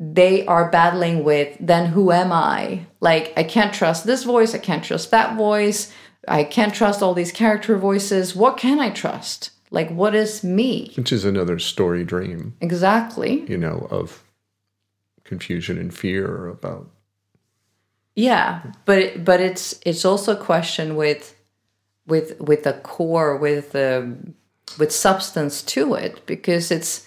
they 0.00 0.44
are 0.46 0.70
battling 0.70 1.22
with 1.22 1.56
then 1.60 1.86
who 1.86 2.10
am 2.10 2.32
I? 2.32 2.86
Like 3.00 3.32
I 3.36 3.44
can't 3.44 3.72
trust 3.72 4.06
this 4.06 4.24
voice, 4.24 4.54
I 4.54 4.58
can't 4.58 4.84
trust 4.84 5.10
that 5.10 5.36
voice, 5.36 5.92
I 6.26 6.44
can't 6.44 6.74
trust 6.74 7.02
all 7.02 7.14
these 7.14 7.32
character 7.32 7.76
voices. 7.76 8.34
What 8.34 8.56
can 8.56 8.80
I 8.80 8.90
trust? 8.90 9.50
Like 9.70 9.90
what 9.90 10.14
is 10.14 10.44
me? 10.44 10.92
Which 10.96 11.12
is 11.12 11.24
another 11.24 11.58
story 11.58 12.04
dream, 12.04 12.54
Exactly. 12.60 13.44
you 13.48 13.56
know, 13.58 13.86
of 13.90 14.22
confusion 15.24 15.78
and 15.78 15.92
fear 15.92 16.48
about 16.48 16.90
Yeah, 18.14 18.62
but 18.84 19.24
but 19.24 19.40
it's 19.40 19.80
it's 19.84 20.04
also 20.04 20.32
a 20.32 20.44
question 20.44 20.94
with 20.96 21.34
with 22.06 22.38
with 22.40 22.66
a 22.66 22.74
core 22.74 23.36
with 23.36 23.74
um, 23.74 24.34
with 24.78 24.92
substance 24.92 25.62
to 25.62 25.94
it 25.94 26.24
because 26.26 26.70
it's 26.70 27.06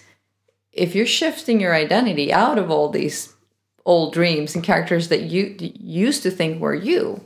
if 0.72 0.94
you're 0.94 1.06
shifting 1.06 1.60
your 1.60 1.74
identity 1.74 2.32
out 2.32 2.58
of 2.58 2.70
all 2.70 2.88
these 2.90 3.34
old 3.86 4.12
dreams 4.12 4.54
and 4.54 4.62
characters 4.64 5.08
that 5.08 5.22
you 5.22 5.56
used 5.58 6.22
to 6.22 6.30
think 6.30 6.60
were 6.60 6.74
you, 6.74 7.20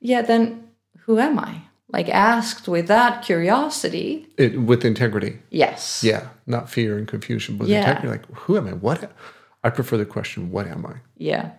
yeah, 0.00 0.22
then 0.22 0.68
who 1.00 1.18
am 1.18 1.38
I? 1.38 1.62
Like 1.90 2.08
asked 2.10 2.68
with 2.68 2.86
that 2.88 3.22
curiosity, 3.24 4.28
it 4.36 4.60
with 4.60 4.84
integrity. 4.84 5.38
yes, 5.50 6.02
Yeah. 6.04 6.28
Not 6.46 6.68
fear 6.68 6.98
and 6.98 7.08
confusion, 7.08 7.56
but 7.56 7.62
with 7.64 7.70
Yeah. 7.70 7.80
integrity. 7.88 8.08
Like, 8.08 8.36
who 8.40 8.56
am 8.58 8.66
I? 8.68 8.72
What 8.74 9.10
I 9.64 9.70
prefer 9.70 9.96
the 9.96 10.04
question, 10.04 10.50
what 10.50 10.66
am 10.66 10.84
I? 10.86 10.96
yeah, 11.16 11.52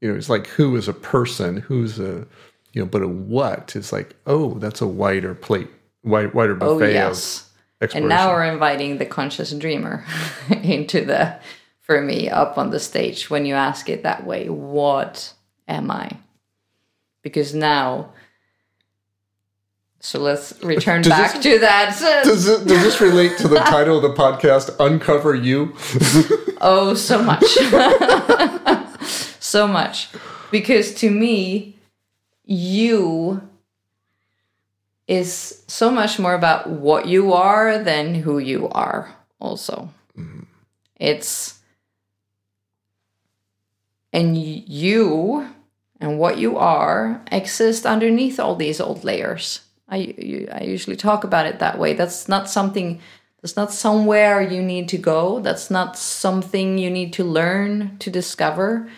You 0.00 0.10
know, 0.10 0.16
it's 0.16 0.30
like 0.30 0.46
who 0.46 0.74
is 0.76 0.88
a 0.88 0.94
person, 0.94 1.58
who's 1.58 1.98
a 2.00 2.26
you 2.72 2.80
know, 2.82 2.86
but 2.86 3.02
a 3.02 3.08
what 3.08 3.74
is 3.76 3.92
like, 3.92 4.14
oh, 4.26 4.54
that's 4.54 4.80
a 4.80 4.86
wider 4.86 5.34
plate, 5.34 5.68
wide, 6.04 6.32
wider 6.34 6.56
oh 6.60 6.78
buffet 6.78 6.94
yes. 6.94 7.50
of. 7.82 7.94
And 7.94 8.08
now 8.08 8.30
we're 8.30 8.44
inviting 8.44 8.98
the 8.98 9.06
conscious 9.06 9.50
dreamer 9.52 10.04
into 10.62 11.04
the, 11.04 11.36
for 11.80 12.00
me, 12.00 12.28
up 12.30 12.56
on 12.58 12.70
the 12.70 12.78
stage 12.78 13.28
when 13.28 13.44
you 13.44 13.54
ask 13.54 13.88
it 13.88 14.02
that 14.04 14.24
way. 14.24 14.48
What 14.48 15.32
am 15.66 15.90
I? 15.90 16.10
Because 17.22 17.54
now 17.54 18.12
So 20.02 20.18
let's 20.18 20.54
return 20.62 21.02
back 21.02 21.34
this- 21.34 21.42
to 21.42 21.58
that. 21.60 21.98
Does, 22.24 22.48
it, 22.48 22.66
does 22.66 22.82
this 22.82 23.00
relate 23.00 23.36
to 23.38 23.48
the 23.48 23.58
title 23.68 23.96
of 23.96 24.02
the 24.02 24.14
podcast, 24.14 24.74
Uncover 24.80 25.34
You? 25.34 25.74
Oh, 26.62 26.92
so 26.92 27.22
much. 27.22 27.42
so 29.40 29.66
much. 29.66 30.10
Because 30.50 30.92
to 30.96 31.10
me, 31.10 31.78
you 32.44 33.40
is 35.08 35.62
so 35.68 35.90
much 35.90 36.18
more 36.18 36.34
about 36.34 36.68
what 36.68 37.06
you 37.06 37.32
are 37.32 37.78
than 37.78 38.14
who 38.14 38.38
you 38.38 38.68
are, 38.68 39.16
also. 39.40 39.88
Mm-hmm. 40.18 40.40
It's. 40.96 41.60
And 44.12 44.36
you 44.36 45.48
and 45.98 46.18
what 46.18 46.36
you 46.36 46.58
are 46.58 47.22
exist 47.32 47.86
underneath 47.86 48.38
all 48.38 48.54
these 48.54 48.82
old 48.82 49.02
layers. 49.02 49.60
I, 49.90 49.96
you, 49.96 50.48
I 50.52 50.62
usually 50.62 50.96
talk 50.96 51.24
about 51.24 51.46
it 51.46 51.58
that 51.58 51.78
way. 51.78 51.94
That's 51.94 52.28
not 52.28 52.48
something 52.48 53.00
that's 53.42 53.56
not 53.56 53.72
somewhere 53.72 54.40
you 54.40 54.62
need 54.62 54.88
to 54.90 54.98
go. 54.98 55.40
That's 55.40 55.70
not 55.70 55.96
something 55.98 56.78
you 56.78 56.90
need 56.90 57.12
to 57.14 57.24
learn 57.24 57.96
to 57.98 58.10
discover. 58.10 58.88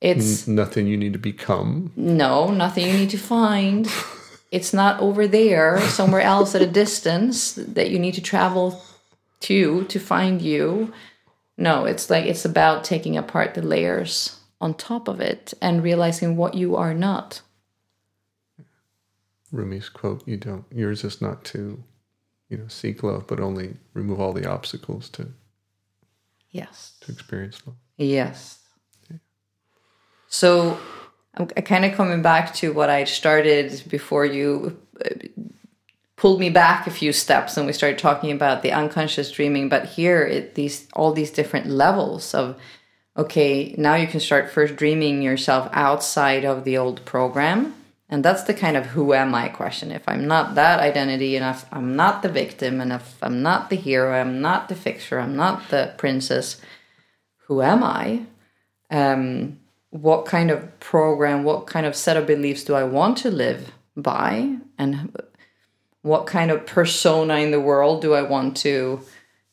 It's 0.00 0.46
Nothing 0.46 0.86
you 0.86 0.96
need 0.96 1.14
to 1.14 1.18
become. 1.18 1.92
no, 1.96 2.50
nothing 2.50 2.86
you 2.86 2.92
need 2.92 3.10
to 3.10 3.18
find. 3.18 3.90
It's 4.52 4.72
not 4.72 5.00
over 5.00 5.26
there, 5.26 5.80
somewhere 5.88 6.20
else 6.20 6.54
at 6.54 6.62
a 6.62 6.66
distance 6.66 7.54
that 7.54 7.90
you 7.90 7.98
need 7.98 8.14
to 8.14 8.22
travel 8.22 8.80
to 9.40 9.84
to 9.84 9.98
find 9.98 10.40
you. 10.40 10.92
No, 11.58 11.84
it's 11.86 12.10
like 12.10 12.26
it's 12.26 12.44
about 12.44 12.84
taking 12.84 13.16
apart 13.16 13.54
the 13.54 13.62
layers 13.62 14.38
on 14.60 14.74
top 14.74 15.08
of 15.08 15.20
it 15.20 15.54
and 15.60 15.82
realizing 15.82 16.36
what 16.36 16.54
you 16.54 16.76
are 16.76 16.94
not. 16.94 17.40
Rumi's 19.56 19.88
quote, 19.88 20.26
you 20.26 20.36
don't, 20.36 20.64
yours 20.70 21.02
is 21.04 21.20
not 21.20 21.44
to, 21.46 21.82
you 22.48 22.58
know, 22.58 22.68
seek 22.68 23.02
love, 23.02 23.26
but 23.26 23.40
only 23.40 23.76
remove 23.94 24.20
all 24.20 24.32
the 24.32 24.48
obstacles 24.48 25.08
to, 25.10 25.28
Yes. 26.50 26.96
to 27.00 27.12
experience 27.12 27.60
love. 27.66 27.76
Yes. 27.96 28.60
So 30.28 30.78
I'm 31.34 31.46
kind 31.48 31.84
of 31.84 31.94
coming 31.94 32.22
back 32.22 32.54
to 32.56 32.72
what 32.72 32.90
I 32.90 33.04
started 33.04 33.82
before 33.88 34.24
you 34.24 34.78
uh, 35.04 35.10
pulled 36.16 36.40
me 36.40 36.50
back 36.50 36.86
a 36.86 36.90
few 36.90 37.12
steps 37.12 37.56
and 37.56 37.66
we 37.66 37.72
started 37.72 37.98
talking 37.98 38.32
about 38.32 38.62
the 38.62 38.72
unconscious 38.72 39.30
dreaming 39.30 39.68
but 39.68 39.84
here 39.84 40.24
it 40.24 40.54
these 40.54 40.88
all 40.94 41.12
these 41.12 41.30
different 41.30 41.66
levels 41.66 42.34
of 42.34 42.56
okay 43.18 43.74
now 43.76 43.94
you 43.94 44.06
can 44.06 44.18
start 44.18 44.50
first 44.50 44.76
dreaming 44.76 45.20
yourself 45.20 45.68
outside 45.72 46.44
of 46.44 46.64
the 46.64 46.76
old 46.78 47.04
program 47.04 47.74
and 48.08 48.24
that's 48.24 48.44
the 48.44 48.54
kind 48.54 48.76
of 48.76 48.86
who 48.86 49.12
am 49.12 49.34
i 49.34 49.48
question 49.48 49.90
if 49.90 50.02
i'm 50.08 50.26
not 50.26 50.54
that 50.54 50.80
identity 50.80 51.36
if 51.36 51.64
i'm 51.72 51.96
not 51.96 52.22
the 52.22 52.28
victim 52.28 52.80
if 52.80 53.22
i'm 53.22 53.42
not 53.42 53.70
the 53.70 53.76
hero 53.76 54.20
i'm 54.20 54.40
not 54.40 54.68
the 54.68 54.74
fixer 54.74 55.18
i'm 55.18 55.36
not 55.36 55.68
the 55.68 55.92
princess 55.98 56.60
who 57.46 57.62
am 57.62 57.84
I? 57.84 58.22
Um, 58.90 59.60
what 59.90 60.26
kind 60.26 60.50
of 60.50 60.78
program, 60.80 61.44
what 61.44 61.66
kind 61.66 61.86
of 61.86 61.94
set 61.94 62.16
of 62.16 62.26
beliefs 62.26 62.64
do 62.64 62.74
I 62.74 62.84
want 62.84 63.18
to 63.18 63.30
live 63.30 63.72
by? 63.96 64.56
And 64.78 65.16
what 66.02 66.26
kind 66.26 66.50
of 66.50 66.66
persona 66.66 67.36
in 67.36 67.52
the 67.52 67.60
world 67.60 68.02
do 68.02 68.14
I 68.14 68.22
want 68.22 68.56
to 68.58 69.00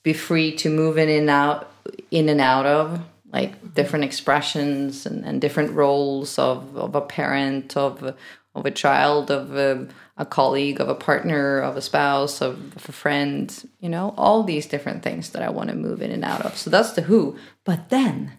be 0.01 0.13
free 0.13 0.55
to 0.57 0.69
move 0.69 0.97
in 0.97 1.09
and 1.09 1.29
out 1.29 1.71
in 2.09 2.29
and 2.29 2.41
out 2.41 2.65
of? 2.65 3.01
Like 3.31 3.73
different 3.73 4.05
expressions 4.05 5.05
and, 5.05 5.23
and 5.25 5.41
different 5.41 5.71
roles 5.71 6.37
of, 6.37 6.75
of 6.75 6.95
a 6.95 7.01
parent, 7.01 7.77
of 7.77 8.15
of 8.55 8.65
a 8.65 8.71
child, 8.71 9.31
of 9.31 9.55
a, 9.55 9.87
a 10.17 10.25
colleague, 10.25 10.79
of 10.79 10.89
a 10.89 10.95
partner, 10.95 11.59
of 11.59 11.75
a 11.75 11.81
spouse, 11.81 12.41
of, 12.41 12.75
of 12.75 12.87
a 12.89 12.91
friend, 12.91 13.69
you 13.79 13.89
know, 13.89 14.13
all 14.17 14.43
these 14.43 14.67
different 14.67 15.03
things 15.03 15.31
that 15.31 15.41
I 15.41 15.49
want 15.49 15.69
to 15.69 15.75
move 15.75 16.01
in 16.01 16.11
and 16.11 16.23
out 16.23 16.45
of. 16.45 16.57
So 16.57 16.69
that's 16.69 16.91
the 16.91 17.03
who. 17.03 17.37
But 17.63 17.89
then 17.89 18.33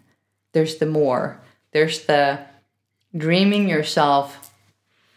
there's 0.53 0.77
the 0.77 0.85
more. 0.85 1.41
There's 1.71 2.05
the 2.05 2.39
dreaming 3.15 3.67
yourself 3.67 4.51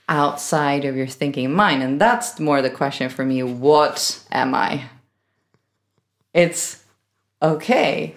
outside 0.09 0.85
of 0.85 0.97
your 0.97 1.07
thinking 1.07 1.53
mind. 1.53 1.83
And 1.83 2.01
that's 2.01 2.41
more 2.41 2.63
the 2.63 2.71
question 2.71 3.09
for 3.09 3.25
me 3.25 3.43
what 3.43 4.25
am 4.31 4.55
I? 4.55 4.85
It's 6.33 6.85
okay. 7.43 8.17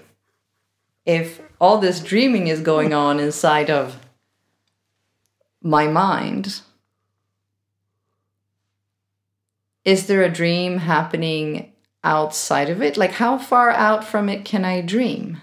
If 1.06 1.42
all 1.60 1.78
this 1.78 2.00
dreaming 2.00 2.48
is 2.48 2.62
going 2.62 2.94
on 2.94 3.20
inside 3.20 3.70
of 3.70 4.00
my 5.62 5.88
mind, 5.88 6.62
is 9.84 10.08
there 10.08 10.24
a 10.24 10.30
dream 10.30 10.78
happening 10.78 11.74
outside 12.04 12.70
of 12.70 12.82
it? 12.82 12.98
Like, 12.98 13.14
how 13.14 13.38
far 13.38 13.72
out 13.72 14.04
from 14.04 14.30
it 14.30 14.46
can 14.46 14.66
I 14.66 14.82
dream? 14.82 15.42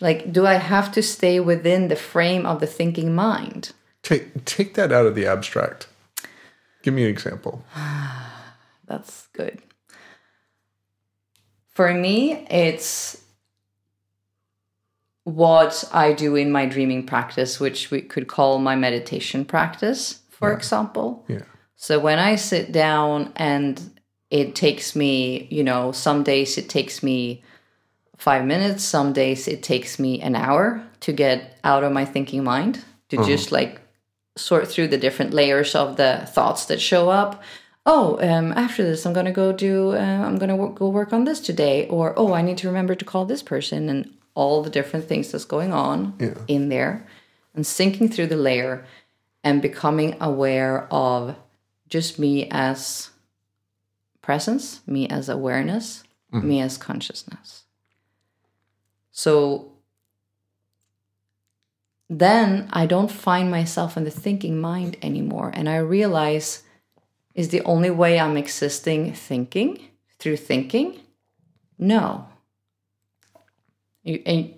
Like, 0.00 0.32
do 0.32 0.46
I 0.46 0.54
have 0.54 0.92
to 0.92 1.02
stay 1.02 1.40
within 1.40 1.88
the 1.88 1.96
frame 1.96 2.44
of 2.44 2.60
the 2.60 2.66
thinking 2.66 3.14
mind? 3.14 3.72
Take, 4.02 4.44
take 4.44 4.74
that 4.74 4.92
out 4.92 5.06
of 5.06 5.14
the 5.14 5.26
abstract. 5.26 5.88
Give 6.82 6.94
me 6.94 7.04
an 7.04 7.10
example. 7.10 7.64
That's 8.86 9.28
good. 9.32 9.62
For 11.74 11.92
me, 11.92 12.46
it's 12.48 13.22
what 15.24 15.88
I 15.92 16.12
do 16.12 16.36
in 16.36 16.52
my 16.52 16.66
dreaming 16.66 17.04
practice, 17.04 17.58
which 17.58 17.90
we 17.90 18.00
could 18.00 18.28
call 18.28 18.58
my 18.58 18.76
meditation 18.76 19.44
practice, 19.44 20.20
for 20.30 20.52
example. 20.52 21.24
Yeah. 21.26 21.42
So 21.76 21.98
when 21.98 22.18
I 22.18 22.36
sit 22.36 22.72
down 22.72 23.32
and 23.36 23.80
it 24.30 24.54
takes 24.54 24.96
me, 24.96 25.46
you 25.50 25.62
know, 25.62 25.92
some 25.92 26.22
days 26.22 26.58
it 26.58 26.68
takes 26.68 27.02
me 27.02 27.42
five 28.16 28.44
minutes, 28.44 28.82
some 28.82 29.12
days 29.12 29.46
it 29.46 29.62
takes 29.62 29.98
me 29.98 30.20
an 30.20 30.34
hour 30.34 30.82
to 31.00 31.12
get 31.12 31.58
out 31.62 31.84
of 31.84 31.92
my 31.92 32.04
thinking 32.04 32.42
mind, 32.42 32.82
to 33.10 33.18
just 33.24 33.52
like 33.52 33.80
sort 34.36 34.66
through 34.68 34.88
the 34.88 34.98
different 34.98 35.32
layers 35.32 35.74
of 35.74 35.96
the 35.96 36.26
thoughts 36.30 36.64
that 36.66 36.80
show 36.80 37.08
up. 37.08 37.42
Oh, 37.84 38.18
um, 38.20 38.52
after 38.52 38.82
this, 38.82 39.06
I'm 39.06 39.12
gonna 39.12 39.30
go 39.30 39.52
do. 39.52 39.92
Uh, 39.92 39.98
I'm 39.98 40.38
gonna 40.38 40.56
wo- 40.56 40.70
go 40.70 40.88
work 40.88 41.12
on 41.12 41.24
this 41.24 41.38
today, 41.38 41.86
or 41.88 42.14
oh, 42.16 42.32
I 42.32 42.42
need 42.42 42.58
to 42.58 42.66
remember 42.66 42.96
to 42.96 43.04
call 43.04 43.26
this 43.26 43.44
person, 43.44 43.88
and 43.88 44.10
all 44.34 44.62
the 44.62 44.70
different 44.70 45.06
things 45.06 45.30
that's 45.30 45.44
going 45.44 45.72
on 45.72 46.14
Yeah. 46.18 46.34
in 46.48 46.68
there, 46.68 47.06
and 47.54 47.64
sinking 47.64 48.08
through 48.08 48.26
the 48.26 48.36
layer, 48.36 48.84
and 49.44 49.62
becoming 49.62 50.16
aware 50.20 50.88
of 50.92 51.36
just 51.88 52.18
me 52.18 52.48
as 52.50 53.10
presence, 54.22 54.80
me 54.86 55.08
as 55.08 55.28
awareness, 55.28 56.02
mm-hmm. 56.32 56.48
me 56.48 56.60
as 56.60 56.76
consciousness. 56.76 57.64
So 59.12 59.72
then 62.08 62.68
I 62.72 62.86
don't 62.86 63.10
find 63.10 63.50
myself 63.50 63.96
in 63.96 64.04
the 64.04 64.10
thinking 64.10 64.60
mind 64.60 64.96
anymore. 65.02 65.50
And 65.54 65.68
I 65.68 65.78
realize 65.78 66.62
is 67.34 67.50
the 67.50 67.62
only 67.62 67.90
way 67.90 68.18
I'm 68.18 68.36
existing 68.36 69.12
thinking 69.12 69.78
through 70.18 70.38
thinking? 70.38 70.98
No. 71.78 72.28
You, 74.02 74.22
and, 74.24 74.54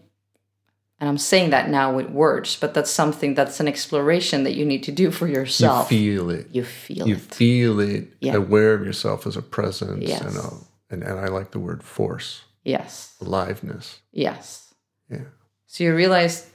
and 1.01 1.09
I'm 1.09 1.18
saying 1.18 1.51
that 1.51 1.68
now 1.70 1.94
with 1.94 2.11
words, 2.11 2.57
but 2.57 2.74
that's 2.74 2.90
something 2.90 3.34
that's 3.34 3.61
an 3.61 3.68
exploration 3.68 4.42
that 4.44 4.55
you 4.55 4.64
need 4.64 4.82
to 4.84 4.92
do 4.92 5.11
for 5.12 5.28
yourself. 5.28 5.92
You 5.92 5.99
feel 6.18 6.30
it. 6.30 6.49
You 6.51 6.64
feel 6.64 7.07
You 7.09 7.14
it. 7.14 7.18
You 7.18 7.24
feel 7.36 7.80
it, 7.80 8.09
Yeah. 8.20 8.34
aware 8.34 8.74
of 8.74 8.84
yourself 8.84 9.26
as 9.26 9.36
a 9.36 9.42
presence 9.42 10.03
Yes. 10.09 10.20
and, 10.22 10.36
a, 10.36 10.51
and 10.90 11.03
and 11.05 11.20
I 11.20 11.28
like 11.28 11.53
the 11.53 11.61
word 11.61 11.82
force, 11.84 12.42
yes. 12.64 13.14
aliveness. 13.20 14.01
Yes. 14.12 14.74
Yeah. 15.11 15.26
So 15.66 15.84
you 15.84 15.94
realize, 15.94 16.51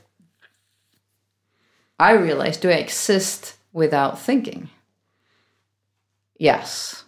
I 1.99 2.11
realize, 2.13 2.57
do 2.57 2.69
I 2.69 2.73
exist 2.73 3.55
without 3.71 4.19
thinking? 4.19 4.69
Yes. 6.37 7.03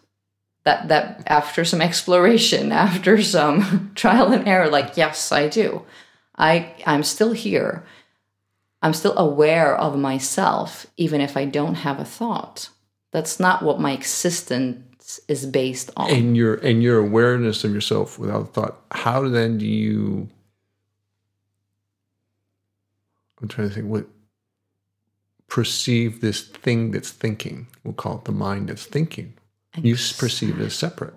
That 0.64 0.88
that 0.88 1.24
after 1.28 1.66
some 1.66 1.82
exploration, 1.82 2.72
after 2.88 3.22
some 3.22 3.92
trial 3.96 4.32
and 4.32 4.48
error, 4.48 4.70
like 4.70 4.96
yes, 4.98 5.32
I 5.32 5.48
do. 5.50 5.84
I 6.38 6.74
I'm 6.86 7.04
still 7.04 7.32
here. 7.32 7.86
I'm 8.82 8.94
still 8.94 9.18
aware 9.18 9.76
of 9.76 9.98
myself, 9.98 10.86
even 10.98 11.22
if 11.22 11.36
I 11.36 11.46
don't 11.46 11.76
have 11.76 12.00
a 12.00 12.06
thought. 12.06 12.70
That's 13.12 13.40
not 13.40 13.64
what 13.64 13.80
my 13.80 13.94
existence 13.94 15.20
is 15.28 15.46
based 15.46 15.92
on. 15.96 16.12
And 16.12 16.36
your 16.36 16.56
and 16.56 16.84
your 16.84 17.00
awareness 17.00 17.64
of 17.64 17.74
yourself 17.74 18.20
without 18.20 18.54
thought, 18.54 18.82
how 18.92 19.28
then 19.30 19.58
do 19.58 19.66
you 19.66 20.30
I'm 23.42 23.48
trying 23.48 23.70
to 23.70 23.76
think 23.76 23.88
what 23.88 24.08
perceive 25.48 26.22
this 26.22 26.42
thing 26.42 26.92
that's 26.92 27.12
thinking. 27.12 27.68
We'll 27.84 27.94
call 27.94 28.18
it 28.18 28.26
the 28.26 28.32
mind 28.32 28.70
that's 28.70 28.86
thinking. 28.86 29.34
You 29.78 29.96
perceive 29.96 30.60
it 30.60 30.64
as 30.64 30.74
separate. 30.74 31.14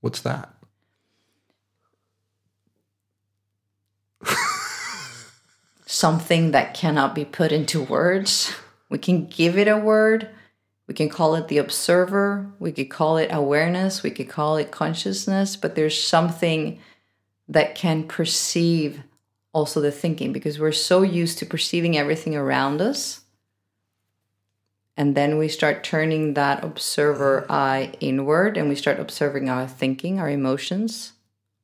What's 0.00 0.20
that? 0.22 0.54
Something 5.90 6.52
that 6.52 6.72
cannot 6.72 7.16
be 7.16 7.24
put 7.24 7.50
into 7.50 7.82
words. 7.82 8.54
We 8.88 8.98
can 8.98 9.26
give 9.26 9.58
it 9.58 9.66
a 9.66 9.76
word, 9.76 10.28
We 10.86 10.94
can 10.94 11.08
call 11.08 11.36
it 11.36 11.46
the 11.46 11.58
observer, 11.58 12.50
we 12.58 12.72
could 12.72 12.90
call 12.90 13.16
it 13.16 13.30
awareness, 13.32 14.02
we 14.02 14.10
could 14.10 14.28
call 14.28 14.56
it 14.56 14.72
consciousness, 14.72 15.54
but 15.54 15.76
there's 15.76 16.02
something 16.02 16.80
that 17.46 17.76
can 17.76 18.08
perceive 18.08 19.04
also 19.52 19.80
the 19.80 19.92
thinking 19.92 20.32
because 20.32 20.58
we're 20.58 20.72
so 20.72 21.02
used 21.02 21.38
to 21.38 21.46
perceiving 21.46 21.96
everything 21.96 22.34
around 22.34 22.80
us. 22.80 23.20
And 24.96 25.14
then 25.14 25.38
we 25.38 25.46
start 25.46 25.84
turning 25.84 26.34
that 26.34 26.64
observer 26.64 27.46
eye 27.48 27.92
inward 28.00 28.56
and 28.56 28.68
we 28.68 28.74
start 28.74 28.98
observing 28.98 29.48
our 29.48 29.68
thinking, 29.68 30.18
our 30.18 30.28
emotions, 30.28 31.12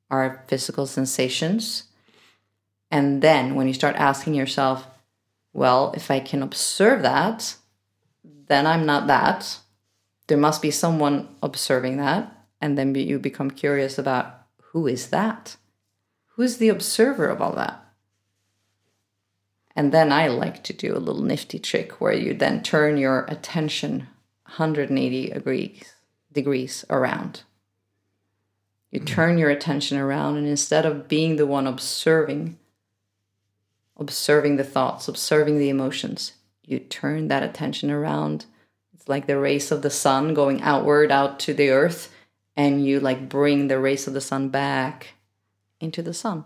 our 0.08 0.44
physical 0.46 0.86
sensations. 0.86 1.85
And 2.90 3.22
then 3.22 3.54
when 3.54 3.66
you 3.66 3.74
start 3.74 3.96
asking 3.96 4.34
yourself, 4.34 4.86
well, 5.52 5.92
if 5.96 6.10
I 6.10 6.20
can 6.20 6.42
observe 6.42 7.02
that, 7.02 7.56
then 8.48 8.66
I'm 8.66 8.86
not 8.86 9.06
that. 9.06 9.58
There 10.26 10.38
must 10.38 10.62
be 10.62 10.70
someone 10.70 11.28
observing 11.42 11.96
that. 11.98 12.32
And 12.60 12.76
then 12.76 12.94
you 12.94 13.18
become 13.18 13.50
curious 13.50 13.98
about 13.98 14.42
who 14.72 14.86
is 14.86 15.08
that? 15.08 15.56
Who's 16.34 16.58
the 16.58 16.68
observer 16.68 17.28
of 17.28 17.40
all 17.40 17.52
that? 17.54 17.82
And 19.74 19.92
then 19.92 20.10
I 20.10 20.28
like 20.28 20.62
to 20.64 20.72
do 20.72 20.96
a 20.96 20.98
little 20.98 21.22
nifty 21.22 21.58
trick 21.58 22.00
where 22.00 22.12
you 22.12 22.32
then 22.32 22.62
turn 22.62 22.96
your 22.96 23.26
attention 23.28 24.08
180 24.44 25.30
degrees, 25.30 25.94
degrees 26.32 26.84
around. 26.88 27.42
You 28.90 29.00
turn 29.00 29.36
your 29.36 29.50
attention 29.50 29.98
around, 29.98 30.36
and 30.36 30.46
instead 30.46 30.86
of 30.86 31.08
being 31.08 31.36
the 31.36 31.46
one 31.46 31.66
observing, 31.66 32.58
observing 33.96 34.56
the 34.56 34.64
thoughts, 34.64 35.08
observing 35.08 35.58
the 35.58 35.68
emotions, 35.68 36.32
you 36.64 36.78
turn 36.78 37.28
that 37.28 37.42
attention 37.42 37.90
around. 37.90 38.46
It's 38.94 39.08
like 39.08 39.26
the 39.26 39.38
rays 39.38 39.70
of 39.72 39.82
the 39.82 39.90
sun 39.90 40.34
going 40.34 40.62
outward 40.62 41.10
out 41.12 41.38
to 41.40 41.54
the 41.54 41.70
earth, 41.70 42.12
and 42.56 42.84
you 42.84 43.00
like 43.00 43.28
bring 43.28 43.68
the 43.68 43.78
rays 43.78 44.06
of 44.06 44.14
the 44.14 44.20
sun 44.20 44.48
back 44.48 45.14
into 45.80 46.02
the 46.02 46.14
sun. 46.14 46.44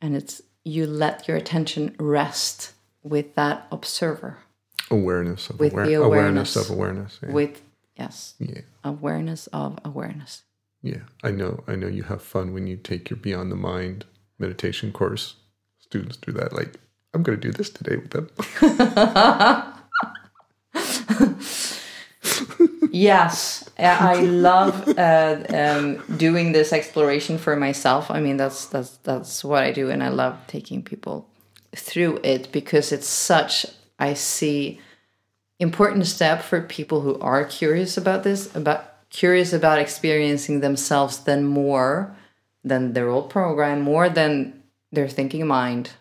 And 0.00 0.16
it's 0.16 0.42
you 0.64 0.86
let 0.86 1.28
your 1.28 1.36
attention 1.36 1.94
rest 1.98 2.72
with 3.02 3.34
that 3.34 3.66
observer. 3.70 4.38
Awareness 4.90 5.48
of 5.50 5.58
With 5.58 5.72
aware- 5.72 5.86
the 5.86 5.94
awareness. 5.94 6.54
awareness. 6.54 6.56
of 6.56 6.76
awareness. 6.76 7.18
Yeah. 7.22 7.30
With 7.32 7.62
yes, 7.96 8.34
yeah. 8.38 8.60
awareness 8.84 9.46
of 9.48 9.78
awareness. 9.84 10.42
Yeah. 10.82 11.00
I 11.22 11.30
know. 11.30 11.62
I 11.68 11.76
know 11.76 11.86
you 11.86 12.02
have 12.04 12.22
fun 12.22 12.52
when 12.52 12.66
you 12.66 12.76
take 12.76 13.08
your 13.10 13.16
Beyond 13.16 13.50
the 13.52 13.56
Mind 13.56 14.04
meditation 14.38 14.92
course. 14.92 15.34
Students 15.92 16.16
do 16.16 16.32
that. 16.32 16.54
Like, 16.54 16.80
I'm 17.12 17.22
going 17.22 17.38
to 17.38 17.48
do 17.48 17.52
this 17.52 17.68
today 17.68 17.96
with 17.96 18.12
them. 18.12 18.30
yes 22.92 23.68
i 23.78 24.20
love 24.22 24.88
uh, 24.96 25.36
um, 25.50 26.02
doing 26.16 26.52
this 26.52 26.72
exploration 26.72 27.36
for 27.36 27.56
myself 27.56 28.10
i 28.10 28.20
mean 28.20 28.38
that's 28.38 28.66
that's 28.66 28.96
that's 28.98 29.44
what 29.44 29.62
i 29.62 29.70
do 29.70 29.90
and 29.90 30.02
i 30.02 30.08
love 30.08 30.38
taking 30.46 30.82
people 30.82 31.28
through 31.76 32.18
it 32.22 32.50
because 32.52 32.90
it's 32.92 33.08
such 33.08 33.66
i 33.98 34.14
see 34.14 34.80
important 35.58 36.06
step 36.06 36.42
for 36.42 36.62
people 36.62 37.02
who 37.02 37.18
are 37.18 37.44
curious 37.44 37.98
about 37.98 38.22
this 38.24 38.54
about 38.56 39.08
curious 39.10 39.52
about 39.52 39.78
experiencing 39.78 40.60
themselves 40.60 41.18
then 41.24 41.44
more 41.44 42.14
than 42.64 42.94
their 42.94 43.08
old 43.08 43.28
program 43.28 43.80
more 43.80 44.08
than 44.08 44.61
their 44.92 45.08
thinking 45.08 45.46
mind 45.46 45.92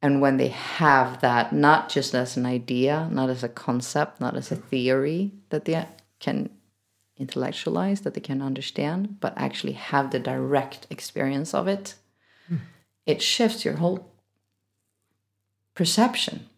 and 0.00 0.20
when 0.20 0.36
they 0.36 0.48
have 0.48 1.20
that 1.20 1.52
not 1.52 1.88
just 1.88 2.14
as 2.14 2.36
an 2.36 2.46
idea 2.46 3.08
not 3.10 3.28
as 3.28 3.42
a 3.42 3.48
concept 3.48 4.20
not 4.20 4.36
as 4.36 4.52
a 4.52 4.56
theory 4.56 5.32
that 5.50 5.64
they 5.64 5.86
can 6.20 6.48
intellectualize 7.18 8.02
that 8.02 8.14
they 8.14 8.20
can 8.20 8.40
understand 8.40 9.18
but 9.20 9.34
actually 9.36 9.72
have 9.72 10.10
the 10.10 10.18
direct 10.18 10.86
experience 10.90 11.52
of 11.54 11.66
it 11.66 11.94
hmm. 12.48 12.56
it 13.04 13.20
shifts 13.22 13.64
your 13.64 13.76
whole 13.76 14.10
perception. 15.76 16.48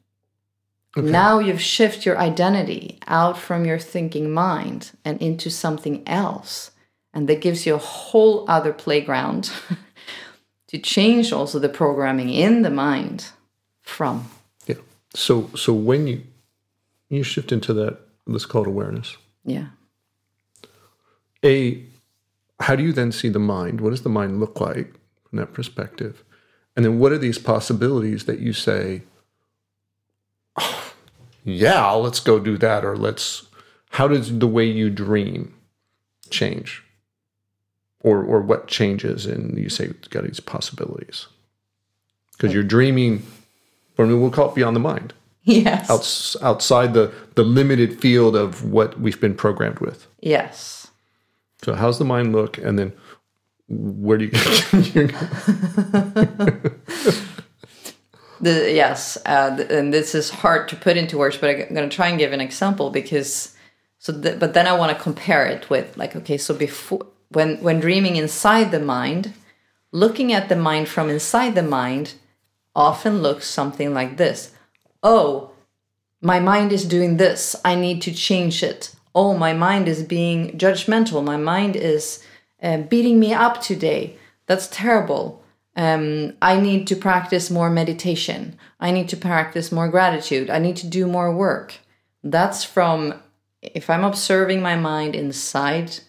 Now 0.96 1.38
you've 1.38 1.60
shifted 1.60 2.06
your 2.06 2.18
identity 2.18 2.98
out 3.06 3.36
from 3.36 3.64
your 3.64 3.78
thinking 3.78 4.30
mind 4.32 4.92
and 5.04 5.20
into 5.20 5.50
something 5.50 6.02
else 6.08 6.72
and 7.12 7.28
that 7.28 7.40
gives 7.40 7.66
you 7.66 7.74
a 7.74 7.78
whole 7.78 8.44
other 8.48 8.72
playground 8.72 9.50
to 10.68 10.78
change 10.78 11.32
also 11.32 11.58
the 11.58 11.68
programming 11.68 12.30
in 12.30 12.62
the 12.62 12.70
mind 12.70 13.30
from 13.82 14.28
Yeah. 14.66 14.76
So, 15.14 15.50
so 15.56 15.72
when 15.72 16.06
you 16.06 16.22
you 17.08 17.22
shift 17.22 17.52
into 17.52 17.72
that, 17.74 17.98
let's 18.26 18.46
call 18.46 18.62
it 18.62 18.68
awareness. 18.68 19.16
yeah 19.44 19.68
A, 21.44 21.82
how 22.60 22.76
do 22.76 22.82
you 22.82 22.92
then 22.92 23.12
see 23.12 23.28
the 23.30 23.38
mind? 23.38 23.80
What 23.80 23.90
does 23.90 24.02
the 24.02 24.08
mind 24.10 24.40
look 24.40 24.60
like 24.60 24.92
from 25.28 25.38
that 25.38 25.52
perspective? 25.54 26.22
And 26.76 26.84
then 26.84 26.98
what 26.98 27.12
are 27.12 27.18
these 27.18 27.38
possibilities 27.38 28.24
that 28.26 28.40
you 28.40 28.52
say, 28.52 29.02
"Oh, 30.56 30.92
yeah, 31.44 31.90
let's 31.92 32.20
go 32.20 32.38
do 32.38 32.58
that, 32.58 32.84
or 32.84 32.96
let's, 32.96 33.46
how 33.90 34.06
does 34.08 34.38
the 34.38 34.46
way 34.46 34.66
you 34.66 34.90
dream 34.90 35.54
change? 36.30 36.82
Or, 38.00 38.22
or 38.22 38.40
what 38.40 38.68
changes 38.68 39.26
and 39.26 39.58
you 39.58 39.68
say 39.68 39.86
it's 39.86 40.08
got 40.08 40.22
these 40.24 40.38
possibilities? 40.40 41.26
Because 42.32 42.54
you're 42.54 42.62
dreaming, 42.62 43.24
or 43.96 44.06
we'll 44.06 44.30
call 44.30 44.50
it 44.50 44.54
beyond 44.54 44.76
the 44.76 44.80
mind, 44.80 45.14
yes 45.42 45.90
outs, 45.90 46.36
outside 46.40 46.94
the, 46.94 47.12
the 47.34 47.42
limited 47.42 47.98
field 48.00 48.36
of 48.36 48.64
what 48.64 49.00
we've 49.00 49.20
been 49.20 49.34
programmed 49.34 49.80
with. 49.80 50.06
yes 50.20 50.86
So 51.62 51.74
how's 51.74 51.98
the 51.98 52.04
mind 52.04 52.32
look, 52.32 52.56
and 52.58 52.78
then 52.78 52.92
where 53.68 54.18
do 54.18 54.26
you? 54.26 54.30
the 58.40 58.72
yes 58.72 59.18
uh, 59.26 59.64
and 59.68 59.92
this 59.92 60.14
is 60.14 60.30
hard 60.30 60.68
to 60.68 60.76
put 60.76 60.96
into 60.96 61.18
words 61.18 61.36
but 61.36 61.50
i'm 61.50 61.74
going 61.74 61.88
to 61.88 61.94
try 61.94 62.08
and 62.08 62.18
give 62.18 62.32
an 62.32 62.40
example 62.40 62.90
because 62.90 63.54
so 63.98 64.12
th- 64.20 64.38
but 64.38 64.54
then 64.54 64.66
i 64.66 64.72
want 64.72 64.96
to 64.96 65.02
compare 65.02 65.44
it 65.46 65.68
with 65.68 65.96
like 65.96 66.14
okay 66.14 66.36
so 66.38 66.54
before 66.54 67.04
when 67.30 67.56
when 67.62 67.80
dreaming 67.80 68.16
inside 68.16 68.70
the 68.70 68.80
mind 68.80 69.32
looking 69.92 70.32
at 70.32 70.48
the 70.48 70.56
mind 70.56 70.88
from 70.88 71.08
inside 71.08 71.54
the 71.54 71.62
mind 71.62 72.14
often 72.74 73.22
looks 73.22 73.46
something 73.46 73.92
like 73.94 74.16
this 74.16 74.52
oh 75.02 75.50
my 76.20 76.40
mind 76.40 76.72
is 76.72 76.84
doing 76.84 77.16
this 77.16 77.56
i 77.64 77.74
need 77.74 78.00
to 78.02 78.12
change 78.12 78.62
it 78.62 78.94
oh 79.14 79.36
my 79.36 79.52
mind 79.52 79.88
is 79.88 80.02
being 80.02 80.56
judgmental 80.58 81.24
my 81.24 81.36
mind 81.36 81.76
is 81.76 82.24
uh, 82.62 82.76
beating 82.76 83.18
me 83.18 83.32
up 83.32 83.60
today 83.60 84.16
that's 84.46 84.68
terrible 84.68 85.42
um, 85.78 86.32
I 86.42 86.60
need 86.60 86.88
to 86.88 86.96
practice 86.96 87.52
more 87.52 87.70
meditation. 87.70 88.58
I 88.80 88.90
need 88.90 89.08
to 89.10 89.16
practice 89.16 89.70
more 89.70 89.88
gratitude. 89.88 90.50
I 90.50 90.58
need 90.58 90.74
to 90.78 90.88
do 90.88 91.06
more 91.06 91.32
work. 91.32 91.76
That's 92.24 92.64
from, 92.64 93.14
if 93.62 93.88
I'm 93.88 94.02
observing 94.02 94.60
my 94.60 94.74
mind 94.74 95.14
inside, 95.14 96.00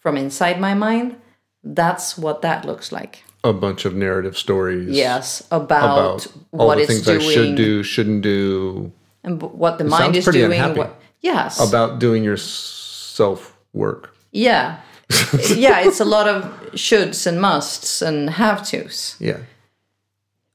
from 0.00 0.16
inside 0.16 0.60
my 0.60 0.74
mind, 0.74 1.16
that's 1.62 2.16
what 2.18 2.42
that 2.42 2.64
looks 2.64 2.90
like. 2.92 3.22
a 3.44 3.52
bunch 3.52 3.84
of 3.86 3.94
narrative 3.94 4.36
stories. 4.36 4.88
Yes, 4.88 5.40
about, 5.50 5.64
About 5.84 6.26
all 6.52 6.66
what 6.68 6.76
the 6.76 6.82
it's 6.82 6.92
things 6.92 7.06
doing 7.06 7.20
I 7.20 7.32
should 7.34 7.56
do, 7.56 7.82
shouldn't 7.82 8.22
do, 8.22 8.92
and 9.24 9.38
b- 9.40 9.46
what 9.46 9.78
the 9.78 9.84
mind 9.84 10.16
is 10.16 10.24
doing. 10.26 10.60
What, 10.76 11.00
yes, 11.22 11.56
about 11.60 11.98
doing 12.00 12.22
your 12.24 12.36
self 12.36 13.56
work. 13.72 14.14
yeah, 14.32 14.80
yeah. 15.56 15.80
It's 15.86 16.00
a 16.00 16.04
lot 16.04 16.28
of 16.28 16.44
shoulds 16.76 17.26
and 17.26 17.40
musts 17.40 18.02
and 18.02 18.30
have 18.30 18.58
tos. 18.68 19.16
Yeah. 19.18 19.40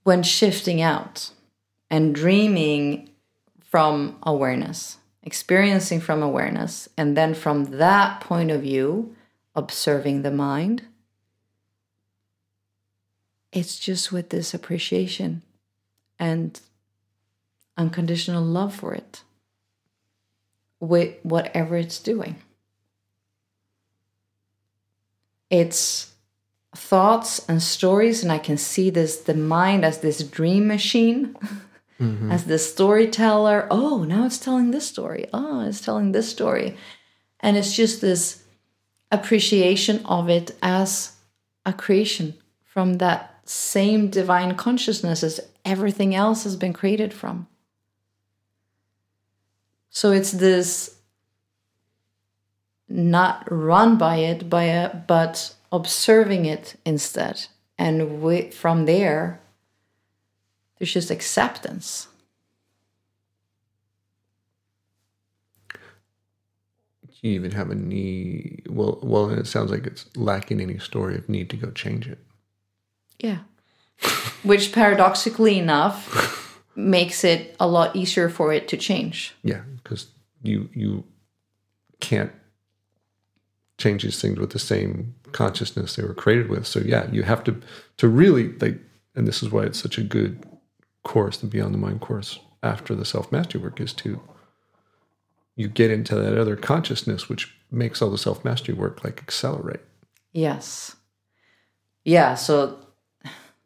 when 0.04 0.22
shifting 0.24 0.82
out 0.82 1.32
and 1.89 2.14
dreaming 2.14 3.10
from 3.72 4.16
awareness, 4.24 4.98
experiencing 5.24 6.00
from 6.02 6.22
awareness, 6.24 6.88
and 6.98 7.18
then 7.18 7.34
from 7.34 7.66
that 7.78 8.22
point 8.22 8.52
of 8.52 8.62
view, 8.62 9.16
observing 9.56 10.22
the 10.22 10.32
mind, 10.32 10.84
it's 13.51 13.80
just 13.80 14.12
with 14.12 14.30
this 14.30 14.53
appreciation 14.53 15.41
and 16.20 16.60
unconditional 17.78 18.43
love 18.43 18.76
for 18.76 18.93
it, 18.93 19.22
with 20.80 21.16
whatever 21.24 21.78
it's 21.78 21.99
doing. 21.99 22.36
It's 25.49 26.12
thoughts 26.76 27.47
and 27.47 27.64
stories 27.64 28.22
and 28.22 28.34
i 28.34 28.38
can 28.38 28.58
see 28.58 28.89
this 28.89 29.16
the 29.22 29.34
mind 29.34 29.86
as 29.86 29.99
this 29.99 30.22
dream 30.22 30.68
machine 30.68 31.34
mm-hmm. 31.99 32.32
as 32.32 32.45
this 32.45 32.72
storyteller. 32.72 33.68
Oh 33.72 34.03
now 34.03 34.26
it's 34.26 34.38
telling 34.38 34.72
this 34.72 34.88
story. 34.88 35.28
Oh 35.34 35.62
it's 35.62 35.82
telling 35.82 36.12
this 36.12 36.30
story. 36.30 36.78
And 37.39 37.58
it's 37.58 37.76
just 37.76 38.01
this 38.01 38.43
appreciation 39.16 40.05
of 40.05 40.30
it 40.30 40.55
as 40.61 41.13
a 41.66 41.74
creation 41.74 42.36
from 42.63 42.93
that 42.95 43.39
same 43.45 44.09
divine 44.09 44.55
consciousness 44.55 45.24
as 45.24 45.39
everything 45.63 46.13
else 46.13 46.43
has 46.43 46.55
been 46.55 46.74
created 46.74 47.13
from 47.13 47.47
So 49.89 50.11
it's 50.11 50.32
this 50.32 50.97
not 52.89 53.47
run 53.49 53.97
by 53.97 54.18
it, 54.18 54.49
by 54.49 54.63
a, 54.63 54.93
but 54.93 55.55
observing 55.72 56.45
it 56.45 56.76
instead. 56.86 57.47
And 57.78 58.22
we, 58.22 58.51
from 58.51 58.86
there, 58.86 59.39
there's 60.78 60.93
just 60.93 61.09
acceptance. 61.09 62.09
You 67.22 67.32
even 67.32 67.51
have 67.51 67.70
a 67.72 67.76
need 67.76 68.63
well 68.70 68.99
well 69.01 69.30
and 69.30 69.39
it 69.39 69.47
sounds 69.47 69.72
like 69.72 69.86
it's 69.88 70.05
lacking 70.16 70.59
any 70.61 70.78
story 70.78 71.16
of 71.16 71.28
need 71.30 71.49
to 71.49 71.57
go 71.57 71.72
change 71.72 72.07
it 72.07 72.20
Yeah. 73.20 73.39
Which 74.43 74.72
paradoxically 74.74 75.57
enough 75.57 76.61
makes 76.76 77.24
it 77.24 77.55
a 77.59 77.68
lot 77.68 77.95
easier 77.95 78.30
for 78.30 78.51
it 78.53 78.68
to 78.68 78.78
change. 78.78 79.34
yeah 79.43 79.61
because 79.84 80.07
you 80.43 80.70
you 80.74 81.03
can't 81.99 82.32
change 83.78 84.03
these 84.03 84.22
things 84.22 84.38
with 84.39 84.51
the 84.51 84.59
same 84.59 85.16
consciousness 85.32 85.95
they 85.95 86.03
were 86.03 86.13
created 86.13 86.49
with 86.49 86.66
so 86.68 86.80
yeah 86.80 87.09
you 87.11 87.24
have 87.24 87.43
to 87.43 87.59
to 87.97 88.07
really 88.07 88.51
like 88.59 88.78
and 89.16 89.28
this 89.28 89.41
is 89.43 89.49
why 89.49 89.63
it's 89.63 89.80
such 89.82 89.97
a 89.97 90.03
good 90.03 90.43
course 91.03 91.38
the 91.38 91.47
beyond 91.47 91.74
the 91.74 91.78
mind 91.78 91.99
course 92.01 92.39
after 92.63 92.95
the 92.95 93.05
self 93.05 93.32
mastery 93.32 93.61
work 93.61 93.80
is 93.82 93.93
to 93.93 94.20
you 95.56 95.68
get 95.68 95.91
into 95.91 96.16
that 96.16 96.38
other 96.38 96.56
consciousness 96.56 97.30
which 97.30 97.56
makes 97.72 98.01
all 98.01 98.10
the 98.10 98.18
self 98.18 98.43
mastery 98.45 98.74
work 98.74 99.03
like 99.03 99.22
accelerate 99.22 99.82
Yes. 100.36 100.97
Yeah, 102.03 102.36
so 102.36 102.78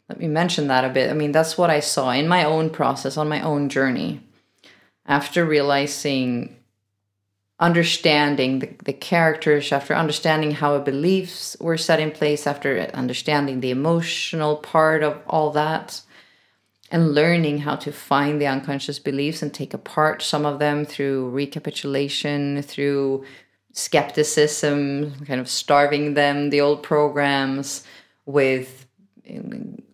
let 0.08 0.20
me 0.20 0.28
mention 0.28 0.68
that 0.68 0.86
a 0.86 0.90
bit. 0.90 1.10
I 1.10 1.14
mean, 1.14 1.32
that's 1.32 1.58
what 1.58 1.72
I 1.72 1.80
saw 1.80 2.12
in 2.12 2.28
my 2.28 2.44
own 2.44 2.70
process, 2.70 3.18
on 3.18 3.28
my 3.28 3.42
own 3.42 3.70
journey. 3.70 4.22
After 5.08 5.44
realizing, 5.44 6.56
understanding 7.60 8.60
the, 8.60 8.70
the 8.86 8.94
characters, 8.94 9.72
after 9.72 9.96
understanding 9.96 10.52
how 10.52 10.78
beliefs 10.78 11.58
were 11.60 11.76
set 11.76 12.00
in 12.00 12.12
place, 12.12 12.46
after 12.46 12.82
understanding 12.94 13.62
the 13.62 13.72
emotional 13.72 14.56
part 14.56 15.02
of 15.02 15.20
all 15.26 15.50
that, 15.50 16.02
and 16.92 17.14
learning 17.14 17.60
how 17.60 17.76
to 17.76 17.92
find 17.92 18.42
the 18.42 18.48
unconscious 18.48 19.00
beliefs 19.00 19.42
and 19.42 19.54
take 19.54 19.74
apart 19.74 20.22
some 20.22 20.46
of 20.46 20.60
them 20.60 20.86
through 20.86 21.30
recapitulation, 21.30 22.62
through 22.62 23.24
skepticism, 23.74 25.14
kind 25.26 25.40
of 25.40 25.50
starving 25.50 26.16
them, 26.16 26.50
the 26.50 26.62
old 26.62 26.82
programs, 26.82 27.84
with 28.26 28.88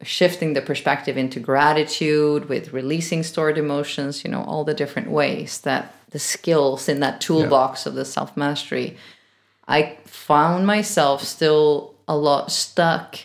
shifting 0.01 0.53
the 0.53 0.61
perspective 0.61 1.17
into 1.17 1.39
gratitude, 1.39 2.47
with 2.47 2.71
releasing 2.71 3.23
stored 3.23 3.57
emotions, 3.57 4.23
you 4.23 4.31
know, 4.31 4.43
all 4.43 4.63
the 4.63 4.73
different 4.73 5.09
ways 5.09 5.61
that 5.61 5.93
the 6.11 6.19
skills 6.19 6.87
in 6.87 7.01
that 7.01 7.19
toolbox 7.19 7.85
of 7.85 7.95
the 7.95 8.05
self 8.05 8.37
mastery. 8.37 8.97
I 9.67 9.97
found 10.05 10.65
myself 10.65 11.23
still 11.23 11.95
a 12.07 12.15
lot 12.15 12.51
stuck 12.51 13.19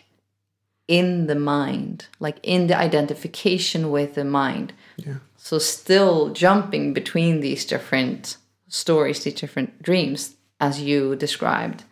in 0.91 1.29
the 1.29 1.37
mind, 1.37 2.07
like 2.19 2.41
in 2.43 2.67
the 2.67 2.77
identification 2.77 3.93
with 3.93 4.17
the 4.17 4.25
mind. 4.25 4.73
yeah 4.97 5.19
So 5.37 5.59
still 5.59 6.33
jumping 6.33 6.93
between 6.93 7.41
these 7.41 7.65
different 7.65 8.37
stories, 8.67 9.23
these 9.23 9.41
different 9.41 9.71
dreams, 9.83 10.35
as 10.59 10.81
you 10.81 11.15
described. 11.15 11.85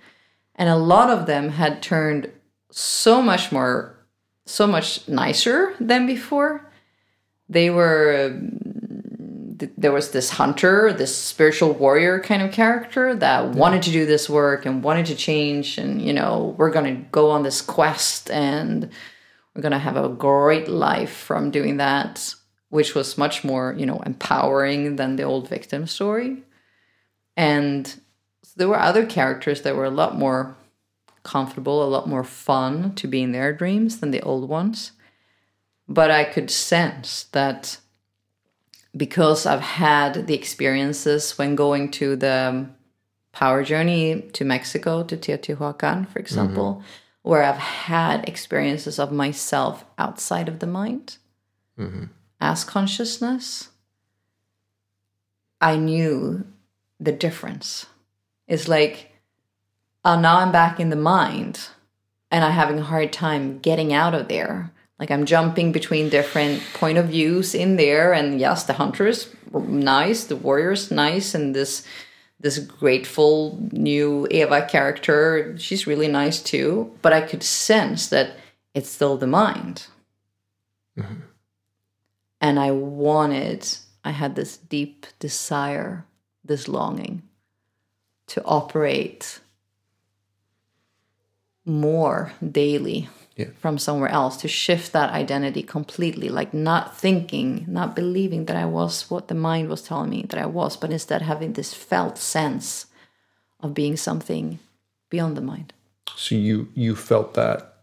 And 0.57 0.69
a 0.69 0.85
lot 0.95 1.11
of 1.11 1.27
them 1.27 1.51
had 1.51 1.81
turned 1.81 2.33
so 2.73 3.23
much 3.23 3.53
more, 3.53 3.95
so 4.47 4.67
much 4.67 5.09
nicer 5.09 5.75
than 5.79 6.07
before. 6.07 6.69
They 7.49 7.71
were, 7.71 8.37
th- 9.59 9.73
there 9.77 9.93
was 9.93 10.11
this 10.11 10.31
hunter, 10.31 10.93
this 10.93 11.17
spiritual 11.17 11.73
warrior 11.73 12.21
kind 12.21 12.43
of 12.43 12.53
character 12.53 13.15
that 13.15 13.51
wanted 13.51 13.83
to 13.83 13.91
do 13.91 14.07
this 14.07 14.29
work 14.29 14.67
and 14.67 14.83
wanted 14.83 15.07
to 15.07 15.15
change. 15.15 15.79
And, 15.79 16.01
you 16.01 16.13
know, 16.13 16.55
we're 16.59 16.71
going 16.71 16.97
to 16.97 17.03
go 17.11 17.31
on 17.31 17.43
this 17.43 17.61
quest 17.61 18.31
and 18.31 18.91
we're 19.55 19.63
going 19.63 19.73
to 19.73 19.79
have 19.79 19.97
a 19.97 20.09
great 20.09 20.69
life 20.69 21.13
from 21.13 21.51
doing 21.51 21.79
that 21.79 22.35
which 22.71 22.95
was 22.95 23.19
much 23.19 23.45
more 23.45 23.75
you 23.79 23.87
know 23.87 24.01
empowering 24.05 24.97
than 24.97 25.17
the 25.17 25.23
old 25.23 25.49
victim 25.49 25.87
story 25.87 26.43
and 27.37 28.01
so 28.43 28.53
there 28.57 28.69
were 28.69 28.79
other 28.79 29.07
characters 29.07 29.63
that 29.63 29.77
were 29.77 29.85
a 29.85 29.91
lot 29.91 30.17
more 30.17 30.57
comfortable 31.23 31.83
a 31.83 31.89
lot 31.89 32.09
more 32.09 32.25
fun 32.25 32.95
to 32.95 33.07
be 33.07 33.23
in 33.23 33.33
their 33.33 33.53
dreams 33.53 34.01
than 34.01 34.11
the 34.11 34.23
old 34.23 34.49
ones 34.49 34.93
but 35.89 36.11
i 36.11 36.25
could 36.25 36.51
sense 36.51 37.25
that 37.33 37.79
because 38.97 39.47
i've 39.47 39.61
had 39.61 40.27
the 40.27 40.35
experiences 40.35 41.39
when 41.39 41.55
going 41.55 41.91
to 41.91 42.17
the 42.17 42.49
um, 42.49 42.75
power 43.33 43.63
journey 43.63 44.23
to 44.33 44.45
mexico 44.45 45.03
to 45.03 45.17
teotihuacan 45.17 46.09
for 46.09 46.19
example 46.19 46.75
mm-hmm. 46.75 47.29
where 47.29 47.43
i've 47.43 47.57
had 47.57 48.29
experiences 48.29 48.99
of 48.99 49.13
myself 49.13 49.85
outside 49.99 50.49
of 50.49 50.59
the 50.59 50.67
mind 50.67 51.19
mm-hmm. 51.79 52.05
as 52.41 52.65
consciousness, 52.65 53.71
I 55.61 55.77
knew 55.77 56.47
the 57.01 57.13
difference. 57.13 57.87
It's 58.47 58.69
like, 58.69 59.13
oh, 60.05 60.21
now 60.21 60.39
I'm 60.39 60.53
back 60.53 60.81
in 60.81 60.91
the 60.91 60.97
mind 60.97 61.69
and 62.31 62.45
I'm 62.45 62.53
having 62.53 62.79
a 62.79 62.85
hard 62.85 63.13
time 63.13 63.59
getting 63.59 63.93
out 63.93 64.15
of 64.15 64.29
there. 64.29 64.73
Like 64.99 65.11
I'm 65.11 65.27
jumping 65.27 65.73
between 65.73 66.09
different 66.09 66.63
point 66.75 66.99
of 66.99 67.09
views 67.09 67.55
in 67.55 67.77
there. 67.77 68.13
And 68.13 68.41
yes, 68.41 68.65
the 68.65 68.73
hunters 68.73 69.27
is 69.27 69.35
nice, 69.55 70.25
the 70.25 70.37
warriors 70.37 70.91
nice, 70.91 71.35
and 71.35 71.55
this 71.55 71.87
this 72.41 72.59
grateful 72.59 73.59
new 73.73 74.29
Eva 74.31 74.65
character, 74.71 75.57
she's 75.59 75.89
really 75.89 76.07
nice 76.07 76.41
too. 76.41 76.93
But 77.03 77.13
I 77.13 77.21
could 77.21 77.43
sense 77.43 78.09
that 78.09 78.37
it's 78.75 78.89
still 78.89 79.17
the 79.17 79.27
mind 79.27 79.87
mm-hmm. 80.97 81.15
and 82.41 82.61
I 82.61 82.71
wanted, 82.71 83.67
I 84.05 84.13
had 84.13 84.37
this 84.37 84.57
deep 84.57 85.07
desire, 85.19 86.05
this 86.45 86.69
longing 86.69 87.23
to 88.29 88.45
operate 88.45 89.41
more 91.65 92.33
daily 92.51 93.09
Yeah. 93.39 93.51
from 93.61 93.79
somewhere 93.79 94.09
else, 94.11 94.37
to 94.39 94.49
shift 94.49 94.93
that 94.93 95.11
identity 95.11 95.63
completely, 95.63 96.29
like 96.29 96.53
not 96.53 96.99
thinking, 96.99 97.65
not 97.69 97.95
believing 97.95 98.47
that 98.47 98.57
I 98.57 98.65
was 98.65 99.09
what 99.11 99.29
the 99.29 99.35
mind 99.37 99.69
was 99.69 99.81
telling 99.83 100.11
me 100.11 100.23
that 100.29 100.41
I 100.41 100.47
was, 100.47 100.77
but 100.77 100.91
instead 100.91 101.23
having 101.23 101.53
this 101.53 101.73
felt 101.73 102.19
sense 102.19 102.87
of 103.61 103.75
being 103.75 103.97
something 103.97 104.59
beyond 105.09 105.37
the 105.37 105.41
mind. 105.41 105.73
So 106.17 106.35
you 106.35 106.69
you 106.75 106.97
felt 106.97 107.35
that 107.35 107.75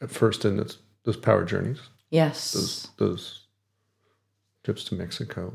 at 0.00 0.10
first 0.10 0.44
in 0.46 0.56
those, 0.56 0.78
those 1.04 1.18
power 1.18 1.44
journeys, 1.44 1.80
Yes. 2.10 2.52
those 2.52 2.88
those 2.96 3.40
trips 4.62 4.84
to 4.84 4.94
Mexico. 4.94 5.52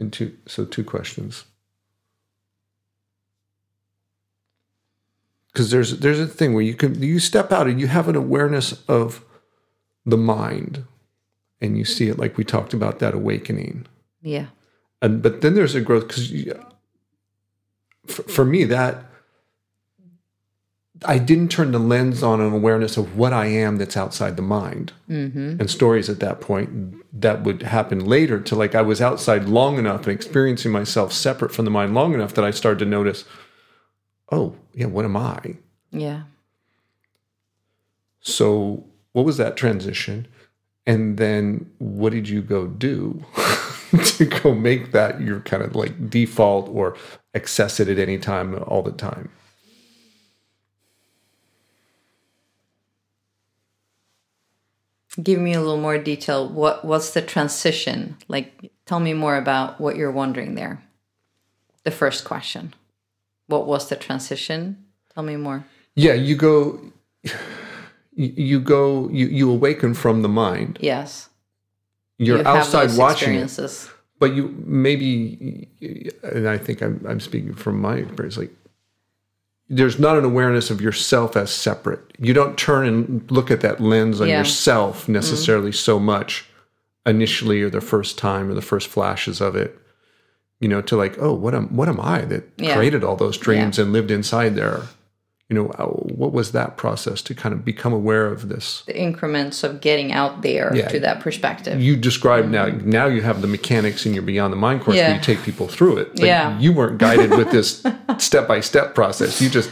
And 0.00 0.12
two 0.12 0.36
so 0.46 0.64
two 0.64 0.84
questions. 0.84 1.44
Because 5.58 5.72
there's 5.72 5.98
there's 5.98 6.20
a 6.20 6.26
thing 6.28 6.54
where 6.54 6.62
you 6.62 6.74
can 6.74 7.02
you 7.02 7.18
step 7.18 7.50
out 7.50 7.66
and 7.66 7.80
you 7.80 7.88
have 7.88 8.08
an 8.08 8.14
awareness 8.14 8.80
of 8.86 9.24
the 10.06 10.16
mind, 10.16 10.84
and 11.60 11.76
you 11.76 11.84
see 11.84 12.08
it 12.08 12.16
like 12.16 12.36
we 12.36 12.44
talked 12.44 12.72
about 12.72 13.00
that 13.00 13.12
awakening. 13.12 13.84
Yeah. 14.22 14.46
and 15.02 15.20
but 15.20 15.40
then 15.40 15.54
there's 15.56 15.74
a 15.74 15.80
growth 15.80 16.06
because 16.06 16.32
for, 18.06 18.22
for 18.22 18.44
me 18.44 18.62
that 18.64 19.04
i 21.04 21.18
didn't 21.18 21.48
turn 21.48 21.72
the 21.72 21.78
lens 21.78 22.22
on 22.22 22.40
an 22.40 22.52
awareness 22.52 22.96
of 22.96 23.16
what 23.16 23.32
i 23.32 23.46
am 23.46 23.78
that's 23.78 23.96
outside 23.96 24.36
the 24.36 24.42
mind. 24.42 24.92
Mm-hmm. 25.10 25.60
And 25.60 25.68
stories 25.68 26.08
at 26.08 26.20
that 26.20 26.40
point 26.40 26.70
that 27.20 27.42
would 27.42 27.62
happen 27.62 28.04
later 28.04 28.38
to 28.40 28.54
like 28.54 28.76
i 28.76 28.82
was 28.82 29.00
outside 29.00 29.46
long 29.46 29.76
enough 29.76 30.06
and 30.06 30.14
experiencing 30.14 30.70
myself 30.70 31.12
separate 31.12 31.52
from 31.52 31.64
the 31.64 31.70
mind 31.72 31.94
long 31.94 32.14
enough 32.14 32.34
that 32.34 32.44
i 32.44 32.52
started 32.52 32.78
to 32.78 32.84
notice 32.84 33.24
oh 34.30 34.54
yeah 34.74 34.86
what 34.86 35.04
am 35.04 35.16
i? 35.16 35.56
Yeah. 35.90 36.22
so 38.20 38.84
what 39.12 39.24
was 39.24 39.36
that 39.38 39.56
transition? 39.56 40.28
And 40.86 41.18
then 41.18 41.70
what 41.78 42.12
did 42.12 42.28
you 42.28 42.40
go 42.40 42.66
do 42.66 43.24
to 44.04 44.24
go 44.24 44.54
make 44.54 44.92
that 44.92 45.20
your 45.20 45.40
kind 45.40 45.62
of 45.62 45.74
like 45.74 46.08
default 46.08 46.68
or 46.68 46.96
access 47.34 47.80
it 47.80 47.88
at 47.88 47.98
any 47.98 48.16
time 48.18 48.62
all 48.66 48.82
the 48.82 48.92
time? 48.92 49.30
Give 55.22 55.40
me 55.40 55.52
a 55.52 55.60
little 55.60 55.80
more 55.80 55.98
detail. 55.98 56.48
What 56.48 56.84
what's 56.84 57.10
the 57.10 57.22
transition? 57.22 58.16
Like 58.28 58.70
tell 58.86 59.00
me 59.00 59.14
more 59.14 59.36
about 59.36 59.80
what 59.80 59.96
you're 59.96 60.12
wondering 60.12 60.54
there. 60.54 60.82
The 61.82 61.90
first 61.90 62.24
question 62.24 62.72
what 63.48 63.66
was 63.66 63.88
the 63.88 63.96
transition 63.96 64.76
tell 65.12 65.22
me 65.24 65.36
more 65.36 65.64
yeah 65.96 66.14
you 66.14 66.34
go 66.36 66.80
you- 68.14 68.60
go 68.60 69.08
you, 69.10 69.26
you 69.26 69.50
awaken 69.50 69.94
from 69.94 70.22
the 70.22 70.28
mind 70.28 70.78
yes 70.80 71.28
you're 72.18 72.38
you 72.38 72.46
outside 72.46 72.90
watching 72.96 73.34
it, 73.36 73.90
but 74.18 74.34
you 74.34 74.48
maybe, 74.66 75.68
and 76.24 76.48
I 76.48 76.58
think 76.58 76.82
I'm 76.82 77.04
I'm 77.08 77.20
speaking 77.20 77.54
from 77.54 77.80
my 77.80 77.94
experience, 77.96 78.36
like. 78.36 78.50
There's 79.70 79.98
not 80.00 80.16
an 80.16 80.24
awareness 80.24 80.70
of 80.70 80.80
yourself 80.80 81.36
as 81.36 81.50
separate. 81.52 82.00
You 82.18 82.32
don't 82.32 82.56
turn 82.56 82.86
and 82.88 83.30
look 83.30 83.50
at 83.50 83.60
that 83.60 83.80
lens 83.80 84.18
on 84.20 84.26
Yeah. 84.26 84.36
Mm-hmm. 84.36 84.40
yourself 84.40 85.08
necessarily 85.08 85.72
so 85.72 85.98
much 86.00 86.46
initially 87.04 87.60
or 87.62 87.68
the 87.70 87.82
first 87.82 88.16
time 88.18 88.50
or 88.50 88.54
the 88.54 88.62
first 88.62 88.88
flashes 88.88 89.40
of 89.42 89.54
it. 89.54 89.78
You 90.60 90.68
know, 90.68 90.80
to 90.82 90.96
like, 90.96 91.16
oh, 91.20 91.32
what 91.34 91.54
am 91.54 91.68
what 91.76 91.88
am 91.88 92.00
I 92.00 92.22
that 92.22 92.44
Yeah. 92.56 92.74
created 92.74 93.04
all 93.04 93.14
those 93.16 93.38
dreams 93.38 93.78
and 93.78 93.92
lived 93.92 94.10
inside 94.10 94.56
there? 94.56 94.82
You 95.48 95.54
know, 95.56 95.68
uh, 95.78 95.86
what 95.86 96.32
was 96.32 96.52
that 96.52 96.76
process 96.76 97.22
to 97.22 97.34
kind 97.34 97.54
of 97.54 97.64
become 97.64 97.92
aware 97.92 98.26
of 98.26 98.48
this? 98.50 98.82
The 98.86 98.98
increments 99.00 99.62
of 99.64 99.80
getting 99.80 100.12
out 100.12 100.42
there 100.42 100.72
Yeah. 100.74 100.88
to 100.88 101.00
that 101.00 101.20
perspective. 101.20 101.80
You 101.80 101.96
describe 101.96 102.50
now. 102.50 102.66
Now 102.66 103.06
you 103.06 103.22
have 103.22 103.40
the 103.40 103.46
mechanics 103.46 104.04
in 104.04 104.12
your 104.12 104.24
Beyond 104.24 104.52
the 104.52 104.56
Mind 104.58 104.82
course 104.82 104.96
where 104.96 105.06
Mm-hmm. 105.06 105.14
You 105.14 105.20
take 105.36 105.42
people 105.44 105.68
through 105.68 105.98
it. 105.98 106.16
But 106.16 106.26
Yeah. 106.26 106.58
you 106.58 106.72
weren't 106.72 106.98
guided 106.98 107.30
with 107.30 107.50
this 107.50 107.82
step 108.18 108.46
by 108.48 108.60
step 108.60 108.94
process. 108.94 109.40
You 109.40 109.48
just 109.48 109.70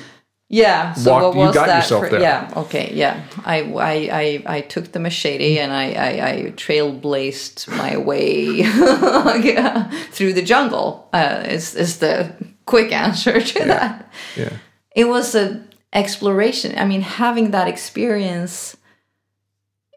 Yeah. 0.49 0.93
So 0.95 1.11
Walk- 1.11 1.23
what 1.23 1.35
you 1.41 1.47
was 1.47 1.55
got 1.55 1.67
that? 1.67 1.77
yourself 1.79 2.05
for- 2.05 2.11
there. 2.11 2.21
Yeah. 2.21 2.53
Okay. 2.57 2.93
Yeah. 2.95 3.25
I 3.45 3.63
I 3.63 3.93
I, 4.23 4.57
I 4.57 4.61
took 4.61 4.93
the 4.93 5.01
machete 5.01 5.59
and 5.59 5.73
I 5.73 5.87
I, 5.93 6.29
I 6.31 6.53
trailblazed 6.57 7.67
my 7.77 7.97
way 7.97 8.63
through 10.13 10.33
the 10.35 10.43
jungle. 10.43 11.09
Uh, 11.13 11.43
is 11.49 11.75
is 11.75 11.99
the 11.99 12.33
quick 12.65 12.93
answer 12.93 13.41
to 13.41 13.65
that. 13.65 14.11
yeah. 14.37 14.53
It 14.95 15.09
was 15.09 15.35
a 15.35 15.63
exploration. 15.93 16.79
I 16.79 16.85
mean, 16.85 17.03
having 17.03 17.51
that 17.51 17.69
experience 17.69 18.77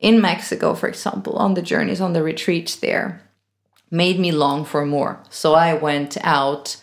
in 0.02 0.22
Mexico, 0.22 0.74
for 0.76 0.88
example, 0.88 1.34
on 1.38 1.54
the 1.54 1.62
journeys, 1.62 2.02
on 2.02 2.14
the 2.14 2.24
retreats 2.24 2.76
there, 2.78 3.22
made 3.92 4.20
me 4.20 4.32
long 4.32 4.66
for 4.66 4.86
more. 4.86 5.20
So 5.30 5.54
I 5.56 5.74
went 5.74 6.18
out 6.24 6.78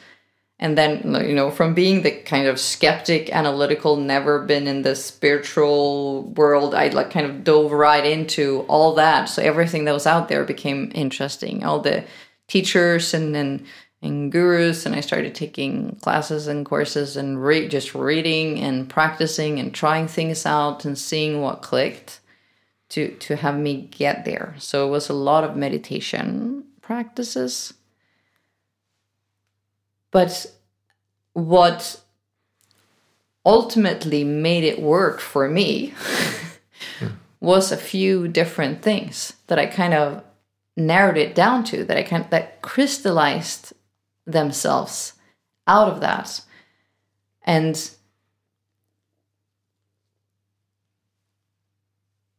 and 0.59 0.77
then 0.77 1.03
you 1.27 1.35
know 1.35 1.51
from 1.51 1.75
being 1.75 2.03
the 2.03 2.11
kind 2.11 2.47
of 2.47 2.59
skeptic 2.59 3.31
analytical 3.31 3.97
never 3.97 4.43
been 4.43 4.67
in 4.67 4.83
the 4.83 4.97
spiritual 4.97 6.23
world 6.37 6.75
i 6.75 6.89
like 6.89 7.11
kind 7.11 7.27
of 7.27 7.45
dove 7.45 7.73
right 7.73 8.07
into 8.07 8.65
all 8.69 8.95
that. 8.95 9.27
So 9.27 9.43
everything 9.43 9.85
that 9.85 9.93
was 9.93 10.07
out 10.07 10.29
there 10.29 10.45
became 10.45 10.91
interesting. 10.95 11.65
All 11.65 11.81
the 11.81 12.05
teachers 12.49 13.13
and 13.13 13.37
and, 13.37 13.67
and 14.03 14.31
gurus 14.31 14.87
and 14.87 14.95
i 14.95 15.01
started 15.01 15.35
taking 15.35 15.97
classes 15.97 16.47
and 16.47 16.65
courses 16.65 17.17
and 17.17 17.43
re- 17.43 17.69
just 17.69 17.95
reading 17.95 18.59
and 18.61 18.89
practicing 18.89 19.59
and 19.59 19.75
trying 19.75 20.07
things 20.07 20.47
out 20.47 20.85
and 20.85 20.99
seeing 20.99 21.41
what 21.41 21.63
clicked 21.63 22.21
to 22.89 23.11
to 23.17 23.37
have 23.37 23.59
me 23.59 23.83
get 23.91 24.25
there. 24.25 24.55
So 24.59 24.87
it 24.87 24.91
was 24.91 25.09
a 25.09 25.15
lot 25.15 25.45
of 25.45 25.57
meditation 25.57 26.65
practices 26.81 27.75
but 30.17 30.47
what 31.35 32.01
ultimately 33.45 34.25
made 34.25 34.65
it 34.65 34.81
work 34.81 35.21
for 35.21 35.47
me 35.47 35.93
was 37.41 37.71
a 37.71 37.77
few 37.77 38.27
different 38.27 38.81
things 38.81 39.35
that 39.49 39.59
I 39.59 39.67
kind 39.67 39.93
of 39.93 40.25
narrowed 40.75 41.19
it 41.19 41.35
down 41.35 41.65
to 41.65 41.85
that 41.85 41.99
I 41.99 42.03
kind 42.03 42.25
of, 42.25 42.31
that 42.31 42.63
crystallized 42.63 43.75
themselves 44.25 45.13
out 45.67 45.89
of 45.89 46.01
that. 46.01 46.41
And 47.43 47.91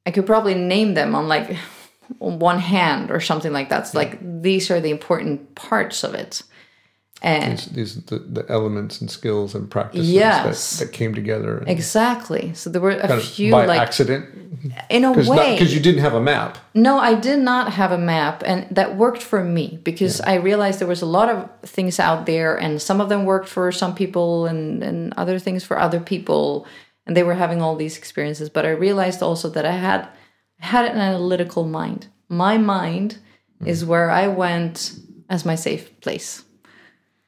I 0.03 0.09
could 0.09 0.25
probably 0.25 0.55
name 0.55 0.95
them 0.95 1.13
on 1.13 1.27
like 1.27 1.55
on 2.19 2.39
one 2.49 2.57
hand 2.57 3.11
or 3.11 3.19
something 3.19 3.53
like 3.53 3.69
that. 3.69 3.81
It's 3.81 3.93
like 3.93 4.17
these 4.41 4.71
are 4.71 4.81
the 4.81 4.89
important 4.89 5.53
parts 5.53 6.03
of 6.03 6.15
it. 6.15 6.41
And 7.21 7.57
These, 7.57 7.65
these 7.65 8.03
the, 8.05 8.19
the 8.19 8.45
elements 8.47 9.01
and 9.01 9.09
skills 9.09 9.55
and 9.55 9.69
practices 9.69 10.11
Yes. 10.11 10.77
that, 10.77 10.85
that 10.85 10.93
came 10.93 11.15
together 11.15 11.63
exactly. 11.65 12.53
So 12.53 12.69
there 12.69 12.81
were 12.81 12.91
a 12.91 13.19
few 13.19 13.51
by 13.51 13.65
like 13.65 13.81
accident 13.81 14.25
in 14.89 15.03
a 15.03 15.11
way. 15.11 15.53
because 15.53 15.73
you 15.73 15.79
didn't 15.79 16.01
have 16.01 16.13
a 16.13 16.21
map. 16.21 16.59
No, 16.75 16.99
I 16.99 17.15
did 17.15 17.39
not 17.39 17.73
have 17.73 17.91
a 17.91 17.97
map, 17.97 18.43
and 18.45 18.67
that 18.69 18.97
worked 18.97 19.23
for 19.23 19.43
me 19.43 19.79
because 19.83 20.21
I 20.21 20.35
realized 20.35 20.79
there 20.79 20.87
was 20.87 21.01
a 21.01 21.07
lot 21.07 21.29
of 21.29 21.49
things 21.63 21.99
out 21.99 22.25
there, 22.27 22.55
and 22.55 22.81
some 22.81 23.01
of 23.01 23.09
them 23.09 23.25
worked 23.25 23.49
for 23.49 23.71
some 23.71 23.95
people, 23.95 24.45
and 24.45 24.83
and 24.83 25.13
other 25.17 25.39
things 25.39 25.63
for 25.63 25.79
other 25.79 25.99
people, 25.99 26.67
and 27.07 27.17
they 27.17 27.23
were 27.23 27.35
having 27.35 27.61
all 27.61 27.75
these 27.75 27.97
experiences. 27.97 28.49
But 28.49 28.65
I 28.65 28.69
realized 28.69 29.23
also 29.23 29.49
that 29.49 29.65
I 29.65 29.71
had 29.71 30.07
had 30.59 30.85
an 30.85 30.97
analytical 30.97 31.65
mind. 31.65 32.07
My 32.29 32.57
mind 32.57 33.17
mm-hmm. 33.55 33.67
is 33.67 33.83
where 33.83 34.09
I 34.09 34.27
went 34.27 34.99
as 35.29 35.45
my 35.45 35.55
safe 35.55 35.99
place. 36.01 36.43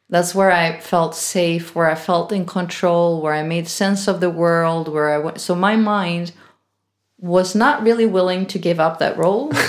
That's 0.10 0.34
where 0.34 0.52
I 0.52 0.80
felt 0.80 1.16
safe, 1.16 1.76
where 1.76 1.90
I 1.90 1.96
felt 1.96 2.32
in 2.32 2.46
control, 2.46 3.22
where 3.22 3.34
I 3.34 3.44
made 3.44 3.68
sense 3.68 4.08
of 4.08 4.22
the 4.22 4.30
world, 4.30 4.88
where 4.88 5.10
I 5.12 5.20
went. 5.20 5.40
So 5.40 5.54
my 5.54 5.76
mind 5.76 6.32
was 7.20 7.54
not 7.54 7.84
really 7.84 8.06
willing 8.06 8.46
to 8.48 8.58
give 8.58 8.80
up 8.80 8.98
that 9.00 9.18
role 9.18 9.52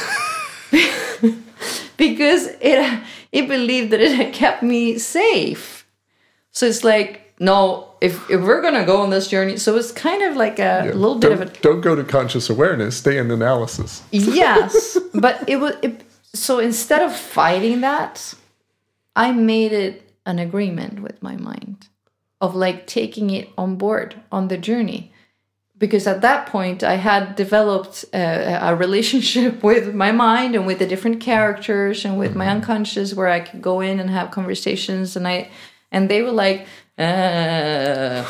because 1.97 2.47
it 2.61 3.01
it 3.33 3.49
believed 3.49 3.93
that 3.93 4.01
it 4.01 4.13
had 4.13 4.33
kept 4.33 4.63
me 4.63 4.99
safe. 4.99 5.87
So 6.53 6.67
it's 6.67 6.85
like, 6.85 7.35
no, 7.39 7.89
if 8.01 8.29
if 8.31 8.41
we're 8.41 8.63
gonna 8.63 8.85
go 8.85 9.03
on 9.03 9.11
this 9.11 9.29
journey, 9.29 9.57
so 9.57 9.77
it's 9.77 9.93
kind 9.93 10.23
of 10.23 10.37
like 10.37 10.59
a 10.59 10.91
little 10.95 11.19
bit 11.19 11.33
of 11.33 11.41
a 11.41 11.47
don't 11.47 11.81
go 11.81 11.95
to 11.95 12.05
conscious 12.05 12.51
awareness. 12.51 12.97
Stay 12.97 13.19
in 13.19 13.31
analysis. 13.31 14.03
yes, 14.11 14.99
but 15.15 15.45
it 15.49 15.57
was 15.57 15.75
it, 15.83 16.03
so 16.33 16.59
instead 16.59 17.03
of 17.03 17.15
fighting 17.15 17.81
that, 17.83 18.35
I 19.15 19.33
made 19.33 19.73
it 19.73 20.10
an 20.27 20.39
agreement 20.39 21.03
with 21.03 21.23
my 21.23 21.37
mind 21.37 21.89
of 22.41 22.55
like 22.55 22.87
taking 22.87 23.31
it 23.31 23.49
on 23.59 23.77
board 23.77 24.17
on 24.33 24.49
the 24.49 24.57
journey. 24.57 25.13
Because 25.77 26.07
at 26.07 26.21
that 26.21 26.47
point, 26.47 26.83
I 26.83 26.97
had 26.97 27.37
developed 27.37 28.05
a, 28.13 28.59
a 28.61 28.77
relationship 28.77 29.63
with 29.71 29.95
my 29.95 30.13
mind 30.13 30.55
and 30.55 30.67
with 30.67 30.79
the 30.79 30.87
different 30.87 31.21
characters 31.21 32.05
and 32.05 32.19
with 32.19 32.35
my 32.37 32.47
mm-hmm. 32.47 32.57
unconscious, 32.57 33.15
where 33.15 33.29
I 33.29 33.41
could 33.41 33.63
go 33.63 33.81
in 33.81 33.99
and 33.99 34.11
have 34.11 34.31
conversations, 34.31 35.17
and 35.17 35.27
I, 35.27 35.51
and 35.93 36.09
they 36.09 36.23
were 36.23 36.33
like, 36.33 36.67
uh, 36.99 38.25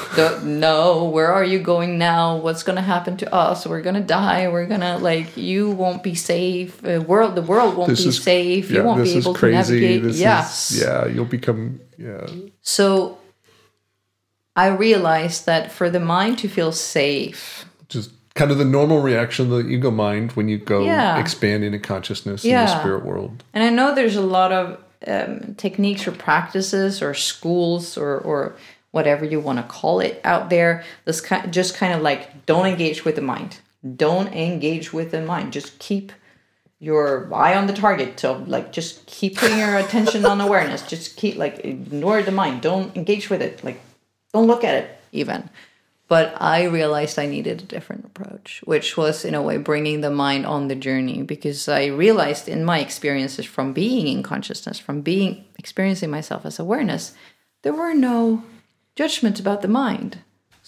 no, 0.45 1.05
where 1.05 1.33
are 1.33 1.45
you 1.45 1.59
going 1.59 1.99
now? 1.99 2.37
What's 2.37 2.63
gonna 2.63 2.83
happen 2.83 3.17
to 3.19 3.35
us? 3.35 3.67
We're 3.67 3.83
gonna 3.83 4.01
die. 4.01 4.49
We're 4.49 4.67
gonna 4.67 4.99
like 4.99 5.37
you 5.37 5.71
won't 5.71 6.03
be 6.03 6.15
safe. 6.15 6.83
Uh, 6.85 7.01
world, 7.07 7.35
the 7.35 7.43
world 7.43 7.77
won't 7.77 7.91
This 7.91 8.03
be 8.05 8.09
is 8.11 8.23
safe. 8.23 8.71
yeah, 8.71 8.79
you 8.79 8.85
won't 8.85 9.03
be 9.03 9.17
able 9.17 9.35
to 9.35 9.51
navigate. 9.51 10.03
This 10.03 10.19
yes. 10.21 10.71
is 10.71 10.83
yeah. 10.83 11.07
You'll 11.07 11.25
become 11.25 11.81
yeah. 11.99 12.27
So 12.63 13.19
I 14.57 14.69
realized 14.69 15.47
that 15.47 15.73
for 15.73 15.91
the 15.91 16.01
mind 16.01 16.39
to 16.39 16.49
feel 16.49 16.73
safe, 16.73 17.65
Just 17.89 18.11
kind 18.35 18.51
of 18.51 18.59
the 18.59 18.65
normal 18.65 19.01
reaction 19.01 19.47
of 19.53 19.65
the 19.65 19.69
ego 19.71 19.91
mind 19.91 20.33
when 20.33 20.49
you 20.49 20.59
go 20.59 20.85
Yeah. 20.85 21.19
expand 21.19 21.65
into 21.65 21.79
consciousness 21.79 22.45
in 22.45 22.53
the 22.53 22.67
spirit 22.81 23.05
world. 23.05 23.43
and 23.53 23.65
I 23.65 23.71
know 23.71 23.95
there's 23.95 24.17
a 24.17 24.23
lot 24.23 24.53
of 24.53 24.79
um, 25.07 25.55
techniques 25.57 26.07
or 26.07 26.12
practices 26.12 27.03
or 27.03 27.14
schools 27.14 27.96
or, 27.96 28.18
or 28.18 28.57
whatever 28.90 29.24
you 29.24 29.40
want 29.40 29.59
to 29.59 29.62
call 29.62 30.01
it 30.01 30.20
out 30.24 30.51
there. 30.51 30.84
This 31.05 31.20
kind 31.20 31.53
just 31.53 31.74
kind 31.74 31.92
of 31.92 32.03
like 32.03 32.46
don't 32.46 32.66
engage 32.66 33.05
with 33.05 33.16
the 33.16 33.22
mind. 33.22 33.59
Don't 33.96 34.32
engage 34.34 34.92
with 34.92 35.11
the 35.11 35.22
mind. 35.22 35.53
Just 35.53 35.78
keep 35.78 36.12
your 36.80 37.32
eye 37.32 37.55
on 37.55 37.66
the 37.66 37.72
target. 37.72 38.18
So 38.18 38.44
like 38.46 38.72
just 38.72 39.07
keep 39.07 39.36
putting 39.36 39.59
your 39.59 39.76
attention 39.76 40.24
on 40.24 40.40
awareness. 40.40 40.82
Just 40.82 41.16
keep 41.16 41.36
like 41.36 41.64
ignore 41.64 42.22
the 42.22 42.32
mind. 42.32 42.62
Don't 42.62 42.94
engage 42.96 43.30
with 43.30 43.42
it. 43.42 43.62
Like 43.64 43.80
don't 44.32 44.46
look 44.46 44.64
at 44.64 44.74
it 44.74 44.98
even. 45.12 45.48
But 46.11 46.35
I 46.43 46.65
realized 46.65 47.21
I 47.21 47.27
needed 47.27 47.63
a 47.63 47.67
different 47.67 48.05
approach, 48.05 48.63
which 48.65 48.97
was 48.97 49.25
in 49.25 49.37
a 49.37 49.41
way 49.41 49.59
bringing 49.59 50.01
the 50.01 50.11
mind 50.11 50.45
on 50.45 50.67
the 50.67 50.75
journey 50.75 51.23
because 51.23 51.69
I 51.69 51.87
realized 51.87 52.49
in 52.49 52.65
my 52.65 52.81
experiences 52.81 53.47
from 53.47 53.73
being 53.73 54.09
in 54.09 54.25
consciousness, 54.25 54.81
from 54.81 55.03
being 55.03 55.45
experiencing 55.57 56.11
myself 56.11 56.45
as 56.45 56.59
awareness, 56.59 57.15
there 57.63 57.73
were 57.73 57.95
no 57.95 58.43
judgments 58.97 59.39
about 59.39 59.63
the 59.63 59.69
mind. 59.69 60.19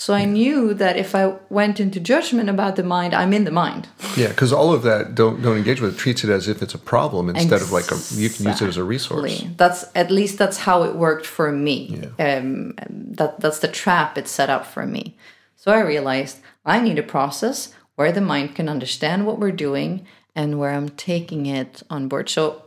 So 0.02 0.14
I 0.14 0.24
knew 0.24 0.74
that 0.74 0.96
if 0.96 1.14
I 1.14 1.36
went 1.48 1.78
into 1.78 2.00
judgment 2.00 2.50
about 2.50 2.74
the 2.74 2.82
mind, 2.82 3.14
I'm 3.14 3.32
in 3.32 3.44
the 3.44 3.52
mind. 3.52 3.86
Yeah, 4.16 4.30
because 4.30 4.52
all 4.52 4.72
of 4.72 4.82
that 4.82 5.14
don't 5.14 5.40
don't 5.42 5.56
engage 5.56 5.80
with 5.80 5.94
it. 5.94 5.96
Treats 5.96 6.24
it 6.24 6.30
as 6.30 6.48
if 6.48 6.60
it's 6.60 6.74
a 6.74 6.84
problem 6.94 7.28
instead 7.28 7.62
of 7.62 7.70
like 7.70 7.88
a 7.92 7.98
you 8.10 8.28
can 8.28 8.46
use 8.46 8.60
it 8.60 8.66
as 8.66 8.76
a 8.76 8.82
resource. 8.82 9.44
That's 9.56 9.84
at 9.94 10.10
least 10.10 10.38
that's 10.38 10.58
how 10.58 10.82
it 10.82 10.96
worked 10.96 11.24
for 11.24 11.52
me. 11.52 12.10
Um, 12.18 12.74
that 13.18 13.38
that's 13.38 13.60
the 13.60 13.68
trap 13.68 14.18
it 14.18 14.26
set 14.26 14.50
up 14.50 14.66
for 14.66 14.86
me. 14.86 15.16
So 15.54 15.70
I 15.70 15.78
realized 15.94 16.40
I 16.64 16.80
need 16.80 16.98
a 16.98 17.04
process 17.04 17.72
where 17.94 18.10
the 18.10 18.20
mind 18.20 18.56
can 18.56 18.68
understand 18.68 19.24
what 19.24 19.38
we're 19.38 19.52
doing 19.68 20.04
and 20.34 20.58
where 20.58 20.72
I'm 20.72 20.88
taking 20.88 21.46
it 21.46 21.84
on 21.90 22.08
board. 22.08 22.28
So 22.28 22.64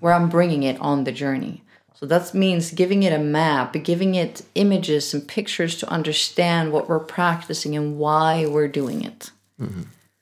where 0.00 0.12
I'm 0.12 0.28
bringing 0.28 0.64
it 0.64 0.78
on 0.82 1.04
the 1.04 1.12
journey. 1.12 1.62
So 1.98 2.06
that 2.06 2.32
means 2.32 2.70
giving 2.70 3.02
it 3.02 3.12
a 3.12 3.18
map, 3.18 3.74
giving 3.82 4.14
it 4.14 4.42
images 4.54 5.12
and 5.12 5.26
pictures 5.26 5.76
to 5.78 5.88
understand 5.90 6.70
what 6.70 6.88
we're 6.88 7.00
practicing 7.00 7.76
and 7.76 7.98
why 7.98 8.46
we're 8.46 8.68
doing 8.68 9.02
it. 9.02 9.32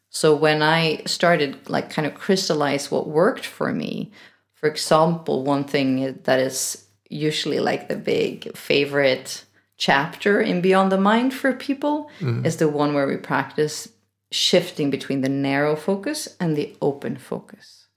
So 0.08 0.34
when 0.34 0.62
I 0.62 1.02
started 1.04 1.68
like 1.68 1.90
kind 1.90 2.06
of 2.06 2.14
crystallize 2.14 2.90
what 2.90 3.06
worked 3.06 3.44
for 3.44 3.74
me, 3.74 4.10
for 4.54 4.70
example, 4.70 5.44
one 5.44 5.64
thing 5.64 6.18
that 6.24 6.40
is 6.40 6.86
usually 7.10 7.60
like 7.60 7.88
the 7.88 7.96
big 7.96 8.56
favorite 8.56 9.44
chapter 9.76 10.40
in 10.40 10.62
Beyond 10.62 10.90
the 10.90 10.96
Mind 10.96 11.34
for 11.34 11.52
people 11.52 12.10
mm-hmm. 12.20 12.46
is 12.46 12.56
the 12.56 12.70
one 12.70 12.94
where 12.94 13.06
we 13.06 13.18
practice 13.18 13.88
shifting 14.30 14.88
between 14.88 15.20
the 15.20 15.28
narrow 15.28 15.76
focus 15.76 16.36
and 16.40 16.56
the 16.56 16.74
open 16.80 17.18
focus. 17.18 17.88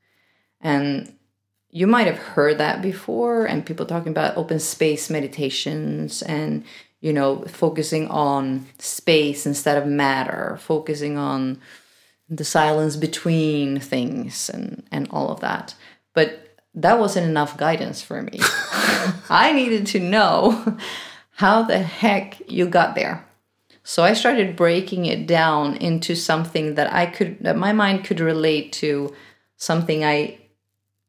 And 0.59 1.13
you 1.71 1.87
might 1.87 2.07
have 2.07 2.17
heard 2.17 2.57
that 2.57 2.81
before 2.81 3.45
and 3.45 3.65
people 3.65 3.85
talking 3.85 4.11
about 4.11 4.37
open 4.37 4.59
space 4.59 5.09
meditations 5.09 6.21
and 6.23 6.63
you 7.01 7.13
know 7.13 7.43
focusing 7.43 8.07
on 8.07 8.65
space 8.79 9.45
instead 9.45 9.77
of 9.77 9.87
matter 9.87 10.57
focusing 10.61 11.17
on 11.17 11.59
the 12.29 12.43
silence 12.43 12.95
between 12.95 13.79
things 13.79 14.49
and 14.49 14.83
and 14.91 15.07
all 15.11 15.29
of 15.29 15.39
that. 15.41 15.75
But 16.13 16.57
that 16.75 16.99
wasn't 16.99 17.27
enough 17.27 17.57
guidance 17.57 18.01
for 18.01 18.21
me. 18.21 18.39
I 19.29 19.51
needed 19.53 19.87
to 19.87 19.99
know 19.99 20.77
how 21.31 21.63
the 21.63 21.79
heck 21.79 22.39
you 22.51 22.67
got 22.67 22.95
there. 22.95 23.25
So 23.83 24.03
i 24.03 24.13
started 24.13 24.55
breaking 24.55 25.05
it 25.05 25.25
down 25.25 25.75
into 25.77 26.15
something 26.15 26.75
that 26.75 26.93
i 26.93 27.07
could 27.07 27.39
that 27.39 27.57
my 27.57 27.73
mind 27.73 28.03
could 28.03 28.19
relate 28.19 28.71
to 28.73 29.15
something 29.57 30.03
i 30.03 30.37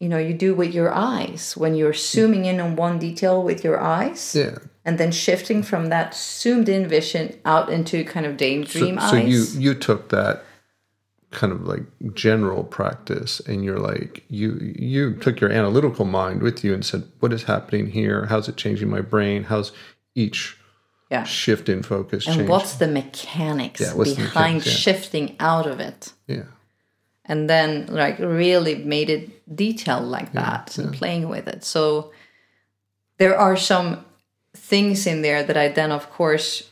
you 0.01 0.09
know 0.09 0.19
you 0.19 0.35
do 0.35 0.55
with 0.55 0.75
your 0.75 0.93
eyes. 0.93 1.57
When 1.57 1.75
you're 1.75 1.93
hmm. 1.93 1.99
zooming 1.99 2.45
in 2.47 2.59
on 2.59 2.75
one 2.75 2.99
detail 2.99 3.43
with 3.43 3.63
your 3.63 3.79
eyes 3.79 4.35
yeah. 4.35 4.59
and 4.85 4.99
then 4.99 5.13
shifting 5.13 5.63
from 5.63 5.91
that 5.91 6.15
zoomed 6.15 6.69
in 6.69 6.89
vision 6.89 7.39
out 7.45 7.71
into 7.71 8.03
kind 8.05 8.27
of 8.27 8.37
daydream 8.37 8.99
so, 8.99 9.03
eyes 9.03 9.11
so 9.11 9.17
you 9.17 9.45
you 9.61 9.75
took 9.75 10.09
that 10.09 10.43
kind 11.31 11.53
of 11.53 11.63
like 11.63 11.83
general 12.15 12.65
practice 12.65 13.39
and 13.41 13.65
you're 13.65 13.79
like 13.79 14.25
you 14.29 14.75
you 14.77 15.15
took 15.15 15.41
your 15.41 15.53
analytical 15.53 16.05
mind 16.05 16.43
with 16.43 16.65
you 16.65 16.75
and 16.75 16.85
said 16.85 17.05
what 17.21 17.33
is 17.33 17.45
happening 17.45 17.91
here? 17.91 18.27
How's 18.27 18.49
it 18.49 18.57
changing 18.57 18.89
my 18.89 19.03
brain? 19.03 19.45
How's 19.45 19.71
each 20.15 20.57
yeah. 21.11 21.25
shift 21.25 21.69
in 21.69 21.83
focus 21.83 22.27
and 22.27 22.37
change? 22.37 22.49
what's 22.49 22.77
the 22.77 22.89
mechanics 22.89 23.81
yeah, 23.81 23.93
behind 23.93 24.17
the 24.17 24.23
mechanics, 24.25 24.67
yeah. 24.67 24.73
shifting 24.73 25.37
out 25.39 25.67
of 25.67 25.79
it? 25.79 26.15
Yeah 26.27 26.45
and 27.25 27.49
then 27.49 27.87
like 27.87 28.19
really 28.19 28.77
made 28.77 29.11
it 29.11 29.55
detailed 29.55 30.05
like 30.05 30.33
that 30.33 30.75
yeah, 30.77 30.85
and 30.85 30.95
playing 30.95 31.29
with 31.29 31.47
it. 31.49 31.65
So 31.65 32.13
there 33.19 33.37
are 33.39 33.57
some 33.57 34.05
things 34.55 35.07
in 35.07 35.23
there 35.23 35.43
that 35.45 35.57
i 35.57 35.69
then 35.69 35.93
of 35.93 36.11
course 36.11 36.71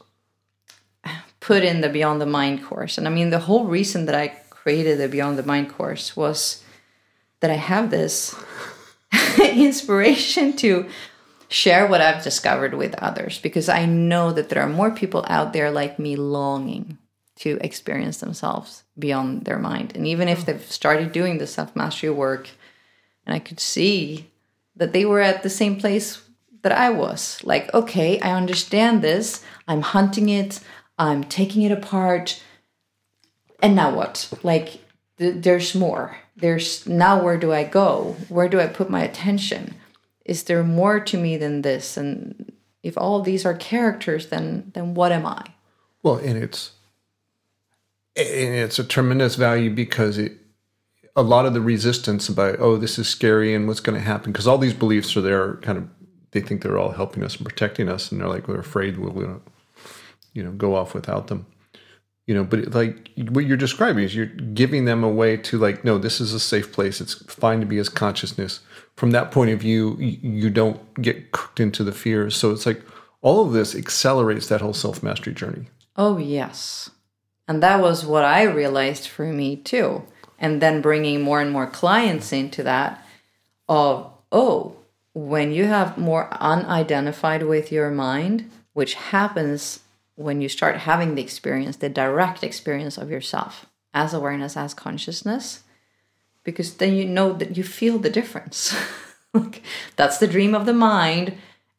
put 1.40 1.62
in 1.62 1.80
the 1.80 1.88
beyond 1.88 2.20
the 2.20 2.26
mind 2.26 2.64
course. 2.64 2.98
And 2.98 3.06
i 3.06 3.10
mean 3.10 3.30
the 3.30 3.38
whole 3.38 3.66
reason 3.66 4.06
that 4.06 4.14
i 4.14 4.28
created 4.50 4.98
the 4.98 5.08
beyond 5.08 5.38
the 5.38 5.44
mind 5.44 5.72
course 5.72 6.16
was 6.16 6.64
that 7.40 7.50
i 7.50 7.54
have 7.54 7.90
this 7.90 8.34
inspiration 9.40 10.54
to 10.56 10.88
share 11.48 11.86
what 11.86 12.00
i've 12.00 12.22
discovered 12.22 12.74
with 12.74 12.94
others 12.96 13.38
because 13.38 13.68
i 13.68 13.86
know 13.86 14.32
that 14.32 14.48
there 14.48 14.62
are 14.62 14.68
more 14.68 14.90
people 14.90 15.24
out 15.28 15.52
there 15.54 15.70
like 15.70 15.98
me 15.98 16.16
longing 16.16 16.98
to 17.38 17.58
experience 17.60 18.18
themselves 18.18 18.84
beyond 18.98 19.44
their 19.44 19.58
mind. 19.58 19.92
And 19.94 20.06
even 20.06 20.28
if 20.28 20.44
they've 20.44 20.72
started 20.72 21.12
doing 21.12 21.38
the 21.38 21.46
self 21.46 21.74
mastery 21.76 22.10
work, 22.10 22.50
and 23.24 23.34
I 23.34 23.38
could 23.38 23.60
see 23.60 24.30
that 24.76 24.92
they 24.92 25.04
were 25.04 25.20
at 25.20 25.42
the 25.42 25.50
same 25.50 25.76
place 25.76 26.22
that 26.62 26.72
I 26.72 26.90
was 26.90 27.38
like, 27.44 27.72
okay, 27.72 28.18
I 28.20 28.32
understand 28.32 29.02
this, 29.02 29.44
I'm 29.66 29.82
hunting 29.82 30.28
it, 30.28 30.60
I'm 30.98 31.24
taking 31.24 31.62
it 31.62 31.72
apart, 31.72 32.42
and 33.60 33.74
now 33.74 33.94
what? 33.94 34.32
Like, 34.42 34.84
th- 35.18 35.42
there's 35.42 35.74
more. 35.74 36.16
There's 36.36 36.86
now 36.86 37.22
where 37.22 37.38
do 37.38 37.52
I 37.52 37.64
go? 37.64 38.16
Where 38.28 38.48
do 38.48 38.60
I 38.60 38.66
put 38.66 38.90
my 38.90 39.02
attention? 39.02 39.74
Is 40.24 40.44
there 40.44 40.62
more 40.62 41.00
to 41.00 41.18
me 41.18 41.36
than 41.36 41.62
this? 41.62 41.96
And 41.96 42.52
if 42.82 42.96
all 42.96 43.20
these 43.20 43.44
are 43.44 43.54
characters, 43.54 44.28
then 44.28 44.70
then 44.74 44.94
what 44.94 45.12
am 45.12 45.26
I? 45.26 45.44
Well, 46.02 46.16
and 46.16 46.38
it's 46.38 46.72
and 48.16 48.54
it's 48.54 48.78
a 48.78 48.84
tremendous 48.84 49.36
value 49.36 49.70
because 49.70 50.18
it 50.18 50.32
a 51.16 51.22
lot 51.22 51.46
of 51.46 51.52
the 51.52 51.60
resistance 51.60 52.28
about 52.28 52.60
oh 52.60 52.76
this 52.76 52.98
is 52.98 53.08
scary 53.08 53.52
and 53.52 53.66
what's 53.66 53.80
going 53.80 53.98
to 53.98 54.04
happen 54.04 54.30
because 54.30 54.46
all 54.46 54.58
these 54.58 54.74
beliefs 54.74 55.16
are 55.16 55.20
there 55.20 55.56
kind 55.56 55.78
of 55.78 55.88
they 56.30 56.40
think 56.40 56.62
they're 56.62 56.78
all 56.78 56.92
helping 56.92 57.24
us 57.24 57.36
and 57.36 57.46
protecting 57.46 57.88
us 57.88 58.12
and 58.12 58.20
they're 58.20 58.28
like 58.28 58.48
we're 58.48 58.58
afraid 58.58 58.98
we'll, 58.98 59.40
you 60.32 60.42
know 60.42 60.52
go 60.52 60.74
off 60.76 60.94
without 60.94 61.28
them. 61.28 61.46
You 62.26 62.34
know 62.34 62.44
but 62.44 62.74
like 62.74 63.10
what 63.30 63.46
you're 63.46 63.56
describing 63.56 64.04
is 64.04 64.14
you're 64.14 64.26
giving 64.26 64.84
them 64.84 65.02
a 65.02 65.08
way 65.08 65.36
to 65.38 65.58
like 65.58 65.84
no 65.84 65.98
this 65.98 66.20
is 66.20 66.32
a 66.34 66.40
safe 66.40 66.72
place. 66.72 67.00
It's 67.00 67.14
fine 67.32 67.60
to 67.60 67.66
be 67.66 67.78
as 67.78 67.88
consciousness. 67.88 68.60
From 68.96 69.12
that 69.12 69.30
point 69.30 69.50
of 69.50 69.60
view 69.60 69.96
you 69.98 70.50
don't 70.50 71.00
get 71.00 71.32
cooked 71.32 71.58
into 71.58 71.82
the 71.82 71.92
fears. 71.92 72.36
So 72.36 72.50
it's 72.50 72.66
like 72.66 72.82
all 73.22 73.44
of 73.44 73.52
this 73.52 73.74
accelerates 73.74 74.48
that 74.48 74.60
whole 74.60 74.74
self-mastery 74.74 75.34
journey. 75.34 75.68
Oh 75.96 76.18
yes 76.18 76.90
and 77.48 77.62
that 77.62 77.80
was 77.80 78.04
what 78.04 78.24
I 78.24 78.42
realized 78.42 79.08
for 79.08 79.24
me 79.24 79.56
too. 79.56 80.04
And 80.38 80.60
then 80.60 80.82
bringing 80.82 81.22
more 81.22 81.40
and 81.40 81.50
more 81.50 81.66
clients 81.66 82.32
into 82.32 82.62
that 82.62 83.04
of, 83.68 84.12
oh, 84.30 84.76
when 85.14 85.50
you 85.50 85.64
have 85.64 85.98
more 85.98 86.28
unidentified 86.32 87.42
with 87.42 87.72
your 87.72 87.90
mind, 87.90 88.48
which 88.74 88.94
happens 88.94 89.80
when 90.14 90.40
you 90.40 90.48
start 90.48 90.76
having 90.76 91.14
the 91.14 91.22
experience, 91.22 91.76
the 91.76 91.88
direct 91.88 92.44
experience 92.44 92.98
of 92.98 93.10
yourself 93.10 93.66
as 93.94 94.12
awareness, 94.12 94.56
as 94.56 94.74
consciousness, 94.74 95.64
because 96.44 96.74
then 96.74 96.94
you 96.94 97.04
know 97.04 97.32
that 97.32 97.56
you 97.56 97.64
feel 97.64 97.98
the 97.98 98.10
difference. 98.10 98.76
that's 99.96 100.18
the 100.18 100.28
dream 100.28 100.54
of 100.54 100.66
the 100.66 100.74
mind, 100.74 101.34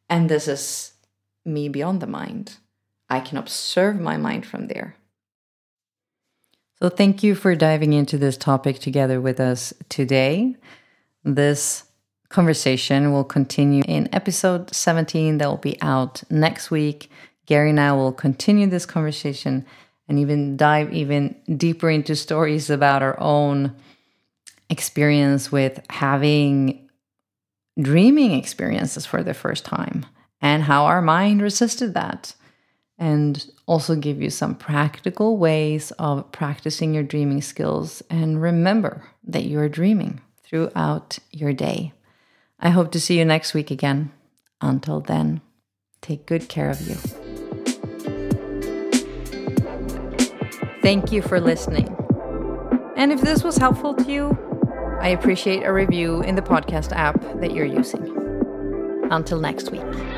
and 0.10 0.30
this 0.30 0.48
is 0.48 0.94
me 1.46 1.70
beyond 1.70 2.02
the 2.02 2.08
mind. 2.08 2.58
I 3.10 3.20
can 3.20 3.38
observe 3.38 4.00
my 4.00 4.18
mind 4.18 4.46
from 4.46 4.68
there. 4.68 4.96
So, 6.82 6.88
thank 6.88 7.24
you 7.24 7.36
for 7.36 7.56
diving 7.56 7.92
into 7.92 8.18
this 8.18 8.38
topic 8.38 8.80
together 8.80 9.20
with 9.20 9.42
us 9.42 9.74
today. 9.90 10.56
This 11.26 11.84
conversation 12.30 13.12
will 13.12 13.26
continue 13.26 13.84
in 13.86 14.08
episode 14.14 14.74
17 14.74 15.40
that 15.40 15.50
will 15.50 15.58
be 15.58 15.82
out 15.82 16.24
next 16.30 16.72
week. 16.72 17.12
Gary 17.48 17.72
and 17.72 17.82
I 17.82 17.92
will 17.92 18.14
continue 18.14 18.68
this 18.68 18.86
conversation 18.86 19.66
and 20.08 20.20
even 20.20 20.56
dive 20.56 20.94
even 20.94 21.36
deeper 21.58 21.90
into 21.90 22.16
stories 22.16 22.70
about 22.70 23.04
our 23.04 23.20
own 23.20 23.76
experience 24.70 25.52
with 25.52 25.86
having 25.90 26.88
dreaming 27.82 28.32
experiences 28.32 29.06
for 29.06 29.22
the 29.22 29.34
first 29.34 29.66
time 29.66 30.06
and 30.42 30.64
how 30.64 30.86
our 30.86 31.02
mind 31.02 31.42
resisted 31.42 31.94
that 31.94 32.36
and 32.98 33.50
also 33.70 33.96
give 33.96 34.20
you 34.20 34.32
some 34.32 34.56
practical 34.56 35.38
ways 35.38 35.92
of 36.00 36.30
practicing 36.32 36.92
your 36.92 37.04
dreaming 37.04 37.40
skills. 37.40 38.02
And 38.10 38.42
remember 38.42 39.04
that 39.24 39.46
you 39.46 39.60
are 39.60 39.70
dreaming 39.70 40.22
throughout 40.44 41.20
your 41.32 41.54
day. 41.54 41.94
I 42.60 42.72
hope 42.72 42.92
to 42.94 43.00
see 43.00 43.20
you 43.20 43.26
next 43.26 43.54
week 43.54 43.70
again. 43.70 44.12
Until 44.60 45.02
then, 45.02 45.42
take 46.02 46.26
good 46.26 46.50
care 46.50 46.72
of 46.72 46.82
you. 46.82 46.96
Thank 50.82 51.12
you 51.12 51.22
for 51.22 51.40
listening. 51.40 51.96
And 52.96 53.12
if 53.12 53.22
this 53.22 53.44
was 53.44 53.58
helpful 53.58 53.94
to 53.94 54.12
you, 54.12 54.36
I 55.00 55.10
appreciate 55.10 55.62
a 55.62 55.72
review 55.72 56.22
in 56.22 56.34
the 56.34 56.42
podcast 56.42 56.92
app 56.92 57.22
that 57.40 57.54
you're 57.54 57.66
using. 57.66 58.16
Until 59.12 59.40
next 59.40 59.70
week. 59.70 60.09